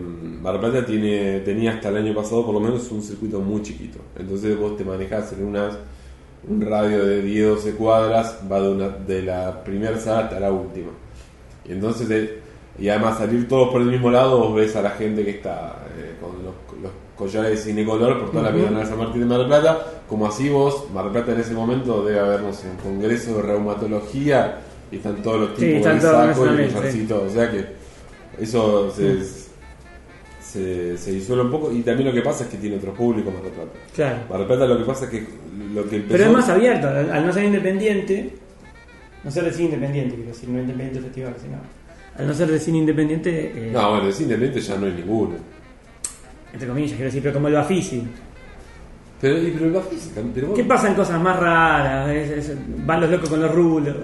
Mar 0.42 0.60
Plata 0.60 0.86
tiene, 0.86 1.40
tenía 1.40 1.72
hasta 1.72 1.88
el 1.88 1.98
año 1.98 2.14
pasado 2.14 2.46
por 2.46 2.54
lo 2.54 2.60
menos 2.60 2.92
un 2.92 3.02
circuito 3.02 3.40
muy 3.40 3.62
chiquito. 3.62 4.00
Entonces 4.18 4.58
vos 4.60 4.76
te 4.76 4.84
manejás 4.84 5.32
en 5.32 5.46
unas, 5.46 5.78
un 6.48 6.62
radio 6.62 7.06
de 7.06 7.24
10-12 7.24 7.76
cuadras, 7.76 8.40
va 8.52 8.60
de, 8.60 8.70
una, 8.70 8.90
de 8.90 9.22
la 9.22 9.64
primera 9.64 9.98
sala 9.98 10.26
hasta 10.26 10.40
la 10.40 10.52
última. 10.52 10.92
Y 11.68 11.72
entonces, 11.72 12.12
eh, 12.12 12.40
y 12.78 12.90
además 12.90 13.18
salir 13.18 13.48
todos 13.48 13.70
por 13.70 13.82
el 13.82 13.88
mismo 13.88 14.12
lado, 14.12 14.38
vos 14.38 14.56
ves 14.56 14.76
a 14.76 14.82
la 14.82 14.92
gente 14.92 15.24
que 15.24 15.32
está 15.32 15.78
eh, 15.98 16.16
con 16.20 16.32
los, 16.44 16.82
los 16.84 16.92
collares 17.18 17.52
de 17.52 17.58
cinecolor 17.58 18.20
por 18.20 18.32
toda 18.32 18.44
la. 18.44 18.52
Peatonal 18.52 18.84
de 18.84 18.90
San 18.90 18.98
Martín 18.98 19.22
de 19.22 19.28
Mar 19.28 19.38
del 19.40 19.48
Plata, 19.48 19.80
como 20.10 20.28
así 20.28 20.50
vos, 20.50 20.92
Mar 20.94 21.06
del 21.06 21.14
Plata 21.14 21.32
en 21.32 21.40
ese 21.40 21.54
momento 21.54 22.04
debe 22.04 22.20
haber, 22.20 22.42
no 22.42 22.52
sé, 22.52 22.70
un 22.70 22.78
congreso 22.78 23.38
de 23.38 23.42
reumatología 23.44 24.60
y 24.92 24.98
están 24.98 25.24
todos 25.24 25.40
los 25.40 25.50
Sí, 25.58 25.74
tipos 25.74 25.88
en 25.88 26.02
saco 26.02 26.46
y 26.46 26.50
mesa, 26.50 26.76
collarcito, 26.76 27.24
o 27.24 27.30
sea 27.30 27.50
que 27.50 27.85
eso 28.40 28.92
se, 28.92 29.24
se, 30.42 30.98
se 30.98 31.12
disuelve 31.12 31.44
un 31.46 31.52
poco 31.52 31.72
y 31.72 31.82
también 31.82 32.08
lo 32.10 32.14
que 32.14 32.22
pasa 32.22 32.44
es 32.46 32.50
que 32.50 32.58
tiene 32.58 32.78
otro 32.78 32.94
público 32.94 33.32
Mar 33.32 33.44
del 33.44 33.52
Plata. 33.52 33.72
Claro. 33.96 34.18
Mar 34.30 34.38
del 34.40 34.48
Plata 34.48 34.66
lo 34.68 34.78
que 34.78 34.84
pasa 34.86 35.06
es 35.06 35.12
que 35.12 35.28
lo 35.74 35.88
que 35.90 35.96
empezó... 35.98 36.12
Pero 36.18 36.24
es 36.26 36.32
más 36.32 36.50
abierto, 36.50 36.88
al, 36.88 37.12
al 37.12 37.26
no 37.26 37.34
ser 37.34 37.44
independiente, 37.46 38.30
no 39.24 39.32
ser 39.32 39.44
de 39.46 39.52
cine 39.54 39.66
independiente, 39.76 40.16
quiero 40.16 40.32
decir, 40.32 40.50
no 40.50 40.60
independiente 40.60 41.02
festival, 41.02 41.36
sino. 41.42 41.58
Al 42.18 42.28
no 42.28 42.34
ser 42.34 42.50
de 42.50 42.60
cine 42.60 42.78
independiente, 42.78 43.52
eh, 43.56 43.72
No, 43.74 43.90
bueno, 43.92 44.08
es 44.08 44.22
independiente 44.22 44.62
ya 44.62 44.78
no 44.78 44.86
hay 44.86 44.94
ninguno. 44.94 45.36
entre 46.54 46.68
comillas, 46.68 46.92
quiero 46.92 47.06
decir, 47.06 47.22
pero 47.22 47.34
como 47.34 47.48
el 47.50 47.54
Bafisi. 47.56 48.04
Pero, 49.20 49.38
y, 49.42 49.52
pero 49.52 49.70
la 49.72 49.82
física, 49.82 50.22
pero 50.34 50.48
vos- 50.48 50.56
¿Qué 50.58 50.64
pasan 50.66 50.94
cosas 50.94 51.20
más 51.22 51.38
raras? 51.40 52.10
Es- 52.10 52.50
es- 52.50 52.58
van 52.86 53.02
los 53.02 53.10
locos 53.10 53.30
con 53.30 53.42
los 53.42 53.52
rulos. 53.54 53.96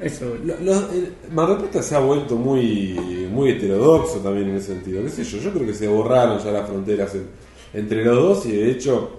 Eso. 0.00 0.34
Lo- 0.44 0.58
lo- 0.60 0.90
el- 0.92 1.12
Mar 1.32 1.58
se 1.80 1.94
ha 1.94 1.98
vuelto 2.00 2.36
muy, 2.36 3.28
muy 3.30 3.50
heterodoxo 3.50 4.18
también 4.20 4.48
en 4.48 4.56
ese 4.56 4.74
sentido. 4.74 5.02
¿Qué 5.02 5.10
sé 5.10 5.24
yo? 5.24 5.38
Yo 5.38 5.52
creo 5.52 5.66
que 5.66 5.74
se 5.74 5.88
borraron 5.88 6.38
ya 6.42 6.50
las 6.52 6.68
fronteras 6.68 7.14
en- 7.14 7.26
entre 7.74 8.04
los 8.04 8.16
dos 8.16 8.46
y 8.46 8.52
de 8.52 8.70
hecho 8.70 9.10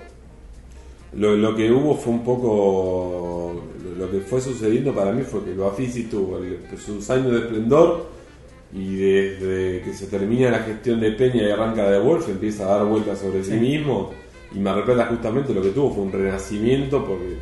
lo, 1.13 1.35
lo 1.37 1.55
que 1.55 1.71
hubo 1.71 1.95
fue 1.95 2.13
un 2.13 2.23
poco. 2.23 3.61
Lo, 3.83 4.05
lo 4.05 4.11
que 4.11 4.19
fue 4.19 4.41
sucediendo 4.41 4.93
para 4.93 5.11
mí 5.11 5.23
fue 5.23 5.43
que 5.43 5.51
el 5.51 5.57
Bafisi 5.57 6.03
tuvo 6.05 6.39
el- 6.39 6.59
sus 6.83 7.09
años 7.09 7.31
de 7.31 7.39
esplendor 7.39 8.07
y 8.73 8.95
desde 8.95 9.81
que 9.83 9.93
se 9.93 10.07
termina 10.07 10.49
la 10.51 10.59
gestión 10.59 10.99
de 10.99 11.11
Peña 11.11 11.43
y 11.47 11.51
arranca 11.51 11.89
de 11.89 11.99
Wolf 11.99 12.27
empieza 12.29 12.65
a 12.65 12.77
dar 12.79 12.85
vueltas 12.87 13.19
sobre 13.19 13.43
sí, 13.43 13.51
Sí. 13.51 13.57
mismo. 13.57 14.11
Y 14.53 14.59
Mar 14.59 14.83
justamente 15.09 15.53
lo 15.53 15.61
que 15.61 15.69
tuvo 15.69 15.91
fue 15.93 16.03
un 16.03 16.11
renacimiento 16.11 17.03
porque 17.05 17.35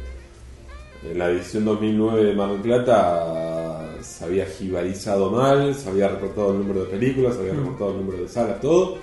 en 1.12 1.18
la 1.20 1.30
edición 1.30 1.66
2009 1.66 2.24
de 2.24 2.34
Mar 2.34 2.50
del 2.52 2.62
Plata 2.62 3.90
se 4.02 4.26
había 4.26 4.46
jibarizado 4.46 5.30
mal, 5.32 5.74
se 5.74 5.90
había 5.90 6.08
recortado 6.10 6.52
el 6.52 6.60
número 6.60 6.82
de 6.86 6.92
películas, 6.92 7.36
se 7.36 7.42
había 7.42 7.54
recortado 7.54 7.92
el 7.92 7.98
número 7.98 8.24
de 8.24 8.28
salas, 8.30 8.60
todo, 8.62 8.98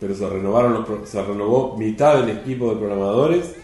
pero 0.00 0.14
se 0.14 0.28
renovaron 0.28 0.72
los 0.74 1.08
se 1.08 1.22
renovó 1.22 1.76
mitad 1.76 2.20
del 2.24 2.36
equipo 2.38 2.70
de 2.70 2.76
programadores 2.76 3.54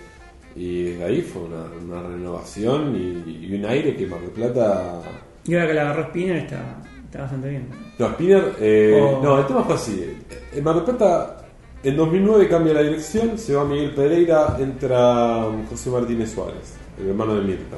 y 0.57 0.83
desde 0.85 1.05
ahí 1.05 1.22
fue 1.22 1.42
una, 1.42 1.64
una 1.85 2.09
renovación 2.09 2.96
y, 2.96 3.46
y 3.46 3.55
un 3.55 3.64
aire 3.66 3.94
que 3.96 4.07
Mar 4.07 4.20
del 4.20 4.31
Plata 4.31 5.01
Y 5.46 5.55
ahora 5.55 5.66
que 5.68 5.74
la 5.74 5.83
agarró 5.83 6.05
Spinner 6.09 6.37
está, 6.37 6.77
está 7.05 7.20
bastante 7.22 7.48
bien. 7.51 7.68
no, 7.98 8.09
Spinner, 8.11 8.55
eh, 8.61 9.01
Oh. 9.03 9.20
no, 9.22 9.38
el 9.38 9.46
tema 9.46 9.62
fue 9.62 9.74
así. 9.74 10.16
En 10.55 10.64
Mar 10.64 10.74
del 10.77 10.85
Plata, 10.85 11.37
en 11.83 11.96
2009 11.96 12.48
cambia 12.48 12.74
la 12.74 12.83
dirección, 12.83 13.38
se 13.38 13.55
va 13.55 13.64
Miguel 13.64 13.94
Pereira, 13.94 14.57
entra 14.59 15.44
José 15.70 15.90
Martínez 15.90 16.33
Suárez, 16.33 16.74
el 17.00 17.08
hermano 17.08 17.34
de 17.37 17.42
Mirta. 17.42 17.76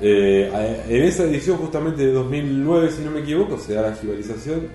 Eh, 0.00 0.82
en 0.88 1.02
esa 1.02 1.24
edición 1.24 1.56
justamente 1.58 2.06
de 2.06 2.12
2009, 2.12 2.90
si 2.90 3.02
no 3.02 3.10
me 3.10 3.20
equivoco, 3.20 3.58
se 3.58 3.74
da 3.74 3.82
la 3.82 3.96
gibalización. 3.96 4.68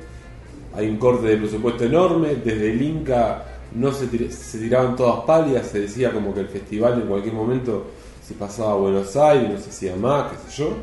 Hay 0.75 0.89
un 0.89 0.97
corte 0.97 1.27
de 1.27 1.37
presupuesto 1.37 1.83
enorme. 1.85 2.35
Desde 2.43 2.71
el 2.71 2.81
Inca 2.81 3.45
no 3.75 3.91
se, 3.91 4.07
tir- 4.09 4.29
se 4.31 4.57
tiraban 4.59 4.95
todas 4.95 5.23
pálidas. 5.25 5.67
Se 5.67 5.79
decía 5.81 6.11
como 6.11 6.33
que 6.33 6.41
el 6.41 6.47
festival 6.47 7.01
en 7.01 7.07
cualquier 7.07 7.33
momento 7.33 7.87
se 8.27 8.33
pasaba 8.33 8.73
a 8.73 8.75
Buenos 8.75 9.15
Aires, 9.15 9.49
no 9.51 9.57
se 9.59 9.69
hacía 9.69 9.95
más, 9.95 10.31
qué 10.31 10.37
sé 10.51 10.57
yo. 10.63 10.73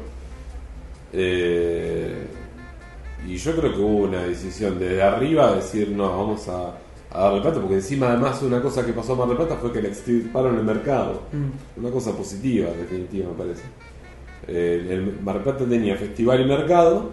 Eh, 1.12 2.26
y 3.26 3.36
yo 3.36 3.54
creo 3.56 3.72
que 3.74 3.78
hubo 3.80 4.04
una 4.04 4.22
decisión 4.22 4.78
desde 4.78 5.02
arriba 5.02 5.50
de 5.50 5.56
decir 5.56 5.90
no, 5.90 6.08
vamos 6.08 6.48
a, 6.48 6.74
a 7.12 7.24
darle 7.24 7.40
plata, 7.40 7.60
porque 7.60 7.74
encima 7.74 8.08
además 8.08 8.40
una 8.42 8.62
cosa 8.62 8.86
que 8.86 8.92
pasó 8.92 9.14
a 9.14 9.16
Mar 9.16 9.28
del 9.28 9.36
Plata 9.36 9.56
fue 9.56 9.72
que 9.72 9.82
le 9.82 9.88
extirparon 9.88 10.56
el 10.56 10.64
mercado. 10.64 11.22
Mm. 11.32 11.80
Una 11.80 11.90
cosa 11.90 12.12
positiva, 12.12 12.70
en 12.70 12.78
definitiva, 12.78 13.30
me 13.30 13.34
parece. 13.34 13.62
Eh, 14.46 14.86
el 14.88 15.20
Mar 15.20 15.36
del 15.36 15.44
Plata 15.44 15.64
tenía 15.64 15.96
festival 15.96 16.40
y 16.40 16.44
mercado, 16.44 17.10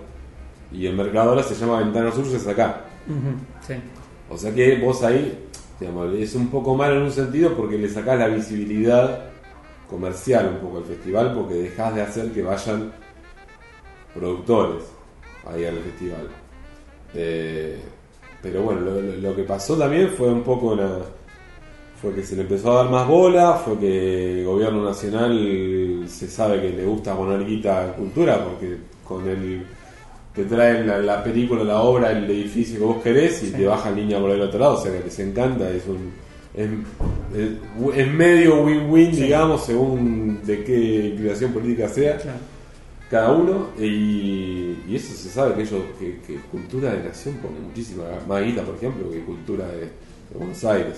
y 0.72 0.86
el 0.86 0.96
mercado 0.96 1.32
ahora 1.32 1.44
se 1.44 1.56
llama 1.56 1.80
Ventana 1.80 2.12
Sur, 2.12 2.26
es 2.28 2.48
acá. 2.48 2.86
Sí. 3.66 3.74
O 4.30 4.38
sea 4.38 4.54
que 4.54 4.80
vos 4.80 5.02
ahí, 5.04 5.48
digamos, 5.80 6.14
es 6.14 6.36
un 6.36 6.50
poco 6.50 6.76
mal 6.76 6.92
en 6.94 7.04
un 7.04 7.12
sentido 7.12 7.56
porque 7.56 7.78
le 7.78 7.90
sacás 7.90 8.20
la 8.20 8.28
visibilidad 8.28 9.30
comercial 9.90 10.50
un 10.54 10.60
poco 10.60 10.78
al 10.80 10.84
festival, 10.84 11.34
porque 11.34 11.56
dejás 11.56 11.96
de 11.96 12.02
hacer 12.02 12.32
que 12.32 12.44
vayan 12.44 12.92
productores 14.14 14.84
ahí 15.46 15.66
al 15.66 15.78
festival. 15.78 16.28
Eh, 17.14 17.82
pero 18.42 18.62
bueno, 18.62 18.82
lo, 19.22 19.36
que 19.36 19.44
pasó 19.44 19.76
también 19.78 20.10
fue 20.10 20.30
un 20.32 20.44
poco 20.44 20.68
una. 20.74 20.90
Fue 22.02 22.14
que 22.14 22.24
se 22.24 22.36
le 22.36 22.44
empezó 22.44 22.72
a 22.74 22.84
dar 22.84 22.92
más 22.92 23.08
bola, 23.08 23.54
fue 23.56 23.78
que 23.80 24.40
el 24.42 24.46
gobierno 24.46 24.84
nacional 24.84 26.04
se 26.08 26.28
sabe 26.28 26.62
que 26.62 26.70
le 26.70 26.86
gusta 26.86 27.16
poner 27.16 27.44
guita 27.46 27.86
a 27.86 27.94
cultura, 27.94 28.44
porque 28.44 28.78
con 29.04 29.28
el. 29.28 29.66
te 30.36 30.46
traen 30.46 30.86
la, 30.86 31.00
la 31.00 31.24
película, 31.24 31.64
la 31.64 31.82
obra, 31.82 32.12
el 32.12 32.26
edificio 32.30 32.78
que 32.78 32.86
vos 32.86 33.02
querés 33.04 33.42
y 33.42 33.48
Sí. 33.48 33.54
te 33.54 33.66
bajan 33.66 33.96
línea 33.96 34.20
por 34.20 34.30
el 34.30 34.42
otro 34.42 34.60
lado, 34.60 34.76
o 34.76 34.82
sea 34.82 34.92
que 34.96 35.04
les 35.06 35.20
encanta, 35.20 35.70
es 35.72 35.84
un. 35.88 36.12
Es, 36.54 36.70
es- 37.36 37.98
es 37.98 38.08
medio 38.14 38.64
win-win, 38.64 39.14
Sí. 39.16 39.24
digamos, 39.24 39.64
según 39.66 40.40
de 40.46 40.64
qué 40.64 41.08
inclinación 41.14 41.52
política 41.52 41.90
sea 41.90 42.18
Claro. 42.18 42.38
Cada 43.10 43.32
uno 43.32 43.70
y, 43.80 44.76
y 44.88 44.96
eso 44.96 45.14
se 45.14 45.30
sabe 45.30 45.56
que 45.56 45.62
ellos 45.62 45.82
que, 46.00 46.36
cultura 46.52 46.94
de 46.94 47.04
nación 47.08 47.36
pone 47.36 47.60
muchísima 47.60 48.04
más 48.28 48.44
guita 48.44 48.64
por 48.64 48.76
ejemplo 48.76 49.10
que 49.12 49.22
cultura 49.24 49.68
de, 49.68 49.80
de 49.82 49.90
Buenos 50.38 50.64
Aires. 50.66 50.96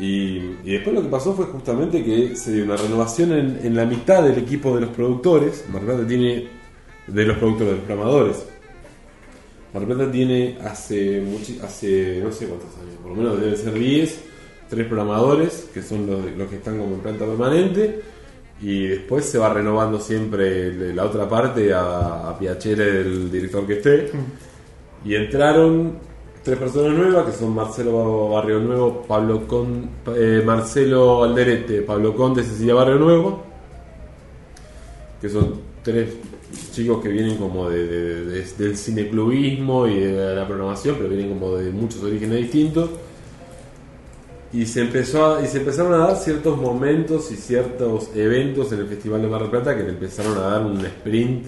Y, 0.00 0.38
después 0.64 0.94
lo 0.94 1.02
que 1.02 1.08
pasó 1.08 1.34
fue 1.34 1.46
justamente 1.46 2.04
que 2.04 2.36
se 2.36 2.52
dio 2.52 2.64
una 2.64 2.76
renovación 2.76 3.32
en, 3.32 3.58
en 3.64 3.74
la 3.74 3.84
mitad 3.84 4.22
del 4.22 4.38
equipo 4.38 4.74
de 4.76 4.82
los 4.82 4.90
productores. 4.90 5.64
Mar 5.72 5.82
del 5.82 5.94
Plata 5.96 6.06
tiene 6.08 6.48
de 7.08 7.24
los 7.24 7.36
productores 7.38 7.72
de 7.72 7.76
los 7.78 7.84
programadores. 7.86 8.44
Mar 9.74 9.84
Plata 9.86 10.10
tiene 10.10 10.56
hace 10.64 11.20
muchi- 11.22 11.60
hace 11.62 12.20
no 12.22 12.30
sé 12.32 12.46
cuántos 12.46 12.70
años 12.80 12.94
por 13.02 13.10
lo 13.12 13.16
menos 13.16 13.40
deben 13.40 13.56
ser 13.56 13.74
10 13.74 14.20
tres 14.70 14.86
programadores 14.86 15.68
que 15.72 15.82
son 15.82 16.06
los, 16.06 16.24
los 16.36 16.48
que 16.48 16.56
están 16.56 16.78
como 16.78 16.94
en 16.96 17.00
planta 17.00 17.24
permanente 17.24 18.00
y 18.60 18.86
después 18.88 19.24
se 19.24 19.38
va 19.38 19.52
renovando 19.52 20.00
siempre 20.00 20.92
la 20.94 21.04
otra 21.04 21.28
parte 21.28 21.72
a, 21.72 22.28
a 22.30 22.38
Piacere, 22.38 23.00
el 23.00 23.30
director 23.30 23.66
que 23.66 23.74
esté. 23.74 24.10
Y 25.04 25.14
entraron 25.14 25.98
tres 26.42 26.58
personas 26.58 26.96
nuevas, 26.96 27.26
que 27.26 27.32
son 27.38 27.54
Marcelo 27.54 28.30
Barrio 28.30 28.58
Nuevo, 28.58 29.02
Pablo 29.06 29.46
Con, 29.46 29.88
eh, 30.16 30.42
Marcelo 30.44 31.22
Alderete, 31.22 31.82
Pablo 31.82 32.16
Conde, 32.16 32.42
Cecilia 32.42 32.74
Barrio 32.74 32.96
Nuevo, 32.98 33.42
que 35.20 35.28
son 35.28 35.54
tres 35.82 36.14
chicos 36.72 37.02
que 37.02 37.08
vienen 37.08 37.36
como 37.36 37.68
de- 37.68 38.24
del 38.24 38.76
cineclubismo 38.76 39.86
y 39.86 40.00
de 40.00 40.34
la 40.34 40.46
programación, 40.46 40.96
pero 40.96 41.08
vienen 41.08 41.28
como 41.38 41.56
de 41.56 41.70
muchos 41.70 42.02
orígenes 42.02 42.38
distintos. 42.42 42.90
Y 44.52 44.64
se, 44.66 44.80
empezó 44.80 45.36
a- 45.36 45.42
y 45.42 45.46
se 45.46 45.58
empezaron 45.58 45.92
a 45.94 45.98
dar 46.06 46.16
ciertos 46.16 46.56
momentos 46.56 47.30
y 47.30 47.36
ciertos 47.36 48.08
eventos 48.14 48.72
en 48.72 48.80
el 48.80 48.86
Festival 48.86 49.20
de 49.22 49.28
Mar 49.28 49.42
del 49.42 49.50
Plata 49.50 49.76
que 49.76 49.82
le 49.82 49.90
empezaron 49.90 50.38
a 50.38 50.40
dar 50.40 50.62
un 50.62 50.84
sprint 50.86 51.46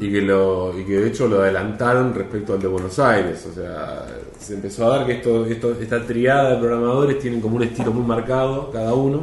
y 0.00 0.10
que, 0.12 0.22
lo, 0.22 0.78
y 0.78 0.84
que 0.84 1.00
de 1.00 1.08
hecho 1.08 1.26
lo 1.26 1.40
adelantaron 1.42 2.14
respecto 2.14 2.52
al 2.54 2.62
de 2.62 2.68
Buenos 2.68 2.98
Aires. 2.98 3.46
O 3.50 3.52
sea, 3.54 4.06
se 4.38 4.54
empezó 4.54 4.86
a 4.90 4.96
dar 4.98 5.06
que 5.06 5.14
esto, 5.14 5.44
esto, 5.44 5.72
esta 5.80 6.06
triada 6.06 6.50
de 6.54 6.60
programadores 6.60 7.18
tienen 7.18 7.40
como 7.40 7.56
un 7.56 7.64
estilo 7.64 7.90
muy 7.92 8.06
marcado 8.06 8.70
cada 8.70 8.94
uno. 8.94 9.22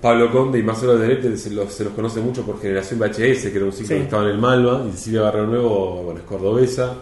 Pablo 0.00 0.30
Conde 0.30 0.58
y 0.58 0.62
Marcelo 0.62 0.96
Derete 0.96 1.36
se 1.36 1.50
los, 1.50 1.72
se 1.72 1.82
los 1.84 1.92
conoce 1.92 2.20
mucho 2.20 2.42
por 2.44 2.60
Generación 2.60 3.00
VHS, 3.00 3.50
que 3.50 3.56
era 3.56 3.64
un 3.64 3.72
ciclo 3.72 3.88
Sí. 3.88 3.94
que 3.94 4.02
estaba 4.02 4.22
en 4.24 4.28
el 4.30 4.38
Malva, 4.38 4.84
y 4.88 4.92
Cecilia 4.92 5.22
Barrio 5.22 5.46
Nuevo, 5.46 6.02
bueno, 6.04 6.20
es 6.20 6.26
cordobesa. 6.26 6.94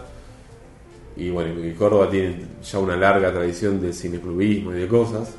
Y 1.17 1.31
bueno, 1.31 1.65
y 1.65 1.73
Córdoba 1.73 2.09
tiene 2.09 2.45
ya 2.63 2.79
una 2.79 2.95
larga 2.95 3.31
tradición 3.31 3.81
de 3.81 3.91
cineclubismo 3.91 4.71
y 4.71 4.75
de 4.75 4.87
cosas. 4.87 5.33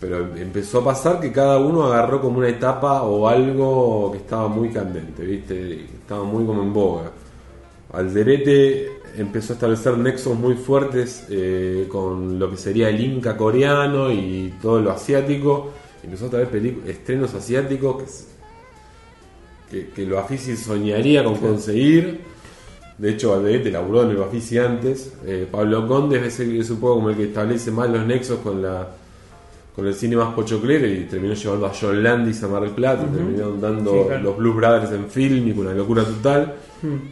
Pero 0.00 0.36
empezó 0.36 0.78
a 0.78 0.84
pasar 0.84 1.18
que 1.20 1.32
cada 1.32 1.58
uno 1.58 1.84
agarró 1.84 2.20
como 2.20 2.38
una 2.38 2.48
etapa 2.48 3.02
o 3.02 3.26
algo 3.26 4.12
que 4.12 4.18
estaba 4.18 4.46
muy 4.46 4.70
candente, 4.70 5.24
¿viste? 5.24 5.84
Estaba 5.84 6.22
muy 6.22 6.46
como 6.46 6.62
en 6.62 6.72
boga. 6.72 7.10
Alderete 7.92 8.92
empezó 9.16 9.54
a 9.54 9.56
establecer 9.56 9.98
nexos 9.98 10.38
muy 10.38 10.54
fuertes 10.54 11.26
eh, 11.30 11.88
con 11.90 12.38
lo 12.38 12.48
que 12.50 12.56
sería 12.56 12.90
el 12.90 13.00
Inca 13.00 13.36
coreano 13.36 14.12
y 14.12 14.54
todo 14.62 14.80
lo 14.80 14.92
asiático. 14.92 15.72
Empezó 16.04 16.26
a 16.26 16.30
traer 16.30 16.48
estrenos 16.86 17.34
asiáticos 17.34 18.04
que, 19.68 19.86
que, 19.86 19.90
que 19.90 20.06
lo 20.06 20.14
Bafisi 20.14 20.56
soñaría 20.56 21.24
con 21.24 21.38
conseguir. 21.38 22.37
De 22.98 23.10
hecho, 23.10 23.32
Alderete 23.34 23.70
laburó 23.70 24.02
en 24.02 24.10
el 24.10 24.16
Bafisi 24.16 24.58
antes. 24.58 25.12
Eh, 25.24 25.46
Pablo 25.50 25.86
Conde 25.86 26.26
es, 26.26 26.40
el- 26.40 26.60
es 26.60 26.68
un 26.70 26.80
poco 26.80 26.96
como 26.96 27.10
el 27.10 27.16
que 27.16 27.24
establece 27.24 27.70
más 27.70 27.88
los 27.88 28.04
nexos 28.04 28.38
con 28.40 28.60
la 28.62 28.88
con 29.76 29.86
el 29.86 29.94
cine 29.94 30.16
más 30.16 30.34
pochoclero 30.34 30.88
y 30.88 31.04
terminó 31.04 31.34
llevando 31.34 31.66
a 31.66 31.72
John 31.80 32.02
Landis 32.02 32.42
a 32.42 32.48
Mar 32.48 32.62
del 32.62 32.72
Plata, 32.72 33.04
terminaron 33.14 33.60
dando 33.60 33.92
Sí, 33.92 33.98
claro. 34.08 34.22
los 34.24 34.36
Blues 34.36 34.56
Brothers 34.56 34.90
en 34.90 35.06
film 35.06 35.46
y 35.46 35.52
con 35.52 35.66
una 35.66 35.74
locura 35.76 36.02
total. 36.02 36.54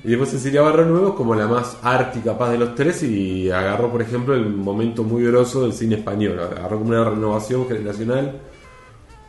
Y 0.02 0.08
después 0.08 0.30
Cecilia 0.30 0.62
Barro 0.62 0.84
Nuevo 0.84 1.08
es 1.10 1.14
como 1.14 1.36
la 1.36 1.46
más 1.46 1.76
arte 1.82 2.18
y 2.18 2.22
capaz 2.22 2.50
de 2.50 2.58
los 2.58 2.74
tres 2.74 3.04
y 3.04 3.48
agarró, 3.52 3.92
por 3.92 4.02
ejemplo, 4.02 4.34
el 4.34 4.48
momento 4.48 5.04
muy 5.04 5.22
grosso 5.22 5.62
del 5.62 5.74
cine 5.74 5.94
español. 5.94 6.40
Agarró 6.40 6.78
como 6.78 6.90
una 6.90 7.04
renovación 7.08 7.68
generacional 7.68 8.32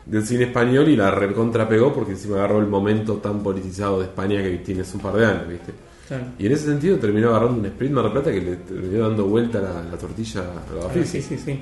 del 0.08 0.26
cine 0.26 0.46
español 0.46 0.90
y 0.90 0.96
la 0.96 1.12
recontrapegó 1.12 1.94
porque 1.94 2.14
encima 2.14 2.38
agarró 2.38 2.58
el 2.60 2.66
momento 2.68 3.18
tan 3.18 3.44
politizado 3.44 4.00
de 4.00 4.06
España 4.06 4.42
que 4.42 4.50
tiene 4.66 4.82
hace 4.82 4.98
un 4.98 5.04
par 5.04 5.14
de 5.14 5.26
años, 5.28 5.48
¿viste? 5.48 5.74
Claro. 6.08 6.24
Y 6.40 6.46
en 6.46 6.52
ese 6.54 6.66
sentido 6.66 6.98
terminó 6.98 7.30
agarrando 7.30 7.60
un 7.60 7.66
sprint 7.66 7.94
Mar 7.94 8.12
Plata 8.14 8.32
que 8.32 8.40
le 8.42 8.56
terminó 8.58 9.10
dando 9.10 9.26
vuelta 9.26 9.60
la, 9.60 9.84
la 9.84 9.98
tortilla 9.98 10.40
a 10.42 10.44
la 10.46 10.86
Ah, 10.88 10.92
sí, 11.06 11.22
sí, 11.22 11.38
sí. 11.38 11.60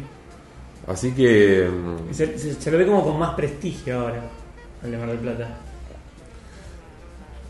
Así 0.87 1.11
que... 1.13 1.67
mm, 1.67 2.13
Se, 2.13 2.37
se- 2.37 2.53
se 2.53 2.71
lo 2.71 2.77
ve 2.77 2.85
como 2.85 3.03
con 3.03 3.17
más 3.17 3.33
prestigio 3.33 3.99
ahora, 4.01 4.21
al 4.83 4.91
de 4.91 4.97
Mar 4.97 5.07
del 5.09 5.17
Plata. 5.17 5.57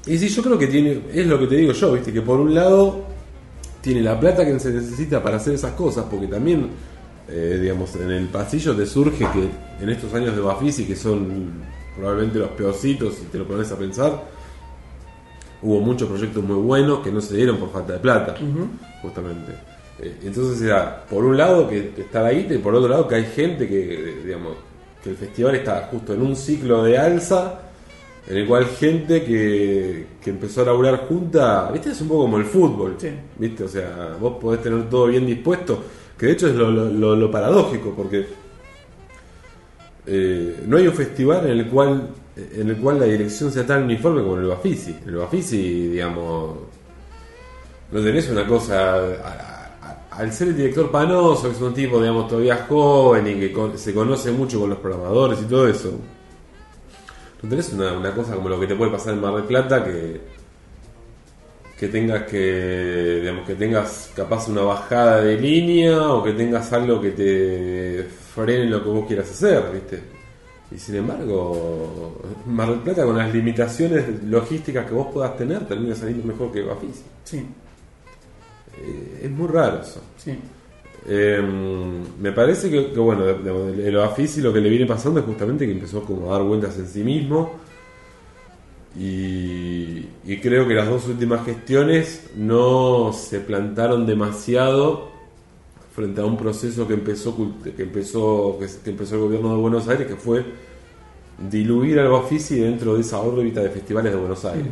Y 0.05 0.17
sí, 0.17 0.27
yo 0.29 0.43
creo 0.43 0.57
que 0.57 0.67
tiene, 0.67 1.01
es 1.11 1.25
lo 1.27 1.39
que 1.39 1.47
te 1.47 1.55
digo 1.55 1.71
yo, 1.73 1.93
viste, 1.93 2.13
que 2.13 2.21
por 2.21 2.39
un 2.39 2.53
lado 2.53 3.03
tiene 3.81 4.01
la 4.01 4.19
plata 4.19 4.45
que 4.45 4.59
se 4.59 4.71
necesita 4.71 5.21
para 5.21 5.37
hacer 5.37 5.55
esas 5.55 5.73
cosas, 5.73 6.05
porque 6.09 6.27
también, 6.27 6.69
eh, 7.27 7.57
digamos, 7.61 7.95
en 7.95 8.11
el 8.11 8.27
pasillo 8.27 8.75
te 8.75 8.85
surge 8.85 9.25
que 9.33 9.49
en 9.83 9.89
estos 9.89 10.13
años 10.13 10.35
de 10.35 10.41
Bafisi, 10.41 10.85
que 10.85 10.95
son 10.95 11.53
probablemente 11.97 12.37
los 12.39 12.49
peorcitos, 12.51 13.15
si 13.15 13.25
te 13.25 13.37
lo 13.39 13.47
pones 13.47 13.71
a 13.71 13.77
pensar, 13.77 14.23
hubo 15.61 15.79
muchos 15.81 16.07
proyectos 16.09 16.43
muy 16.43 16.57
buenos 16.57 16.99
que 16.99 17.11
no 17.11 17.21
se 17.21 17.35
dieron 17.37 17.57
por 17.57 17.71
falta 17.71 17.93
de 17.93 17.99
plata, 17.99 18.35
justamente. 19.01 19.51
Eh, 19.99 20.17
entonces 20.23 20.61
era, 20.61 21.05
por 21.09 21.23
un 21.23 21.37
lado, 21.37 21.67
que, 21.69 21.89
que 21.89 22.01
está 22.01 22.21
la 22.21 22.31
guita, 22.33 22.53
y 22.53 22.57
por 22.57 22.75
otro 22.75 22.89
lado, 22.89 23.07
que 23.07 23.15
hay 23.15 23.25
gente 23.25 23.67
que, 23.67 24.21
digamos, 24.25 24.53
que 25.03 25.11
el 25.11 25.15
festival 25.15 25.55
está 25.55 25.87
justo 25.91 26.13
en 26.13 26.21
un 26.21 26.35
ciclo 26.35 26.83
de 26.83 26.97
alza 26.97 27.59
en 28.27 28.37
el 28.37 28.47
cual 28.47 28.65
gente 28.65 29.23
que, 29.23 30.07
que 30.21 30.29
empezó 30.31 30.63
a 30.63 30.65
laburar 30.65 31.05
junta, 31.07 31.69
viste, 31.71 31.91
es 31.91 32.01
un 32.01 32.07
poco 32.07 32.21
como 32.23 32.37
el 32.37 32.45
fútbol, 32.45 32.95
Sí. 32.97 33.09
viste, 33.37 33.63
o 33.63 33.67
sea, 33.67 34.17
vos 34.19 34.37
podés 34.41 34.63
tener 34.63 34.89
todo 34.89 35.05
bien 35.07 35.25
dispuesto, 35.27 35.83
que 36.17 36.25
de 36.25 36.31
hecho 36.31 36.47
es 36.47 36.55
lo, 36.55 36.71
lo- 36.71 36.89
lo- 36.89 37.15
lo 37.15 37.29
paradójico, 37.31 37.93
porque 37.95 38.25
eh, 40.07 40.63
no 40.67 40.77
hay 40.77 40.87
un 40.87 40.93
festival 40.93 41.45
en 41.45 41.59
el 41.59 41.67
cual 41.67 42.09
en 42.35 42.69
el 42.69 42.77
cual 42.77 42.99
la 42.99 43.05
dirección 43.05 43.51
sea 43.51 43.65
tan 43.65 43.83
uniforme 43.83 44.21
como 44.21 44.35
en 44.35 44.41
el 44.41 44.47
Bafisi. 44.49 44.91
En 45.03 45.09
el 45.09 45.15
Bafisi, 45.15 45.87
digamos, 45.89 46.57
no 47.91 48.01
tenés 48.01 48.29
una 48.29 48.45
cosa. 48.45 48.95
al 50.11 50.33
ser 50.33 50.49
el 50.49 50.57
director 50.57 50.91
Panoso, 50.91 51.49
que 51.49 51.55
es 51.55 51.61
un 51.61 51.73
tipo, 51.73 51.99
digamos, 51.99 52.27
todavía 52.27 52.65
joven 52.67 53.27
y 53.27 53.35
que 53.35 53.77
se 53.77 53.93
conoce 53.93 54.31
mucho 54.31 54.59
con 54.59 54.69
los 54.69 54.79
programadores 54.79 55.41
y 55.41 55.45
todo 55.45 55.67
eso, 55.67 55.91
no 57.41 57.49
tenés 57.49 57.71
una, 57.73 57.93
una 57.93 58.13
cosa 58.13 58.35
como 58.35 58.49
lo 58.49 58.59
que 58.59 58.67
te 58.67 58.75
puede 58.75 58.91
pasar 58.91 59.13
en 59.13 59.21
Mar 59.21 59.35
del 59.35 59.43
Plata 59.43 59.83
que 59.83 60.35
que 61.77 61.89
tengas 61.89 62.23
que 62.23 63.19
digamos 63.21 63.45
que 63.45 63.55
tengas 63.55 64.11
capaz 64.15 64.47
una 64.47 64.61
bajada 64.61 65.21
de 65.21 65.37
línea 65.37 66.09
o 66.13 66.23
que 66.23 66.31
tengas 66.31 66.71
algo 66.71 67.01
que 67.01 67.11
te 67.11 68.07
frene 68.33 68.65
lo 68.65 68.81
que 68.81 68.89
vos 68.89 69.05
quieras 69.07 69.29
hacer, 69.29 69.71
¿viste? 69.73 70.14
Y 70.75 70.77
sin 70.77 70.95
embargo, 70.95 72.19
Mar 72.47 72.69
del 72.69 72.79
Plata 72.79 73.05
con 73.05 73.17
las 73.17 73.33
limitaciones 73.33 74.23
logísticas 74.25 74.85
que 74.85 74.93
vos 74.93 75.07
puedas 75.13 75.37
tener 75.37 75.65
termina 75.65 75.95
saliendo 75.95 76.27
mejor 76.27 76.51
que 76.51 76.63
Bafisi. 76.63 77.03
Sí, 77.23 77.45
Eh, 78.77 79.21
es 79.23 79.31
muy 79.31 79.47
raro 79.47 79.79
eso. 79.81 80.01
sí. 80.17 80.37
Eh, 81.07 81.39
me 82.19 82.31
parece 82.33 82.69
que, 82.69 82.91
que, 82.91 82.99
bueno, 82.99 83.25
el 83.29 83.95
Bafisi 83.95 84.41
lo 84.41 84.51
que 84.51 84.59
le 84.59 84.69
viene 84.69 84.85
pasando 84.85 85.19
es 85.21 85.25
justamente 85.25 85.65
que 85.65 85.71
empezó 85.71 86.03
como 86.03 86.29
a 86.29 86.37
dar 86.37 86.45
vueltas 86.45 86.77
en 86.77 86.87
sí 86.87 87.03
mismo. 87.03 87.53
Y, 88.99 90.07
y 90.25 90.39
creo 90.41 90.67
que 90.67 90.73
las 90.73 90.89
dos 90.89 91.07
últimas 91.07 91.45
gestiones 91.45 92.31
no 92.35 93.13
se 93.13 93.39
plantaron 93.39 94.05
demasiado 94.05 95.11
frente 95.95 96.19
a 96.19 96.25
un 96.25 96.35
proceso 96.35 96.85
que 96.85 96.93
empezó 96.93 97.35
que 97.63 97.81
empezó 97.81 98.59
que, 98.59 98.89
empezó 98.89 99.15
el 99.15 99.21
gobierno 99.21 99.49
de 99.51 99.55
Buenos 99.55 99.87
Aires 99.87 100.07
que 100.07 100.17
fue 100.17 100.43
diluir 101.49 101.99
al 101.99 102.09
Bafisi 102.09 102.59
dentro 102.59 102.95
de 102.95 103.01
esa 103.01 103.19
órbita 103.19 103.61
de 103.61 103.69
festivales 103.69 104.11
de 104.11 104.17
Buenos 104.17 104.43
Aires. 104.43 104.67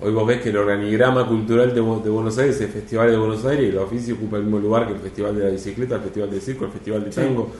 Hoy 0.00 0.12
vos 0.12 0.26
ves 0.26 0.42
que 0.42 0.50
el 0.50 0.56
organigrama 0.58 1.26
cultural 1.26 1.68
de, 1.68 1.74
de 1.76 2.10
Buenos 2.10 2.36
Aires 2.36 2.60
es 2.60 2.70
Festival 2.70 3.10
de 3.10 3.16
Buenos 3.16 3.44
Aires 3.46 3.66
y 3.66 3.68
el 3.68 3.78
oficio 3.78 4.14
ocupa 4.16 4.36
el 4.36 4.42
mismo 4.42 4.58
lugar 4.58 4.86
que 4.86 4.92
el 4.92 4.98
Festival 4.98 5.36
de 5.36 5.44
la 5.44 5.50
Bicicleta, 5.50 5.94
el 5.94 6.02
Festival 6.02 6.30
del 6.30 6.40
Circo, 6.40 6.64
el 6.66 6.70
Festival 6.70 7.04
de 7.04 7.10
Tango. 7.10 7.50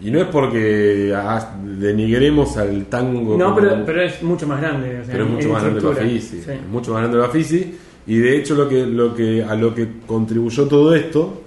Y 0.00 0.10
no 0.10 0.20
es 0.20 0.26
porque 0.26 1.12
ah, 1.14 1.56
denigremos 1.62 2.56
al 2.56 2.86
tango. 2.86 3.36
No, 3.36 3.54
pero, 3.54 3.84
pero 3.84 4.02
es 4.02 4.22
mucho 4.22 4.46
más 4.46 4.60
grande. 4.60 5.00
o 5.00 5.04
sea, 5.04 5.12
pero 5.12 5.24
es 5.24 5.30
mucho 5.30 5.48
más 5.50 5.62
grande 5.62 5.80
el. 5.80 5.86
Bafisi. 5.86 6.42
Sí. 6.42 6.50
es 6.50 6.68
mucho 6.68 6.92
más 6.92 7.00
grande 7.00 7.16
el 7.16 7.22
Bafisi. 7.22 7.78
Y 8.06 8.18
de 8.18 8.36
hecho 8.36 8.54
lo 8.54 8.68
que, 8.68 8.84
lo 8.86 9.14
que, 9.14 9.42
a 9.42 9.54
lo 9.54 9.74
que 9.74 9.88
contribuyó 10.06 10.66
todo 10.68 10.94
esto 10.94 11.40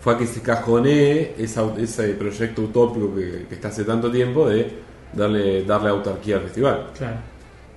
fue 0.00 0.14
a 0.14 0.18
que 0.18 0.26
se 0.26 0.40
cajonee 0.40 1.34
esa- 1.38 1.74
ese 1.78 2.08
proyecto 2.10 2.62
utópico 2.62 3.12
que, 3.14 3.46
que 3.48 3.54
está 3.56 3.68
hace 3.68 3.84
tanto 3.84 4.10
tiempo 4.10 4.48
de 4.48 4.66
darle, 5.12 5.64
darle 5.64 5.88
autarquía 5.90 6.36
al 6.36 6.42
festival. 6.42 6.90
Claro. 6.96 7.16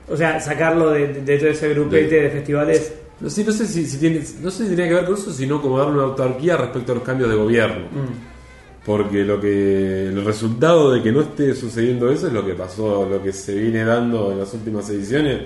O 0.08 0.16
sea, 0.18 0.39
sacarlo 0.39 0.91
de, 0.91 1.08
de, 1.22 1.38
todo 1.38 1.50
ese 1.50 1.70
grupete 1.70 2.16
De- 2.16 2.22
de 2.24 2.30
festivales. 2.30 2.93
No 3.20 3.30
sé, 3.30 3.43
no 3.43 3.52
sé 3.52 3.66
si, 3.68 3.86
si 3.86 3.97
tiene, 3.97 4.22
no 4.41 4.50
sé 4.52 4.64
si 4.68 4.76
tiene 4.76 4.88
que 4.89 4.95
ver 4.95 5.06
con 5.06 5.16
eso, 5.16 5.32
sino 5.34 5.62
como 5.62 5.78
darle 5.80 5.93
una 5.95 6.04
autarquía 6.04 6.56
respecto 6.56 6.91
a 6.91 6.95
los 6.95 7.04
cambios 7.04 7.30
de 7.30 7.36
gobierno. 7.36 7.86
Mm, 7.88 8.86
Porque 8.86 9.26
lo 9.26 9.41
que 9.41 10.08
el 10.08 10.24
resultado 10.24 10.91
de 10.93 11.02
que 11.04 11.12
no 11.12 11.22
esté 11.22 11.54
sucediendo 11.54 12.10
eso 12.12 12.28
es 12.28 12.34
lo 12.34 12.45
que 12.45 12.54
pasó, 12.54 13.08
lo 13.10 13.22
que 13.22 13.34
se 13.34 13.54
viene 13.56 13.84
dando 13.84 14.32
en 14.32 14.39
las 14.39 14.54
últimas 14.54 14.89
ediciones, 14.89 15.41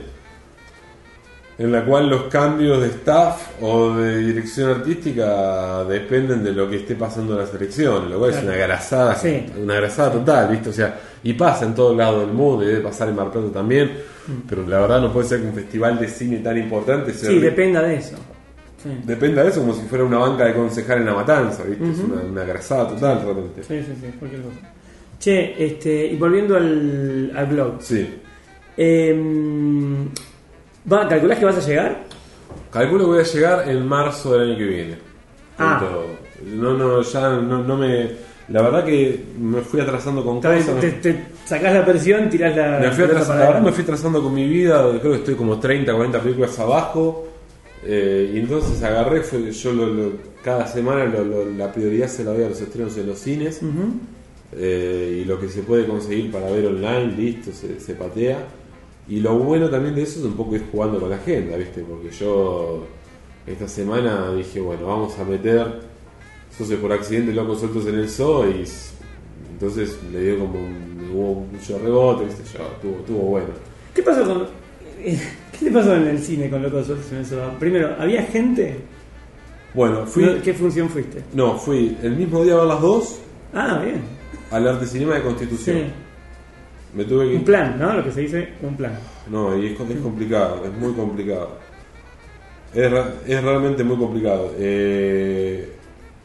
en 1.57 1.71
la 1.71 1.85
cual 1.85 2.09
los 2.09 2.23
cambios 2.23 2.81
de 2.81 2.87
staff 2.87 3.61
o 3.61 3.93
de 3.95 4.17
dirección 4.19 4.71
artística 4.71 5.83
dependen 5.83 6.43
de 6.43 6.51
lo 6.51 6.69
que 6.69 6.77
esté 6.77 6.95
pasando 6.95 7.33
en 7.33 7.39
las 7.39 7.53
elecciones, 7.53 8.09
lo 8.09 8.17
cual 8.19 8.31
es 8.31 8.43
una 8.43 8.55
grasada, 8.55 9.15
Sí. 9.15 9.45
una 9.61 9.75
grasada 9.75 10.11
total, 10.13 10.49
¿viste? 10.49 10.69
O 10.69 10.73
sea, 10.73 10.99
y 11.23 11.33
pasa 11.33 11.65
en 11.65 11.75
todos 11.75 11.95
lados 11.95 12.25
del 12.25 12.35
mundo, 12.35 12.63
y 12.63 12.67
debe 12.67 12.81
pasar 12.81 13.07
en 13.09 13.15
Mar 13.15 13.25
del 13.31 13.41
Plata 13.43 13.53
también, 13.59 13.91
pero 14.49 14.65
la 14.67 14.79
verdad 14.81 15.01
no 15.01 15.13
puede 15.13 15.27
ser 15.27 15.41
que 15.41 15.47
un 15.47 15.53
festival 15.53 15.99
de 15.99 16.07
cine 16.07 16.37
tan 16.39 16.57
importante 16.57 17.13
sea 17.13 17.29
Sí, 17.29 17.39
dependa 17.39 17.81
de 17.81 17.95
eso. 17.97 18.15
Sí. 18.81 18.89
Depende 19.05 19.41
de 19.43 19.49
eso, 19.49 19.61
como 19.61 19.73
si 19.73 19.81
fuera 19.83 20.03
una 20.03 20.17
banca 20.17 20.45
de 20.45 20.53
concejal 20.53 20.99
en 20.99 21.05
la 21.05 21.13
matanza, 21.13 21.63
¿viste? 21.63 21.89
Es 21.89 21.99
una, 21.99 22.21
una 22.21 22.43
grasada 22.43 22.89
total, 22.89 23.21
realmente. 23.23 23.63
Sí, 23.63 23.79
sí, 23.79 23.93
sí, 24.01 24.07
cualquier 24.19 24.41
cosa. 24.41 24.57
Che, 25.19 25.65
este, 25.65 26.07
y 26.07 26.17
volviendo 26.17 26.57
al, 26.57 27.31
al 27.33 27.45
blog. 27.45 27.75
Sí. 27.79 28.09
Eh, 28.75 29.15
¿va, 30.91 31.07
¿Calculás 31.07 31.39
que 31.39 31.45
vas 31.45 31.57
a 31.57 31.67
llegar? 31.67 32.03
Calculo 32.71 33.05
que 33.05 33.09
voy 33.11 33.19
a 33.19 33.23
llegar 33.23 33.69
en 33.69 33.85
marzo 33.87 34.33
del 34.37 34.49
año 34.49 34.57
que 34.57 34.65
viene. 34.65 34.97
Ah. 35.57 35.81
No, 36.45 36.73
no, 36.73 37.01
ya 37.01 37.29
no, 37.29 37.63
no 37.63 37.77
me. 37.77 38.09
La 38.49 38.61
verdad 38.61 38.83
que 38.83 39.23
me 39.39 39.61
fui 39.61 39.79
atrasando 39.79 40.23
con 40.25 40.41
cosas. 40.59 40.79
Te, 40.81 40.91
te 41.13 41.23
sacás 41.45 41.73
la 41.73 41.85
presión, 41.85 42.29
tirás 42.29 42.55
la. 42.55 42.79
me 42.79 42.91
fui 42.91 43.03
atrasando, 43.05 43.41
la 43.43 43.47
verdad 43.49 43.61
me 43.61 43.71
fui 43.71 43.83
trazando 43.83 44.21
con 44.21 44.33
mi 44.33 44.47
vida. 44.47 44.85
Creo 44.99 45.13
que 45.13 45.19
estoy 45.19 45.35
como 45.35 45.59
30, 45.59 45.93
40 45.93 46.19
películas 46.19 46.59
abajo. 46.59 47.27
Eh, 47.85 48.31
y 48.33 48.39
entonces 48.39 48.81
agarré, 48.83 49.21
fue- 49.21 49.51
yo 49.51 49.73
lo- 49.73 49.87
lo- 49.87 50.11
cada 50.43 50.65
semana 50.67 51.05
lo- 51.05 51.23
lo- 51.23 51.45
la 51.51 51.71
prioridad 51.71 52.07
se 52.07 52.23
la 52.23 52.31
doy 52.31 52.43
a 52.43 52.49
los 52.49 52.59
estrenos 52.61 52.97
en 52.97 53.07
los 53.07 53.19
cines. 53.19 53.61
Eh, 54.55 55.21
y 55.21 55.25
lo 55.25 55.39
que 55.39 55.47
se 55.49 55.63
puede 55.63 55.85
conseguir 55.85 56.31
para 56.31 56.49
ver 56.49 56.65
online, 56.67 57.13
listo, 57.17 57.51
se, 57.51 57.79
se 57.79 57.95
patea. 57.95 58.37
Y 59.07 59.19
lo 59.19 59.35
bueno 59.37 59.69
también 59.69 59.95
de 59.95 60.03
eso 60.03 60.19
es 60.19 60.25
un 60.25 60.33
poco 60.33 60.55
ir 60.55 60.63
jugando 60.71 60.99
con 60.99 61.09
la 61.09 61.17
agenda, 61.17 61.57
¿viste? 61.57 61.81
Porque 61.81 62.09
yo 62.11 62.85
esta 63.45 63.67
semana 63.67 64.31
dije, 64.33 64.61
bueno, 64.61 64.87
vamos 64.87 65.17
a 65.19 65.23
meter, 65.25 65.81
sé, 66.49 66.75
por 66.77 66.91
accidente 66.93 67.33
locos 67.33 67.59
sueltos 67.59 67.85
en 67.87 67.95
el 67.95 68.09
zoo 68.09 68.47
y 68.49 68.63
entonces 69.51 69.99
le 70.11 70.21
dio 70.21 70.39
como 70.39 70.59
un, 70.59 71.09
hubo 71.13 71.35
mucho 71.51 71.77
rebote, 71.79 72.25
¿viste? 72.25 72.43
Yo, 72.57 72.63
estuvo, 72.75 72.99
estuvo 72.99 73.19
bueno. 73.21 73.47
¿Qué 73.93 74.01
pasó 74.03 74.23
con.? 74.25 74.47
¿Qué 75.03 75.65
te 75.65 75.71
pasó 75.71 75.95
en 75.95 76.07
el 76.07 76.19
cine 76.19 76.49
con 76.49 76.63
Locos 76.63 76.85
Sueltos 76.87 77.11
en 77.11 77.17
eso? 77.19 77.51
Primero, 77.59 77.95
¿había 77.99 78.23
gente? 78.23 78.77
Bueno, 79.73 80.05
fui, 80.05 80.23
¿Qué 80.43 80.53
función 80.53 80.87
fuiste? 80.89 81.23
no, 81.33 81.57
fui 81.57 81.97
el 82.03 82.15
mismo 82.15 82.43
día 82.43 82.53
a 82.53 82.57
ver 82.57 82.65
las 82.67 82.81
dos 82.81 83.19
Ah, 83.53 83.81
bien. 83.83 84.01
al 84.51 84.67
Arte 84.67 84.85
Cinema 84.87 85.15
de 85.15 85.21
Constitución. 85.23 85.77
Sí. 85.77 85.83
Me 86.95 87.05
tuve 87.05 87.29
que 87.29 87.35
Un 87.37 87.43
plan, 87.43 87.79
¿no? 87.79 87.93
Lo 87.93 88.03
que 88.03 88.11
se 88.11 88.21
dice, 88.21 88.53
un 88.61 88.77
plan. 88.77 88.97
No, 89.27 89.57
y 89.57 89.67
es, 89.67 89.79
es 89.79 89.99
complicado, 89.99 90.63
es 90.65 90.73
muy 90.73 90.93
complicado. 90.93 91.57
Es, 92.73 92.91
es 93.27 93.43
realmente 93.43 93.83
muy 93.83 93.97
complicado. 93.97 94.51
Eh, 94.57 95.73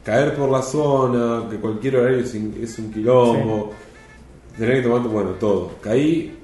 caer 0.05 0.35
por 0.35 0.51
la 0.51 0.62
zona, 0.62 1.49
que 1.51 1.57
cualquier 1.57 1.97
horario 1.97 2.19
es, 2.21 2.35
un 2.79 2.93
quilombo. 2.93 3.73
Tener 4.57 4.77
que 4.77 4.89
tomar, 4.89 5.03
bueno, 5.09 5.31
todo. 5.33 5.73
Caí. 5.81 6.37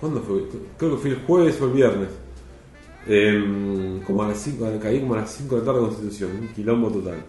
¿Cuándo 0.00 0.20
fue? 0.20 0.42
Creo 0.76 0.92
que 0.92 0.96
fue 0.96 1.10
el 1.10 1.22
jueves 1.24 1.60
o 1.60 1.66
el 1.66 1.72
viernes. 1.72 2.08
Em, 3.06 4.00
como 4.02 4.22
a 4.22 4.28
las 4.28 4.38
5, 4.38 4.66
caí 4.80 5.00
como 5.00 5.14
a 5.14 5.18
las 5.18 5.30
5 5.32 5.54
de 5.54 5.60
la 5.60 5.66
tarde 5.66 5.80
de 5.80 5.86
Constitución, 5.86 6.30
un 6.40 6.48
quilombo 6.48 6.90
total. 6.90 7.22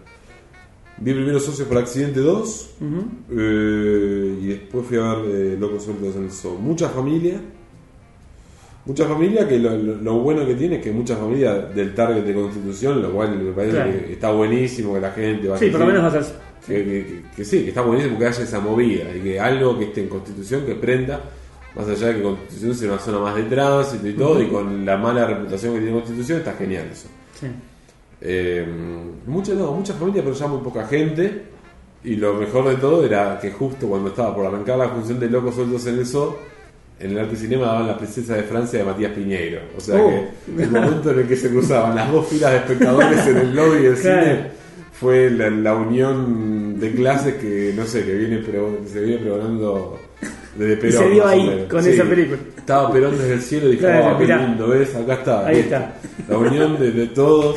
Vi 0.98 1.12
primero 1.12 1.40
Socios 1.40 1.66
por 1.66 1.78
Accidente 1.78 2.20
2 2.20 2.70
Ujú. 2.80 3.04
eh, 3.32 4.38
y 4.42 4.46
después 4.46 4.86
fui 4.86 4.96
a 4.98 5.14
ver 5.14 5.24
eh, 5.26 5.56
Locos 5.58 5.84
Sueltos 5.84 6.14
en 6.16 6.24
el 6.24 6.30
Zoo. 6.30 6.54
Mucha 6.56 6.88
familia. 6.88 7.40
Mucha 8.86 9.06
familia 9.06 9.48
que 9.48 9.58
lo, 9.58 9.76
lo- 9.76 9.96
lo 9.96 10.14
bueno 10.18 10.46
que 10.46 10.54
tiene 10.54 10.76
es 10.76 10.82
que 10.82 10.92
mucha 10.92 11.16
familia 11.16 11.54
del 11.54 11.94
target 11.94 12.22
de 12.22 12.34
Constitución, 12.34 13.00
lo 13.00 13.12
cual 13.12 13.38
me 13.42 13.52
parece 13.52 13.76
Claro. 13.76 13.90
que 13.92 14.12
está 14.12 14.30
buenísimo 14.30 14.94
que 14.94 15.00
la 15.00 15.10
gente 15.12 15.48
vaya 15.48 15.58
Sí, 15.58 15.70
por 15.70 15.80
lo 15.80 15.86
menos 15.86 16.02
vas 16.12 16.14
a. 16.30 16.66
que, 16.66 16.74
que- 16.74 16.84
que- 16.84 17.22
que 17.34 17.44
sí, 17.44 17.62
que 17.62 17.68
está 17.70 17.80
buenísimo 17.80 18.18
que 18.18 18.26
haya 18.26 18.42
esa 18.44 18.60
movida 18.60 19.04
y 19.16 19.20
que 19.20 19.40
algo 19.40 19.78
que 19.78 19.86
esté 19.86 20.02
en 20.02 20.08
Constitución 20.08 20.64
que 20.66 20.74
prenda, 20.74 21.20
más 21.74 21.88
allá 21.88 22.08
de 22.08 22.16
que 22.16 22.22
Constitución 22.22 22.74
sea 22.74 22.92
una 22.92 23.00
zona 23.00 23.18
más 23.20 23.34
de 23.36 23.42
tránsito 23.44 24.06
y 24.06 24.12
todo, 24.12 24.40
y 24.42 24.46
con 24.48 24.84
la 24.84 24.96
mala 24.98 25.26
reputación 25.26 25.72
que 25.74 25.80
tiene 25.80 25.94
Constitución, 25.94 26.38
está 26.38 26.52
genial 26.52 26.86
eso. 26.92 27.08
Sí. 27.40 27.46
Eh, 28.26 28.66
mucha, 29.26 29.52
no, 29.54 29.72
mucha 29.72 29.92
familia, 29.94 30.22
pero 30.24 30.34
ya 30.34 30.46
muy 30.46 30.62
poca 30.62 30.86
gente. 30.86 31.42
Y 32.04 32.16
lo 32.16 32.34
mejor 32.34 32.68
de 32.68 32.76
todo 32.76 33.04
era 33.04 33.38
que 33.40 33.50
justo 33.50 33.86
cuando 33.86 34.08
estaba 34.08 34.34
por 34.34 34.46
arrancar 34.46 34.78
la 34.78 34.88
función 34.88 35.20
de 35.20 35.28
Locos 35.28 35.54
Sueltos 35.54 35.86
en 35.86 35.98
el 35.98 36.06
Zoo, 36.06 36.36
en 37.00 37.10
el 37.10 37.18
arte 37.18 37.36
cinema 37.36 37.66
daban 37.66 37.86
la 37.86 37.96
princesa 37.98 38.34
de 38.34 38.42
Francia 38.44 38.78
de 38.78 38.84
Matías 38.84 39.12
Piñeiro. 39.12 39.60
O 39.76 39.80
sea 39.80 39.96
Oh. 40.02 40.08
que 40.56 40.62
el 40.62 40.70
momento 40.70 41.10
en 41.10 41.20
el 41.20 41.26
que 41.28 41.36
se 41.36 41.50
cruzaban 41.50 41.94
las 41.96 42.10
dos 42.12 42.26
filas 42.28 42.50
de 42.52 42.56
espectadores 42.58 43.26
en 43.26 43.36
el 43.38 43.54
lobby 43.56 43.82
del 43.82 43.94
Claro. 43.96 44.22
cine 44.22 44.46
fue 44.92 45.30
la, 45.30 45.50
la 45.50 45.74
unión 45.74 46.78
de 46.78 46.92
clases 46.92 47.34
que 47.34 47.72
no 47.76 47.84
sé, 47.84 48.04
que 48.04 48.14
viene 48.14 48.40
que 48.42 48.88
se 48.88 49.00
viene 49.00 49.20
pregonando 49.22 49.98
desde 50.56 50.72
Y 50.74 50.76
Perón. 50.76 51.02
se 51.02 51.08
dio 51.10 51.24
más 51.24 51.32
o 51.32 51.36
ahí, 51.36 51.66
con 51.70 51.82
Sí. 51.82 51.90
esa 51.90 52.04
película. 52.04 52.38
Estaba 52.56 52.92
Perón 52.92 53.18
desde 53.18 53.32
el 53.34 53.40
cielo 53.42 53.68
y 53.68 53.70
dijo, 53.72 53.80
Claro, 53.82 54.06
"Oh, 54.14 54.18
qué 54.18 54.24
mirá. 54.24 54.46
lindo, 54.46 54.68
¿ves? 54.68 54.94
Acá 54.94 55.14
está. 55.14 55.46
Ahí 55.46 55.56
listo". 55.56 55.74
está. 55.74 55.94
La 56.28 56.38
unión 56.38 56.78
de, 56.78 56.90
de 56.92 57.06
todos. 57.08 57.56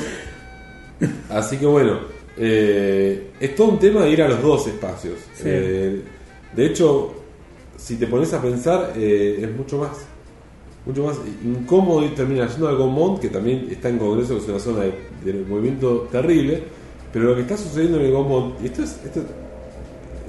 Así 1.29 1.57
que 1.57 1.65
bueno, 1.65 1.99
eh, 2.37 3.31
es 3.39 3.55
todo 3.55 3.69
un 3.69 3.79
tema 3.79 4.03
de 4.03 4.11
ir 4.11 4.21
a 4.21 4.27
los 4.27 4.41
dos 4.41 4.67
espacios. 4.67 5.15
Sí. 5.33 5.43
Eh, 5.45 6.01
de 6.55 6.65
hecho, 6.65 7.13
si 7.77 7.95
te 7.95 8.07
pones 8.07 8.33
a 8.33 8.41
pensar, 8.41 8.93
eh, 8.95 9.39
es 9.41 9.55
mucho 9.55 9.77
más 9.77 9.91
mucho 10.85 11.03
más 11.03 11.17
incómodo 11.43 12.05
ir 12.05 12.15
terminar 12.15 12.49
yendo 12.49 12.69
al 12.69 12.77
Gaumont, 12.77 13.19
que 13.19 13.27
también 13.27 13.67
está 13.69 13.89
en 13.89 13.97
Congreso, 13.97 14.35
que 14.35 14.43
es 14.43 14.47
una 14.47 14.59
zona 14.59 14.83
de, 14.83 14.93
de 15.25 15.43
movimiento 15.43 16.07
terrible, 16.09 16.63
pero 17.11 17.25
lo 17.25 17.35
que 17.35 17.41
está 17.41 17.57
sucediendo 17.57 17.99
en 17.99 18.05
el 18.05 18.11
Gaumont, 18.13 18.55
y 18.63 18.67
esto, 18.67 18.83
es, 18.83 18.91
esto, 19.03 19.21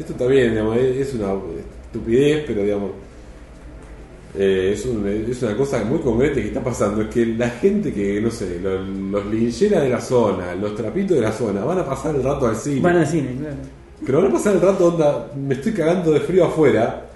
esto 0.00 0.12
está 0.12 0.26
bien, 0.26 0.50
digamos, 0.50 0.76
es 0.76 0.96
es 0.96 1.14
una 1.14 1.34
estupidez, 1.84 2.44
pero 2.44 2.62
digamos, 2.64 2.90
eh, 4.34 4.72
es, 4.74 4.84
un- 4.86 5.06
es 5.06 5.42
una 5.42 5.56
cosa 5.56 5.82
muy 5.84 5.98
concreta 6.00 6.34
que 6.36 6.48
está 6.48 6.62
pasando, 6.62 7.02
es 7.02 7.08
que 7.08 7.24
la 7.26 7.48
gente 7.50 7.92
que, 7.92 8.20
no 8.20 8.30
sé, 8.30 8.60
los, 8.60 8.86
los 8.88 9.26
lincheras 9.26 9.82
de 9.82 9.88
la 9.88 10.00
zona, 10.00 10.54
los 10.54 10.74
trapitos 10.74 11.16
de 11.16 11.22
la 11.22 11.32
zona, 11.32 11.64
van 11.64 11.78
a 11.78 11.84
pasar 11.86 12.14
el 12.14 12.22
rato 12.22 12.46
al 12.46 12.56
cine. 12.56 12.80
Van 12.80 12.96
al 12.96 13.06
cine, 13.06 13.36
claro. 13.38 13.56
Pero 14.04 14.18
van 14.22 14.30
a 14.30 14.34
pasar 14.34 14.54
el 14.54 14.60
rato, 14.60 14.86
onda, 14.88 15.30
me 15.36 15.54
estoy 15.54 15.72
cagando 15.72 16.12
de 16.12 16.20
frío 16.20 16.44
afuera, 16.44 17.06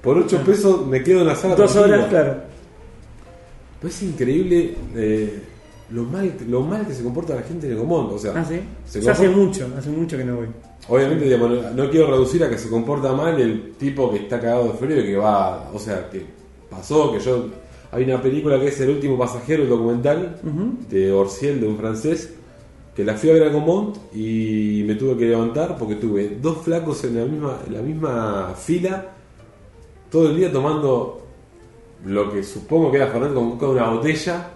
por 0.00 0.16
8 0.18 0.42
pesos 0.46 0.86
me 0.86 1.02
quedo 1.02 1.20
en 1.20 1.26
la 1.26 1.34
sala. 1.36 1.54
Dos 1.56 1.76
horas, 1.76 2.06
claro. 2.08 2.36
Pero 3.80 3.92
es 3.92 4.02
increíble 4.02 4.74
eh, 4.96 5.42
lo, 5.90 6.04
mal, 6.04 6.32
lo 6.48 6.60
mal 6.62 6.86
que 6.86 6.94
se 6.94 7.02
comporta 7.02 7.34
la 7.34 7.42
gente 7.42 7.66
en 7.66 7.72
el 7.72 7.78
Gomont. 7.78 8.12
O 8.12 8.18
sea, 8.18 8.32
Ah, 8.36 8.44
sí. 8.44 8.60
se 8.86 9.00
Ya 9.00 9.12
hace 9.12 9.28
mucho, 9.28 9.68
hace 9.76 9.90
mucho 9.90 10.16
que 10.16 10.24
no 10.24 10.36
voy. 10.36 10.46
obviamente 10.88 11.24
digamos, 11.24 11.50
no, 11.50 11.70
no 11.84 11.90
quiero 11.90 12.06
reducir 12.10 12.42
a 12.44 12.48
que 12.50 12.58
se 12.58 12.68
comporta 12.68 13.12
mal 13.12 13.40
el 13.40 13.72
tipo 13.78 14.10
que 14.10 14.18
está 14.18 14.40
cagado 14.40 14.68
de 14.68 14.72
frío 14.74 15.00
y 15.00 15.04
que 15.06 15.16
va. 15.16 15.70
O 15.72 15.78
sea, 15.78 16.08
que 16.10 16.24
pasó, 16.72 17.12
que 17.12 17.20
yo. 17.20 17.46
Hay 17.92 18.04
una 18.04 18.20
película 18.22 18.58
que 18.58 18.68
es 18.68 18.80
El 18.80 18.88
último 18.90 19.18
pasajero, 19.18 19.62
el 19.64 19.68
documental 19.68 20.38
de 20.88 21.12
Orciel, 21.12 21.60
de 21.60 21.68
un 21.68 21.76
francés, 21.76 22.32
que 22.96 23.04
la 23.04 23.14
fui 23.14 23.28
a 23.30 23.34
ver 23.34 23.44
a 23.44 23.48
Gomont 23.50 23.96
y 24.14 24.82
me 24.86 24.94
tuve 24.94 25.16
que 25.18 25.26
levantar 25.26 25.76
porque 25.78 25.96
tuve 25.96 26.38
dos 26.40 26.58
flacos 26.64 27.04
en 27.04 27.16
la 27.18 27.24
misma, 27.26 27.58
en 27.66 27.74
la 27.74 27.82
misma 27.82 28.54
fila 28.58 29.06
todo 30.10 30.28
el 30.30 30.36
día 30.36 30.50
tomando 30.52 31.22
lo 32.04 32.30
que 32.32 32.42
supongo 32.42 32.90
que 32.90 32.96
era 32.98 33.06
Fernet 33.08 33.32
con 33.34 33.70
una 33.70 33.88
botella 33.90 34.48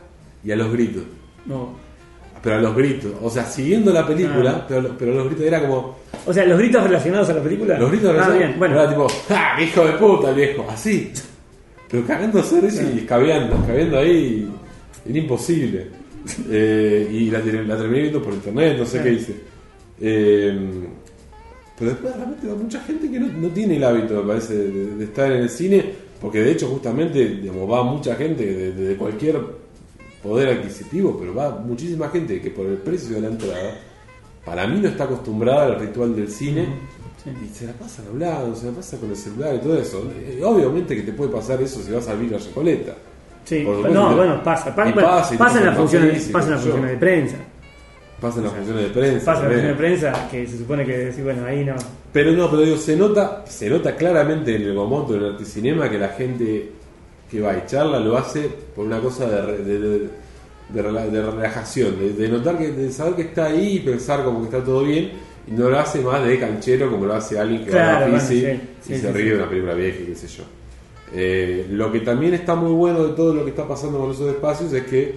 y 0.44 0.50
a 0.50 0.56
los 0.56 0.72
gritos. 0.72 1.02
No. 1.46 1.70
Pero 2.42 2.56
a 2.56 2.60
los 2.60 2.76
gritos, 2.76 3.12
o 3.22 3.30
sea, 3.30 3.44
siguiendo 3.44 3.92
la 3.92 4.06
película, 4.06 4.50
Ah. 4.60 4.66
pero, 4.68 4.94
pero 4.98 5.12
los 5.14 5.26
gritos 5.26 5.44
era 5.46 5.60
como. 5.66 5.96
O 6.26 6.32
sea, 6.32 6.44
los 6.44 6.58
gritos 6.58 6.82
relacionados 6.82 7.28
a 7.30 7.34
la 7.34 7.42
película. 7.42 7.78
Los 7.78 7.90
gritos 7.90 8.14
Ah, 8.18 8.30
de 8.30 8.38
bien, 8.38 8.54
bueno. 8.58 8.74
era 8.74 8.88
tipo, 8.88 9.06
¡ah, 9.30 9.60
hijo 9.60 9.84
de 9.84 9.92
puta, 9.94 10.30
viejo! 10.32 10.66
Así. 10.68 11.12
Pero 11.90 12.06
cagándose 12.06 12.56
de 12.56 12.60
risa 12.62 12.82
y 12.94 12.98
escabeando, 12.98 13.54
escabeando 13.56 13.98
ahí, 13.98 14.48
era 15.08 15.18
imposible. 15.18 15.86
Eh, 16.50 17.08
y 17.12 17.30
la, 17.30 17.38
la 17.38 17.76
terminé 17.76 18.00
viendo 18.00 18.20
por 18.20 18.34
internet, 18.34 18.76
no 18.76 18.84
sé 18.84 19.00
qué 19.00 19.12
hice. 19.12 19.34
Eh, 20.00 20.58
pero 21.78 21.90
después 21.92 22.16
realmente 22.16 22.46
mucha 22.48 22.80
gente 22.80 23.08
que 23.08 23.20
no, 23.20 23.28
no 23.28 23.48
tiene 23.50 23.76
el 23.76 23.84
hábito, 23.84 24.14
me 24.22 24.28
parece, 24.28 24.54
de, 24.56 24.96
de 24.96 25.04
estar 25.04 25.30
en 25.30 25.42
el 25.42 25.48
cine, 25.48 25.84
porque 26.20 26.40
de 26.40 26.50
hecho 26.50 26.66
justamente 26.68 27.24
digamos, 27.28 27.70
va 27.70 27.84
mucha 27.84 28.16
gente 28.16 28.44
de, 28.44 28.72
de- 28.72 28.88
de 28.88 28.96
cualquier 28.96 29.36
poder 30.20 30.48
adquisitivo, 30.58 31.16
pero 31.16 31.32
va 31.32 31.60
muchísima 31.60 32.08
gente 32.08 32.40
que 32.40 32.50
por 32.50 32.66
el 32.66 32.78
precio 32.78 33.14
de 33.14 33.20
la 33.22 33.28
entrada, 33.28 33.78
para 34.44 34.66
mí 34.66 34.80
no 34.80 34.88
está 34.88 35.04
acostumbrada 35.04 35.66
al 35.66 35.78
ritual 35.80 36.16
del 36.16 36.28
cine. 36.28 36.66
Sí. 37.26 37.32
Y 37.44 37.54
se 37.54 37.66
la 37.66 37.72
pasan 37.72 38.06
hablando, 38.08 38.54
se 38.56 38.66
la 38.66 38.72
pasa 38.72 38.96
con 38.98 39.10
el 39.10 39.16
celular 39.16 39.54
y 39.56 39.58
todo 39.58 39.78
eso. 39.78 40.02
Eh, 40.16 40.40
obviamente 40.44 40.94
que 40.96 41.02
te 41.02 41.12
puede 41.12 41.30
pasar 41.30 41.60
eso 41.60 41.80
si 41.82 41.90
vas 41.92 42.06
a 42.08 42.14
vivir 42.14 42.34
a 42.36 42.38
Recoleta. 42.38 42.94
Sí, 43.44 43.62
Por 43.64 43.90
no, 43.90 44.16
bueno, 44.16 44.42
pasa. 44.42 44.74
Pa- 44.74 44.84
bueno, 44.84 45.02
pasa, 45.02 45.36
pasa 45.38 45.58
en 45.58 45.66
las 45.66 45.74
pasa 45.74 45.80
funciones, 45.80 46.28
pasa 46.32 46.46
en 46.46 46.52
las 46.54 46.62
funciones 46.62 46.90
de 46.92 46.96
prensa. 46.96 47.36
Pasan 48.20 48.44
las 48.44 48.52
funciones 48.54 48.82
de 48.84 48.88
prensa. 48.90 49.24
Pasa 49.26 49.38
en 49.40 49.44
las 49.44 49.52
funciones 49.52 49.68
de 49.68 49.74
prensa 49.74 50.28
que 50.30 50.46
se 50.46 50.58
supone 50.58 50.84
que 50.86 50.96
decir, 50.98 51.22
bueno, 51.24 51.44
ahí 51.44 51.64
no. 51.64 51.74
Pero 52.12 52.32
no, 52.32 52.48
pero 52.50 52.62
digo, 52.62 52.76
se 52.78 52.96
nota, 52.96 53.44
se 53.46 53.68
nota 53.68 53.94
claramente 53.94 54.56
en 54.56 54.62
el 54.62 54.74
Gomoto, 54.74 55.14
en 55.14 55.22
el 55.22 55.32
Artecinema, 55.32 55.90
que 55.90 55.98
la 55.98 56.08
gente 56.08 56.70
que 57.30 57.40
va 57.40 57.54
y 57.56 57.64
charla 57.66 58.00
lo 58.00 58.16
hace 58.16 58.48
por 58.74 58.86
una 58.86 59.00
cosa 59.00 59.26
de, 59.28 59.58
de, 59.64 59.78
de- 59.80 60.08
de 60.68 60.82
rela- 60.82 61.08
de 61.08 61.22
relajación, 61.30 61.94
de, 62.16 62.28
notar 62.28 62.58
que, 62.58 62.72
de 62.72 62.90
saber 62.90 63.14
que 63.14 63.22
está 63.22 63.46
ahí 63.46 63.76
y 63.76 63.80
pensar 63.80 64.24
como 64.24 64.40
que 64.40 64.44
está 64.46 64.64
todo 64.64 64.82
bien, 64.82 65.12
no 65.48 65.70
lo 65.70 65.78
hace 65.78 66.00
más 66.00 66.24
de 66.24 66.38
canchero 66.38 66.90
como 66.90 67.06
lo 67.06 67.14
hace 67.14 67.38
alguien 67.38 67.64
que 67.64 67.70
va 67.70 67.96
a 67.96 68.00
la 68.00 68.06
bueno, 68.08 68.14
bici 68.14 68.40
sí, 68.40 68.46
y 68.46 68.60
sí, 68.82 68.94
se 69.00 69.00
sí, 69.00 69.06
ríe 69.08 69.30
de 69.30 69.36
una 69.36 69.48
película 69.48 69.74
vieja, 69.74 70.00
y 70.02 70.06
qué 70.06 70.14
sé 70.14 70.26
yo. 70.28 70.44
Eh, 71.12 71.66
lo 71.70 71.92
que 71.92 72.00
también 72.00 72.34
está 72.34 72.54
muy 72.54 72.72
bueno 72.72 73.04
de 73.04 73.14
todo 73.14 73.32
lo 73.32 73.44
que 73.44 73.50
está 73.50 73.66
pasando 73.66 73.98
con 73.98 74.10
esos 74.10 74.28
espacios 74.28 74.72
es 74.72 74.82
que 74.84 75.14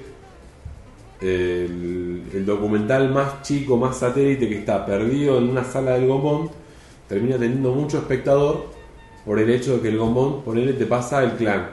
el, 1.21 2.23
el 2.33 2.45
documental 2.45 3.11
más 3.11 3.41
chico, 3.41 3.75
más 3.75 3.97
satélite 3.97 4.47
que 4.47 4.59
está 4.59 4.85
perdido 4.85 5.37
en 5.37 5.49
una 5.49 5.63
sala 5.63 5.91
del 5.91 6.07
Gomont 6.07 6.51
termina 7.07 7.37
teniendo 7.37 7.73
mucho 7.73 7.97
espectador 7.97 8.67
por 9.25 9.39
el 9.39 9.49
hecho 9.49 9.75
de 9.75 9.81
que 9.81 9.89
el 9.89 9.97
Gomont, 9.97 10.43
ponele, 10.43 10.73
te 10.73 10.85
pasa 10.85 11.23
el 11.23 11.31
clan. 11.31 11.69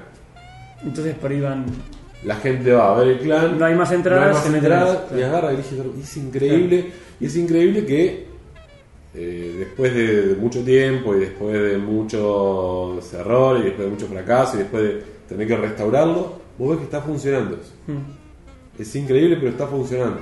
Entonces 0.85 1.15
por 1.15 1.31
ahí 1.31 1.41
van. 1.41 1.67
La 2.25 2.37
gente 2.37 2.73
va 2.73 2.95
a 2.95 2.99
ver 2.99 3.09
el 3.09 3.19
clan. 3.21 3.59
No 3.59 3.65
hay 3.67 3.75
más 3.75 3.93
entradas, 3.93 4.23
no 4.23 4.27
hay 4.27 4.35
más 4.35 4.47
entradas, 4.47 4.89
en 4.91 5.05
eso, 5.07 5.19
y 5.19 5.23
agarra 5.23 5.53
y 5.53 5.55
elige 5.55 5.81
otro. 5.81 5.93
Y 5.97 6.01
es 6.01 6.17
increíble. 6.17 6.93
Y 7.21 7.27
es 7.27 7.37
increíble 7.37 7.87
que 7.87 8.26
eh, 9.15 9.57
después 9.59 9.95
de, 9.95 10.37
mucho 10.39 10.63
tiempo 10.63 11.15
y 11.15 11.21
después 11.21 11.55
de 11.55 11.79
muchos 11.79 13.13
errores 13.15 13.63
y 13.63 13.67
después 13.67 13.87
de 13.87 13.95
mucho 13.95 14.07
fracaso 14.07 14.57
y 14.57 14.59
después 14.61 14.83
de 14.83 15.03
tener 15.29 15.47
que 15.47 15.57
restaurarlo, 15.57 16.33
vos 16.59 16.71
ves 16.71 16.79
que 16.79 16.85
está 16.85 17.01
funcionando 17.01 17.57
eso. 17.57 17.73
Mm. 17.87 18.81
es 18.81 18.97
increíble, 18.97 19.37
pero 19.37 19.51
está 19.51 19.67
funcionando. 19.67 20.21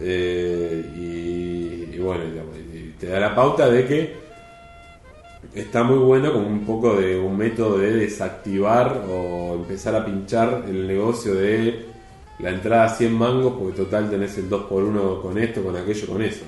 Eh, 0.00 0.84
y, 0.96 1.94
y 1.94 1.98
bueno, 1.98 2.24
digamos, 2.24 2.56
y 2.56 2.94
te 2.98 3.06
da 3.06 3.20
la 3.20 3.34
pauta 3.34 3.68
de 3.70 3.86
que 3.86 4.22
está 5.54 5.82
muy 5.82 5.98
bueno 5.98 6.32
como 6.32 6.46
un 6.46 6.64
poco 6.64 6.96
de 6.96 7.18
un 7.18 7.36
método 7.36 7.78
de 7.78 7.92
desactivar 7.92 9.04
o 9.08 9.54
empezar 9.54 9.94
a 9.94 10.04
pinchar 10.04 10.64
el 10.66 10.86
negocio 10.86 11.34
de 11.34 11.86
la 12.38 12.50
entrada 12.50 12.84
a 12.84 12.88
100 12.88 13.12
mangos, 13.12 13.54
porque 13.58 13.76
total 13.76 14.10
tenés 14.10 14.36
el 14.38 14.50
2x1 14.50 15.22
con 15.22 15.38
esto, 15.38 15.62
con 15.62 15.76
aquello, 15.76 16.06
con 16.08 16.22
eso. 16.22 16.44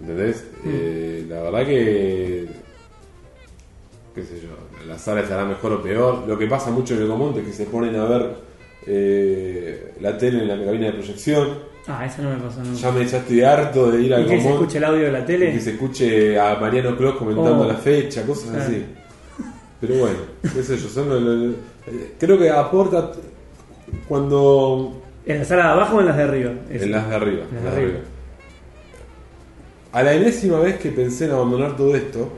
¿Entendés? 0.00 0.46
Eh, 0.64 1.26
la 1.28 1.42
verdad 1.42 1.66
que. 1.66 2.46
qué 4.14 4.22
sé 4.22 4.40
yo, 4.40 4.48
la 4.86 4.98
sala 4.98 5.20
estará 5.22 5.44
mejor 5.44 5.72
o 5.72 5.82
peor. 5.82 6.24
Lo 6.28 6.38
que 6.38 6.46
pasa 6.46 6.70
mucho 6.70 6.94
en 6.94 7.02
el 7.02 7.08
común 7.08 7.34
es 7.38 7.44
que 7.46 7.52
se 7.52 7.64
ponen 7.66 7.96
a 7.96 8.04
ver 8.04 8.30
eh, 8.86 9.94
la 10.00 10.16
tele 10.18 10.42
en 10.42 10.48
la 10.48 10.64
cabina 10.64 10.86
de 10.86 10.92
proyección. 10.92 11.48
Ah, 11.88 12.06
eso 12.06 12.22
no 12.22 12.30
me 12.30 12.36
pasó 12.36 12.62
nunca. 12.62 12.78
Ya 12.78 12.92
me 12.92 13.04
ya 13.06 13.18
estoy 13.18 13.40
harto 13.42 13.90
de 13.90 14.02
ir 14.02 14.14
al 14.14 14.22
¿Y 14.24 14.26
que 14.28 14.40
se 14.40 14.50
escuche 14.50 14.78
el 14.78 14.84
audio 14.84 15.04
de 15.04 15.12
la 15.12 15.24
tele? 15.26 15.52
que 15.52 15.60
se 15.60 15.70
escuche 15.72 16.38
a 16.38 16.54
Mariano 16.56 16.96
Clos 16.96 17.16
comentando 17.16 17.62
Oh. 17.64 17.66
la 17.66 17.74
fecha, 17.74 18.24
cosas 18.24 18.50
Claro. 18.50 18.64
así. 18.64 18.84
Pero 19.80 19.94
bueno, 19.96 20.18
qué 20.42 20.62
sé 20.62 20.76
yo, 20.76 20.88
son 20.88 21.08
lo- 21.08 21.18
lo- 21.18 21.34
lo- 21.34 21.50
eh, 21.88 22.12
creo 22.20 22.38
que 22.38 22.48
aporta 22.50 23.10
cuando 24.08 24.98
¿En 25.26 25.38
la 25.38 25.44
sala 25.44 25.64
de 25.66 25.70
abajo 25.72 25.96
o 25.96 26.00
en 26.00 26.06
las 26.06 26.16
de 26.16 26.22
arriba? 26.22 26.52
En 26.70 26.90
las 26.92 27.08
de 27.08 27.14
arriba, 27.16 27.42
En 27.50 27.56
en 27.58 27.64
las 27.64 27.64
las 27.64 27.74
de 27.74 27.80
de 27.80 27.86
arriba. 27.86 28.00
A 29.92 30.02
la 30.02 30.14
enésima 30.14 30.58
vez 30.58 30.78
que 30.78 30.90
pensé 30.90 31.26
en 31.26 31.32
abandonar 31.32 31.76
todo 31.76 31.94
esto, 31.94 32.28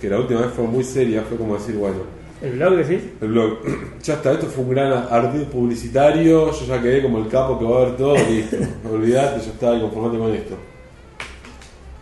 que 0.00 0.08
la 0.08 0.18
última 0.20 0.42
vez 0.42 0.50
fue 0.54 0.64
muy 0.66 0.84
seria, 0.84 1.22
fue 1.22 1.36
como 1.36 1.54
decir, 1.54 1.74
bueno, 1.76 1.98
¿El 2.42 2.52
blog 2.52 2.76
decís? 2.76 3.02
el 3.20 3.28
blog, 3.28 3.58
ya 4.02 4.14
está, 4.14 4.32
esto 4.32 4.46
fue 4.46 4.64
un 4.64 4.70
gran 4.70 4.92
ardid 5.10 5.44
publicitario, 5.44 6.52
yo 6.52 6.66
ya 6.66 6.80
quedé 6.82 7.02
como 7.02 7.18
el 7.18 7.28
capo 7.28 7.58
que 7.58 7.64
va 7.64 7.78
a 7.82 7.84
ver 7.86 7.96
todo, 7.96 8.14
listo, 8.30 8.56
olvidate, 8.90 9.40
ya 9.40 9.50
está, 9.52 9.80
conformate 9.80 10.18
con 10.18 10.30
esto. 10.34 10.54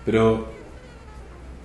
Pero, 0.05 0.47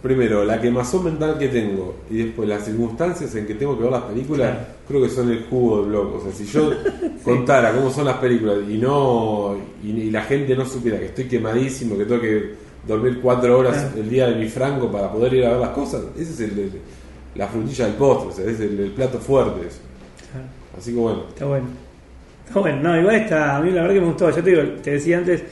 primero, 0.02 0.46
la 0.46 0.62
quemazón 0.62 1.06
mental 1.06 1.38
que 1.40 1.48
tengo 1.48 1.96
y 2.10 2.18
después 2.18 2.48
las 2.48 2.64
circunstancias 2.66 3.34
en 3.36 3.48
que 3.48 3.56
tengo 3.56 3.76
que 3.78 3.84
ver 3.84 3.92
las 3.92 4.04
películas, 4.04 4.52
Claro. 4.52 4.66
creo 4.88 5.02
que 5.02 5.10
son 5.10 5.32
el 5.32 5.46
jugo 5.50 5.82
del 5.82 5.90
blog. 5.90 6.16
O 6.16 6.22
sea, 6.22 6.32
si 6.32 6.46
yo 6.46 6.72
contara 7.24 7.74
cómo 7.74 7.90
son 7.90 8.06
las 8.06 8.18
películas 8.18 8.58
y 8.70 8.78
no 8.78 9.58
y, 9.84 9.90
y 9.90 10.12
la 10.12 10.22
gente 10.22 10.56
no 10.56 10.66
supiera 10.66 11.00
que 11.00 11.06
estoy 11.08 11.26
quemadísimo, 11.26 11.98
que 11.98 12.06
tengo 12.06 12.22
que 12.22 12.67
dormir 12.88 13.20
cuatro 13.22 13.60
horas 13.60 13.76
Claro. 13.76 13.98
el 14.02 14.10
día 14.10 14.28
de 14.28 14.36
mi 14.36 14.48
franco 14.50 14.92
para 14.92 15.12
poder 15.12 15.34
ir 15.34 15.46
a 15.46 15.52
ver 15.52 15.60
las 15.60 15.70
cosas, 15.70 16.04
ese 16.18 16.32
es 16.34 16.40
el, 16.52 16.60
el- 16.60 16.72
la 17.36 17.48
frutilla 17.48 17.86
del 17.86 17.94
postre, 17.96 18.30
o 18.30 18.32
sea, 18.32 18.52
es 18.52 18.60
el, 18.62 18.80
el 18.80 18.92
plato 18.92 19.20
fuerte. 19.20 19.68
eso. 19.68 19.80
Claro. 20.32 20.48
Así 20.78 20.92
que 20.94 20.98
bueno. 21.00 21.24
Está 21.30 21.46
bueno. 21.46 21.66
Está 22.48 22.60
bueno, 22.62 22.82
no, 22.82 23.00
igual 23.00 23.16
está. 23.16 23.58
A 23.58 23.62
mí 23.62 23.70
la 23.72 23.82
verdad 23.82 23.94
que 23.96 24.02
me 24.02 24.08
gustó. 24.08 24.30
Yo 24.32 24.42
te 24.44 24.50
digo, 24.50 24.62
te 24.82 24.92
decía 24.92 25.18
antes, 25.20 25.44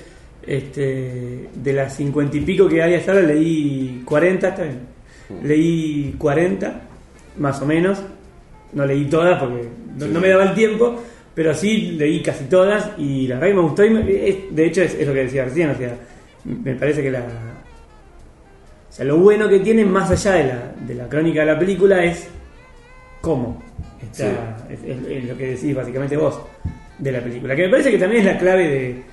este, 0.56 1.50
de 1.54 1.74
las 1.74 1.96
cincuenta 1.96 2.38
y 2.38 2.42
pico 2.42 2.68
que 2.68 2.82
hay 2.82 2.96
hasta 2.96 3.12
ahora, 3.12 3.26
leí 3.28 4.02
40, 4.06 4.48
está 4.48 4.64
bien. 4.64 4.80
Leí 5.44 6.16
40, 6.18 6.82
más 7.38 7.62
o 7.62 7.66
menos. 7.66 8.00
No 8.74 8.86
leí 8.86 9.06
todas 9.06 9.40
porque 9.40 9.68
no, 9.98 10.06
Sí. 10.06 10.12
no 10.12 10.20
me 10.20 10.30
daba 10.30 10.44
el 10.44 10.54
tiempo, 10.54 11.02
pero 11.34 11.54
sí 11.54 11.92
leí 11.98 12.22
casi 12.22 12.46
todas 12.46 12.92
y 12.98 13.28
la 13.28 13.36
verdad 13.36 13.50
que 13.50 13.54
me 13.56 13.62
gustó. 13.62 13.86
Y 13.86 13.90
me- 13.92 14.28
es- 14.30 14.38
de 14.56 14.66
hecho, 14.66 14.82
es, 14.82 14.94
es 14.96 15.08
lo 15.08 15.14
que 15.14 15.20
decía 15.22 15.46
recién, 15.46 15.70
o 15.70 15.76
sea, 15.78 15.96
me 16.46 16.76
parece 16.76 17.02
que 17.02 17.12
la. 17.12 17.20
O 18.90 18.92
sea, 18.96 19.06
lo 19.06 19.18
bueno 19.18 19.50
que 19.50 19.60
tiene, 19.60 19.84
más 19.86 20.10
allá 20.12 20.34
de 20.34 20.44
la, 20.46 20.74
de 20.88 20.96
la 20.96 21.10
crónica 21.10 21.42
de 21.42 21.46
la 21.48 21.60
película, 21.60 22.04
es 22.04 22.28
cómo 23.22 23.62
está, 24.02 24.66
es, 24.70 24.80
es- 24.84 25.08
es 25.08 25.26
lo 25.26 25.36
que 25.38 25.48
decís 25.48 25.76
básicamente 25.76 26.16
vos 26.16 26.40
de 26.98 27.12
la 27.12 27.20
película. 27.22 27.56
Que 27.56 27.64
me 27.64 27.70
parece 27.70 27.92
que 27.92 27.98
también 27.98 28.26
es 28.26 28.34
la 28.34 28.40
clave 28.40 28.68
de, 28.70 29.04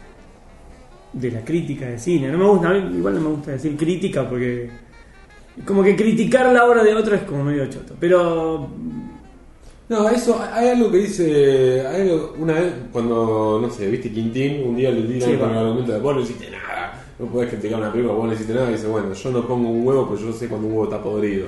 de 1.15 1.31
la 1.33 1.41
crítica 1.45 1.87
de 1.87 1.99
cine. 1.99 2.29
No 2.29 2.39
me 2.39 2.45
gusta, 2.45 2.69
a 2.69 2.75
mí 2.75 2.97
igual 2.97 3.15
no 3.15 3.21
me 3.21 3.29
gusta 3.31 3.53
decir 3.53 3.77
crítica 3.77 4.29
porque 4.29 4.71
como 5.67 5.83
que 5.83 5.97
criticar 5.97 6.53
la 6.53 6.65
obra 6.65 6.85
de 6.85 6.95
otro 6.95 7.17
es 7.17 7.23
como 7.23 7.43
medio 7.45 7.67
choto. 7.69 7.95
Pero 7.99 8.69
No, 9.89 10.09
eso, 10.09 10.41
hay 10.53 10.69
algo 10.69 10.91
que 10.93 10.99
dice, 10.99 11.85
hay 11.87 12.03
algo- 12.03 12.35
una 12.39 12.55
vez 12.55 12.73
cuando, 12.93 13.59
no 13.61 13.69
sé, 13.69 13.91
viste 13.91 14.11
Quintín, 14.13 14.63
un 14.65 14.77
día 14.77 14.91
le 14.93 15.03
tiran 15.03 15.31
Sí, 15.31 15.37
con 15.37 15.51
el 15.51 15.57
argumento 15.59 15.93
de 15.93 15.99
vos 15.99 16.15
no 16.15 16.21
hiciste 16.23 16.51
nada, 16.51 17.02
no 17.23 17.29
podés 17.29 17.51
criticar 17.51 17.79
una 17.79 17.93
película, 17.93 18.15
vos 18.15 18.27
no 18.27 18.33
hiciste 18.33 18.53
nada, 18.53 18.69
y 18.69 18.73
dice, 18.73 18.89
bueno, 18.89 19.13
yo 19.13 19.31
no 19.31 19.47
pongo 19.47 19.71
un 19.71 19.87
huevo, 19.87 20.09
pues 20.09 20.21
yo 20.21 20.33
sé 20.33 20.49
cuando 20.49 20.67
un 20.67 20.73
huevo 20.73 20.85
está 20.85 21.01
podrido. 21.01 21.47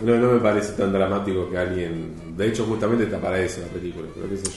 No, 0.00 0.16
no 0.16 0.32
me 0.34 0.38
parece 0.38 0.74
tan 0.74 0.92
dramático 0.92 1.50
que 1.50 1.58
alguien, 1.58 2.14
de 2.36 2.46
hecho 2.46 2.64
justamente 2.64 3.04
está 3.04 3.18
para 3.18 3.40
eso 3.40 3.60
la 3.62 3.66
película, 3.66 4.06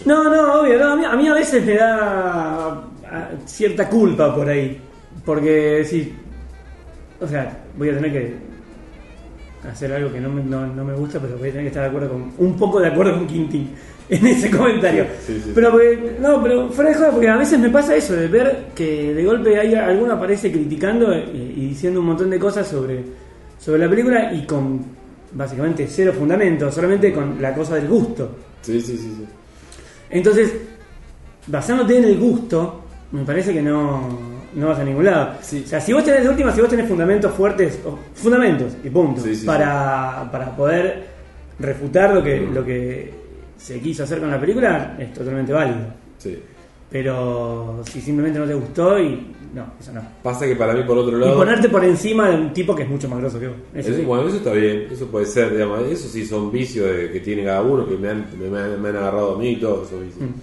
no, 0.06 0.24
no, 0.26 0.62
obvio, 0.62 0.78
no, 0.78 0.92
a, 0.92 0.96
mí, 0.96 1.04
a 1.04 1.16
mí 1.16 1.28
a 1.28 1.34
veces 1.34 1.66
me 1.66 1.74
da 1.74 2.84
cierta 3.48 3.90
culpa 3.90 4.36
por 4.36 4.48
ahí. 4.48 4.80
Porque 5.26 5.84
sí, 5.84 6.14
o 7.20 7.28
sea, 7.28 7.64
voy 7.76 7.90
a 7.90 7.96
tener 7.96 8.12
que 8.12 8.36
hacer 9.68 9.92
algo 9.94 10.12
que 10.12 10.20
no 10.20 10.30
no, 10.30 10.68
no 10.68 10.86
me 10.86 10.94
gusta, 10.94 11.20
pero 11.20 11.38
voy 11.38 11.50
a 11.50 11.52
tener 11.52 11.66
que 11.66 11.70
estar 11.70 11.84
de 11.84 11.90
acuerdo 11.90 12.10
con 12.10 12.32
un 12.38 12.56
poco 12.56 12.80
de 12.80 12.88
acuerdo 12.88 13.16
con 13.16 13.28
Quintín 13.28 13.72
en 14.12 14.28
ese 14.28 14.52
comentario. 14.52 15.06
Sí, 15.26 15.34
sí, 15.36 15.42
sí. 15.46 15.52
pero 15.56 15.72
porque- 15.72 16.16
no, 16.20 16.44
pero 16.44 16.70
fuera 16.70 16.90
de 16.92 16.96
joda, 16.98 17.12
porque 17.12 17.30
a 17.30 17.38
veces 17.38 17.58
me 17.60 17.70
pasa 17.70 17.96
eso 17.96 18.14
de 18.14 18.28
ver 18.28 18.66
que 18.76 19.14
de 19.14 19.24
golpe 19.26 19.58
hay 19.60 19.74
alguno 19.74 20.14
aparece 20.14 20.52
criticando 20.52 21.12
eh, 21.14 21.26
y, 21.34 21.68
diciendo 21.70 22.00
un 22.02 22.06
montón 22.08 22.30
de 22.30 22.38
cosas 22.38 22.68
sobre 22.68 23.04
sobre 23.58 23.80
la 23.80 23.90
película 23.90 24.34
y 24.34 24.46
con 24.46 24.80
básicamente 25.34 25.88
cero 25.88 26.14
fundamento, 26.18 26.72
solamente 26.72 27.14
con 27.14 27.42
la 27.42 27.54
cosa 27.54 27.76
del 27.76 27.88
gusto. 27.88 28.36
Sí, 28.62 28.80
sí, 28.82 28.98
sí, 28.98 29.14
sí. 29.18 29.26
Entonces, 30.10 30.52
basándote 31.48 31.98
en 31.98 32.04
el 32.06 32.18
gusto, 32.20 32.82
me 33.12 33.24
parece 33.24 33.54
que 33.54 33.62
no, 33.62 34.10
no 34.56 34.68
vas 34.68 34.80
a 34.80 34.84
ningún 34.84 35.06
lado. 35.06 35.36
Sí. 35.42 35.62
O 35.66 35.68
sea, 35.68 35.80
si 35.80 35.94
vos 35.94 36.04
tenés 36.04 36.24
de 36.24 36.30
última, 36.30 36.52
si 36.52 36.60
vos 36.60 36.70
tenés 36.70 36.88
fundamentos 36.88 37.32
fuertes, 37.34 37.80
o- 37.86 37.98
fundamentos 38.14 38.74
y 38.84 38.90
punto, 38.90 39.22
Sí, 39.22 39.36
sí, 39.36 39.46
para, 39.46 40.28
para 40.32 40.56
poder 40.56 41.06
refutar 41.60 42.14
lo 42.14 42.24
que, 42.24 42.42
Mm. 42.42 42.54
lo 42.54 42.66
que 42.66 43.21
se 43.62 43.80
quiso 43.80 44.04
hacer 44.04 44.20
con 44.20 44.32
la 44.32 44.40
película, 44.40 44.96
es 45.00 45.14
totalmente 45.14 45.54
válido. 45.54 45.80
sí. 46.18 46.40
Pero 46.90 47.82
si 47.90 48.02
simplemente 48.02 48.38
no 48.38 48.46
te 48.46 48.54
gustó 48.54 49.00
y 49.00 49.28
no, 49.54 49.64
eso 49.80 49.94
no. 49.94 50.02
Pasa 50.22 50.46
que 50.46 50.58
para 50.58 50.74
mí 50.74 50.84
por 50.84 50.98
otro 50.98 51.18
Y 51.18 51.22
lado... 51.22 51.38
ponerte 51.38 51.70
por 51.70 51.86
encima 51.86 52.30
de 52.30 52.36
un 52.36 52.52
tipo 52.52 52.76
que 52.76 52.84
es 52.84 52.90
mucho 52.90 53.08
más 53.08 53.20
grosso 53.22 53.40
que 53.40 53.48
vos. 53.48 53.56
Eso 53.74 53.90
Eso- 53.92 54.00
sí. 54.00 54.06
Bueno, 54.06 54.28
eso 54.28 54.36
está 54.36 54.52
bien, 54.52 54.88
eso 54.92 55.08
puede 55.08 55.26
ser, 55.26 55.52
digamos, 55.54 55.84
eso 55.84 56.10
sí 56.10 56.26
son 56.26 56.52
vicios 56.52 56.86
de- 56.94 57.10
que 57.12 57.22
tiene 57.22 57.46
cada 57.46 57.62
uno, 57.62 57.88
que 57.88 57.96
me 57.96 58.10
han, 58.10 58.26
me, 58.38 58.60
han- 58.60 58.82
me 58.82 58.90
han 58.90 58.96
agarrado 58.98 59.36
a 59.36 59.38
mí 59.40 59.52
y 59.52 59.56
todos 59.56 59.88
esos 59.88 60.04
vicios. 60.04 60.22
Mm. 60.22 60.34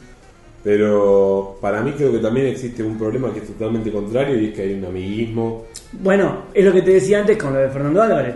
Pero 0.65 1.59
para 1.61 1.83
mí 1.83 1.93
creo 1.93 2.13
que 2.13 2.19
también 2.19 2.47
existe 2.47 2.83
un 2.83 2.97
problema 2.97 3.31
que 3.33 3.41
es 3.41 3.47
totalmente 3.49 3.93
contrario 3.93 4.41
y 4.41 4.47
es 4.47 4.55
que 4.55 4.63
hay 4.63 4.73
un 4.75 4.87
amiguismo. 4.87 5.67
Bueno, 5.93 6.45
es 6.55 6.65
lo 6.65 6.73
que 6.73 6.81
te 6.81 6.93
decía 6.93 7.21
antes 7.21 7.37
con 7.37 7.53
lo 7.53 7.61
de 7.61 7.69
Fernando 7.69 8.01
Álvarez. 8.03 8.35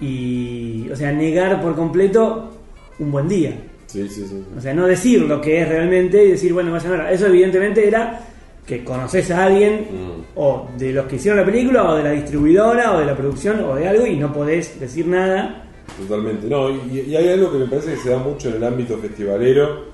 Y, 0.00 0.88
o 0.90 0.96
sea, 0.96 1.12
negar 1.12 1.62
por 1.62 1.76
completo 1.76 2.50
un 2.98 3.12
buen 3.12 3.28
día. 3.28 3.54
Sí, 3.92 4.08
sí, 4.08 4.26
sí. 4.26 4.42
O 4.56 4.60
sea, 4.60 4.72
no 4.74 4.86
decir 4.86 5.20
lo 5.22 5.40
que 5.40 5.60
es 5.62 5.68
realmente 5.68 6.24
y 6.24 6.30
decir, 6.32 6.52
bueno, 6.52 6.72
vayan 6.72 6.92
a 6.94 7.04
ver. 7.04 7.12
Eso 7.12 7.26
evidentemente 7.26 7.86
era 7.86 8.20
que 8.66 8.82
conoces 8.84 9.30
a 9.32 9.44
alguien 9.44 9.86
Mm. 9.90 10.22
o 10.36 10.68
de 10.78 10.92
los 10.92 11.06
que 11.06 11.16
hicieron 11.16 11.38
la 11.40 11.44
película 11.44 11.90
o 11.90 11.96
de 11.96 12.04
la 12.04 12.12
distribuidora 12.12 12.94
o 12.94 13.00
de 13.00 13.04
la 13.06 13.16
producción 13.16 13.60
o 13.64 13.74
de 13.74 13.88
algo 13.88 14.06
y 14.06 14.16
no 14.16 14.32
podés 14.32 14.78
decir 14.80 15.06
nada. 15.06 15.64
Totalmente. 15.98 16.46
No, 16.48 16.70
y, 16.70 17.00
y 17.08 17.16
hay 17.16 17.28
algo 17.28 17.52
que 17.52 17.58
me 17.58 17.66
parece 17.66 17.90
que 17.90 17.96
se 17.98 18.10
da 18.10 18.18
mucho 18.18 18.48
en 18.48 18.54
el 18.56 18.64
ámbito 18.64 18.96
festivalero 18.98 19.84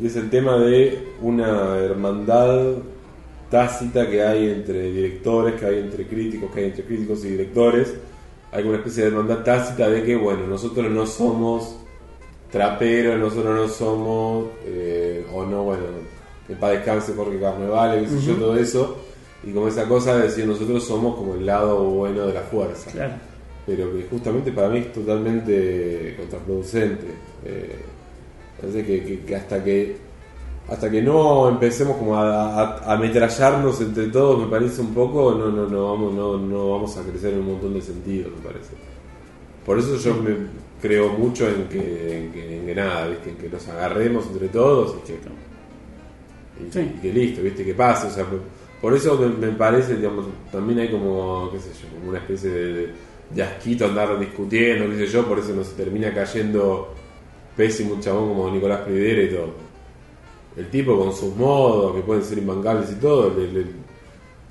y 0.00 0.06
es 0.06 0.16
el 0.16 0.30
tema 0.30 0.56
de 0.58 0.98
una 1.20 1.76
hermandad 1.78 2.76
tácita 3.50 4.08
que 4.08 4.22
hay 4.22 4.50
entre 4.50 4.90
directores, 4.92 5.54
que 5.54 5.66
hay 5.66 5.78
entre 5.80 6.06
críticos, 6.06 6.50
que 6.52 6.60
hay 6.60 6.66
entre 6.66 6.84
críticos 6.84 7.24
y 7.24 7.28
directores. 7.30 7.94
Hay 8.52 8.64
una 8.64 8.76
especie 8.78 9.02
de 9.02 9.08
hermandad 9.10 9.42
tácita 9.44 9.88
de 9.88 10.02
que, 10.04 10.16
bueno, 10.16 10.46
nosotros 10.46 10.90
no 10.90 11.06
somos 11.06 11.76
traperos, 12.56 13.18
nosotros 13.18 13.54
no 13.56 13.68
somos, 13.68 14.46
eh, 14.64 15.24
o 15.32 15.44
no, 15.44 15.64
bueno, 15.64 15.82
que 16.46 16.54
para 16.56 16.74
descanse 16.74 17.12
Jorge 17.14 17.38
Carnevale, 17.38 18.02
qué 18.02 18.08
sé 18.08 18.20
yo, 18.22 18.34
todo 18.36 18.56
eso. 18.56 18.96
Y 19.44 19.52
como 19.52 19.68
esa 19.68 19.86
cosa 19.86 20.16
de 20.16 20.22
decir, 20.24 20.46
nosotros 20.46 20.82
somos 20.84 21.16
como 21.16 21.34
el 21.34 21.44
lado 21.46 21.78
bueno 21.84 22.26
de 22.26 22.32
la 22.34 22.40
fuerza 22.40 22.90
Claro. 22.90 23.12
pero 23.66 23.92
que 23.92 24.06
justamente 24.10 24.50
para 24.52 24.68
mí 24.68 24.78
es 24.78 24.92
totalmente 24.92 26.14
contraproducente. 26.18 27.06
Eh, 27.44 27.76
parece 28.60 28.84
que, 28.84 29.04
que- 29.04 29.20
que 29.20 29.36
hasta 29.36 29.62
que 29.62 29.96
hasta 30.68 30.90
que 30.90 31.00
no 31.00 31.48
empecemos 31.48 31.96
como 31.96 32.16
a 32.16 32.78
ametrallarnos 32.92 33.80
entre 33.82 34.06
todos, 34.08 34.40
me 34.40 34.46
parece 34.46 34.80
un 34.80 34.92
poco, 34.94 35.32
no, 35.32 35.46
no, 35.48 35.68
no, 35.68 35.92
vamos, 35.92 36.12
no, 36.12 36.36
no 36.38 36.72
vamos 36.72 36.96
a 36.96 37.02
crecer 37.02 37.34
en 37.34 37.40
un 37.40 37.52
montón 37.52 37.72
de 37.74 37.80
sentidos, 37.82 38.32
me 38.36 38.44
parece. 38.48 38.70
Por 39.64 39.78
eso 39.78 39.94
yo 39.96 40.14
me 40.14 40.30
creo 40.80 41.10
mucho 41.10 41.48
en 41.48 41.64
que, 41.68 42.16
en 42.18 42.32
que, 42.32 42.58
en 42.58 42.66
que 42.66 42.74
nada, 42.74 43.08
¿viste? 43.08 43.30
en 43.30 43.36
que 43.36 43.48
nos 43.48 43.66
agarremos 43.68 44.26
entre 44.26 44.48
todos 44.48 44.96
y 45.02 45.06
que, 45.06 45.12
y, 45.14 46.72
Sí. 46.72 46.92
y 46.96 47.00
que 47.00 47.12
listo, 47.12 47.42
¿viste? 47.42 47.64
que 47.64 47.74
pase. 47.74 48.06
O 48.06 48.10
sea, 48.10 48.24
por- 48.80 48.94
eso 48.94 49.18
me, 49.18 49.28
me 49.48 49.52
parece, 49.56 49.96
digamos, 49.96 50.26
también 50.52 50.78
hay 50.80 50.88
como, 50.90 51.50
qué 51.52 51.58
sé 51.58 51.70
yo, 51.82 51.88
como 51.98 52.10
una 52.10 52.18
especie 52.18 52.50
de, 52.50 52.72
de, 52.72 52.88
de 53.34 53.42
asquito 53.42 53.86
andar 53.86 54.18
discutiendo, 54.18 54.88
qué 54.90 55.06
sé 55.06 55.12
yo, 55.12 55.26
por 55.26 55.38
eso 55.40 55.52
nos 55.54 55.72
termina 55.74 56.12
cayendo 56.14 56.94
pésimo 57.56 57.94
un 57.94 58.00
chabón 58.00 58.28
como 58.28 58.50
Nicolás 58.50 58.80
Pridera 58.82 59.22
y 59.22 59.28
todo. 59.30 59.66
el 60.56 60.68
tipo 60.70 60.96
con 60.98 61.12
sus 61.14 61.34
modos, 61.36 61.94
que 61.96 62.00
pueden 62.02 62.22
ser 62.22 62.38
imbancables 62.38 62.90
y 62.92 62.94
todo, 62.96 63.30
le- 63.36 63.52
le- 63.52 63.66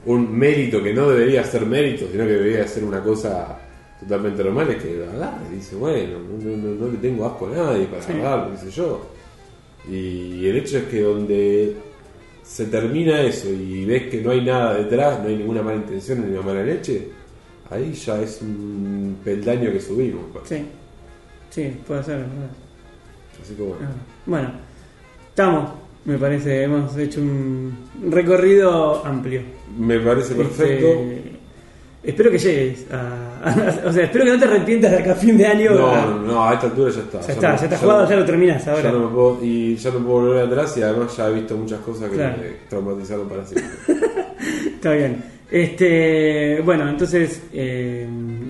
un 0.05 0.37
mérito 0.37 0.83
que 0.83 0.93
no 0.93 1.09
debería 1.09 1.43
ser 1.43 1.65
mérito, 1.65 2.05
sino 2.11 2.25
que 2.25 2.33
debería 2.33 2.67
ser 2.67 2.83
una 2.83 3.01
cosa 3.01 3.57
totalmente 4.07 4.43
normal, 4.43 4.69
es 4.71 4.83
que 4.83 5.03
agarra 5.03 5.39
y 5.51 5.55
dice, 5.55 5.75
bueno, 5.75 6.19
no, 6.19 6.37
no- 6.49 6.57
no- 6.57 6.75
no 6.85 6.91
le 6.91 6.97
tengo 6.99 7.25
asco 7.25 7.47
a 7.47 7.51
nadie 7.51 7.85
para 7.85 8.01
Sí. 8.01 8.13
qué 8.13 8.57
sé 8.57 8.71
yo. 8.71 9.01
Y 9.89 10.47
el 10.47 10.57
hecho 10.57 10.77
es 10.79 10.83
que 10.85 11.01
donde 11.01 11.75
se 12.43 12.65
termina 12.67 13.21
eso 13.21 13.49
y 13.49 13.85
ves 13.85 14.03
que 14.09 14.21
no 14.21 14.31
hay 14.31 14.41
nada 14.45 14.75
detrás, 14.75 15.19
no 15.21 15.27
hay 15.29 15.35
ninguna 15.37 15.61
mala 15.61 15.77
intención 15.77 16.21
ni 16.21 16.31
una 16.37 16.41
mala 16.45 16.63
leche, 16.63 17.09
ahí 17.69 17.93
ya 17.93 18.21
es 18.21 18.41
un 18.41 19.17
peldaño 19.23 19.71
que 19.71 19.81
subimos. 19.81 20.23
pues. 20.33 20.47
Sí, 20.49 20.65
sí, 21.49 21.75
puede 21.87 22.03
ser, 22.03 22.17
¿verdad? 22.17 22.49
Así 23.41 23.53
como, 23.55 23.73
Ah, 23.75 23.91
Bueno, 24.25 24.51
estamos, 25.29 25.71
me 26.05 26.17
parece, 26.17 26.63
hemos 26.63 26.95
hecho 26.97 27.21
un 27.21 27.75
recorrido 28.09 29.03
amplio. 29.05 29.41
me 29.77 29.99
parece 29.99 30.35
perfecto. 30.35 30.87
Este, 30.87 31.21
espero 32.03 32.31
que 32.31 32.37
llegues 32.39 32.85
a- 32.91 33.34
O 33.85 33.91
sea, 33.93 34.03
espero 34.05 34.25
que 34.25 34.31
no 34.31 34.39
te 34.39 34.45
arrepientas 34.45 34.91
de 34.91 34.97
acá 34.97 35.11
a 35.11 35.15
fin 35.15 35.37
de 35.37 35.45
año. 35.45 35.71
No, 35.75 35.91
a- 35.95 36.01
no, 36.05 36.19
no, 36.21 36.45
a 36.47 36.53
esta 36.53 36.67
altura 36.67 36.91
ya 36.91 36.99
está. 37.01 37.21
ya 37.21 37.33
está, 37.33 37.51
no- 37.51 37.57
ya 37.57 37.63
está 37.65 37.77
jugado, 37.77 38.03
no- 38.03 38.09
ya 38.09 38.15
lo 38.15 38.25
terminás 38.25 38.67
ahora. 38.67 38.83
ya 38.83 38.91
no 38.91 38.99
me 38.99 39.07
puedo, 39.15 39.39
y 39.43 39.75
ya 39.75 39.91
no 39.91 39.99
puedo 39.99 40.21
volver 40.21 40.45
atrás 40.45 40.77
y 40.77 40.81
además 40.81 41.15
ya 41.15 41.27
he 41.29 41.33
visto 41.33 41.55
muchas 41.55 41.79
cosas 41.79 42.09
que 42.09 42.15
Claro. 42.15 42.37
me 42.37 42.49
traumatizaron 42.69 43.29
para 43.29 43.45
siempre. 43.45 43.69
Está 44.75 44.91
bien. 44.93 45.23
Este, 45.51 46.59
bueno, 46.65 46.89
entonces 46.89 47.43
eh, 47.53 48.07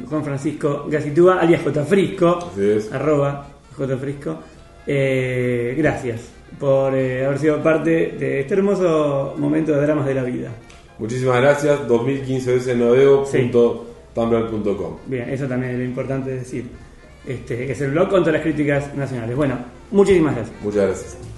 Juan 0.09 0.23
Francisco 0.23 0.85
Gacitúa, 0.89 1.39
alias 1.41 1.61
J. 1.61 1.83
Frisco, 1.83 2.51
arroba 2.91 3.47
J. 3.77 3.97
Frisco. 3.97 4.37
Eh, 4.87 5.75
gracias 5.77 6.21
por 6.59 6.95
eh, 6.95 7.25
haber 7.25 7.39
sido 7.39 7.61
parte 7.61 8.15
de 8.17 8.39
este 8.41 8.53
hermoso 8.53 9.35
momento 9.37 9.73
de 9.73 9.81
dramas 9.81 10.05
de 10.05 10.13
la 10.13 10.23
vida. 10.23 10.49
Muchísimas 10.97 11.41
gracias. 11.41 11.85
2015 11.87 12.53
veces 12.53 12.77
noveo.tumblr.com. 14.16 14.97
Bien, 15.07 15.30
eso 15.30 15.47
también 15.47 15.74
es 15.74 15.78
lo 15.80 15.86
importante 15.86 16.30
de 16.32 16.39
decir. 16.39 16.66
Este, 17.26 17.66
que 17.66 17.72
es 17.72 17.82
el 17.82 17.91
blog 17.91 18.09
contra 18.09 18.32
las 18.32 18.41
críticas 18.41 18.95
nacionales. 18.95 19.36
Bueno, 19.36 19.57
muchísimas 19.91 20.36
gracias. 20.36 20.55
Muchas 20.61 20.86
gracias. 20.86 21.34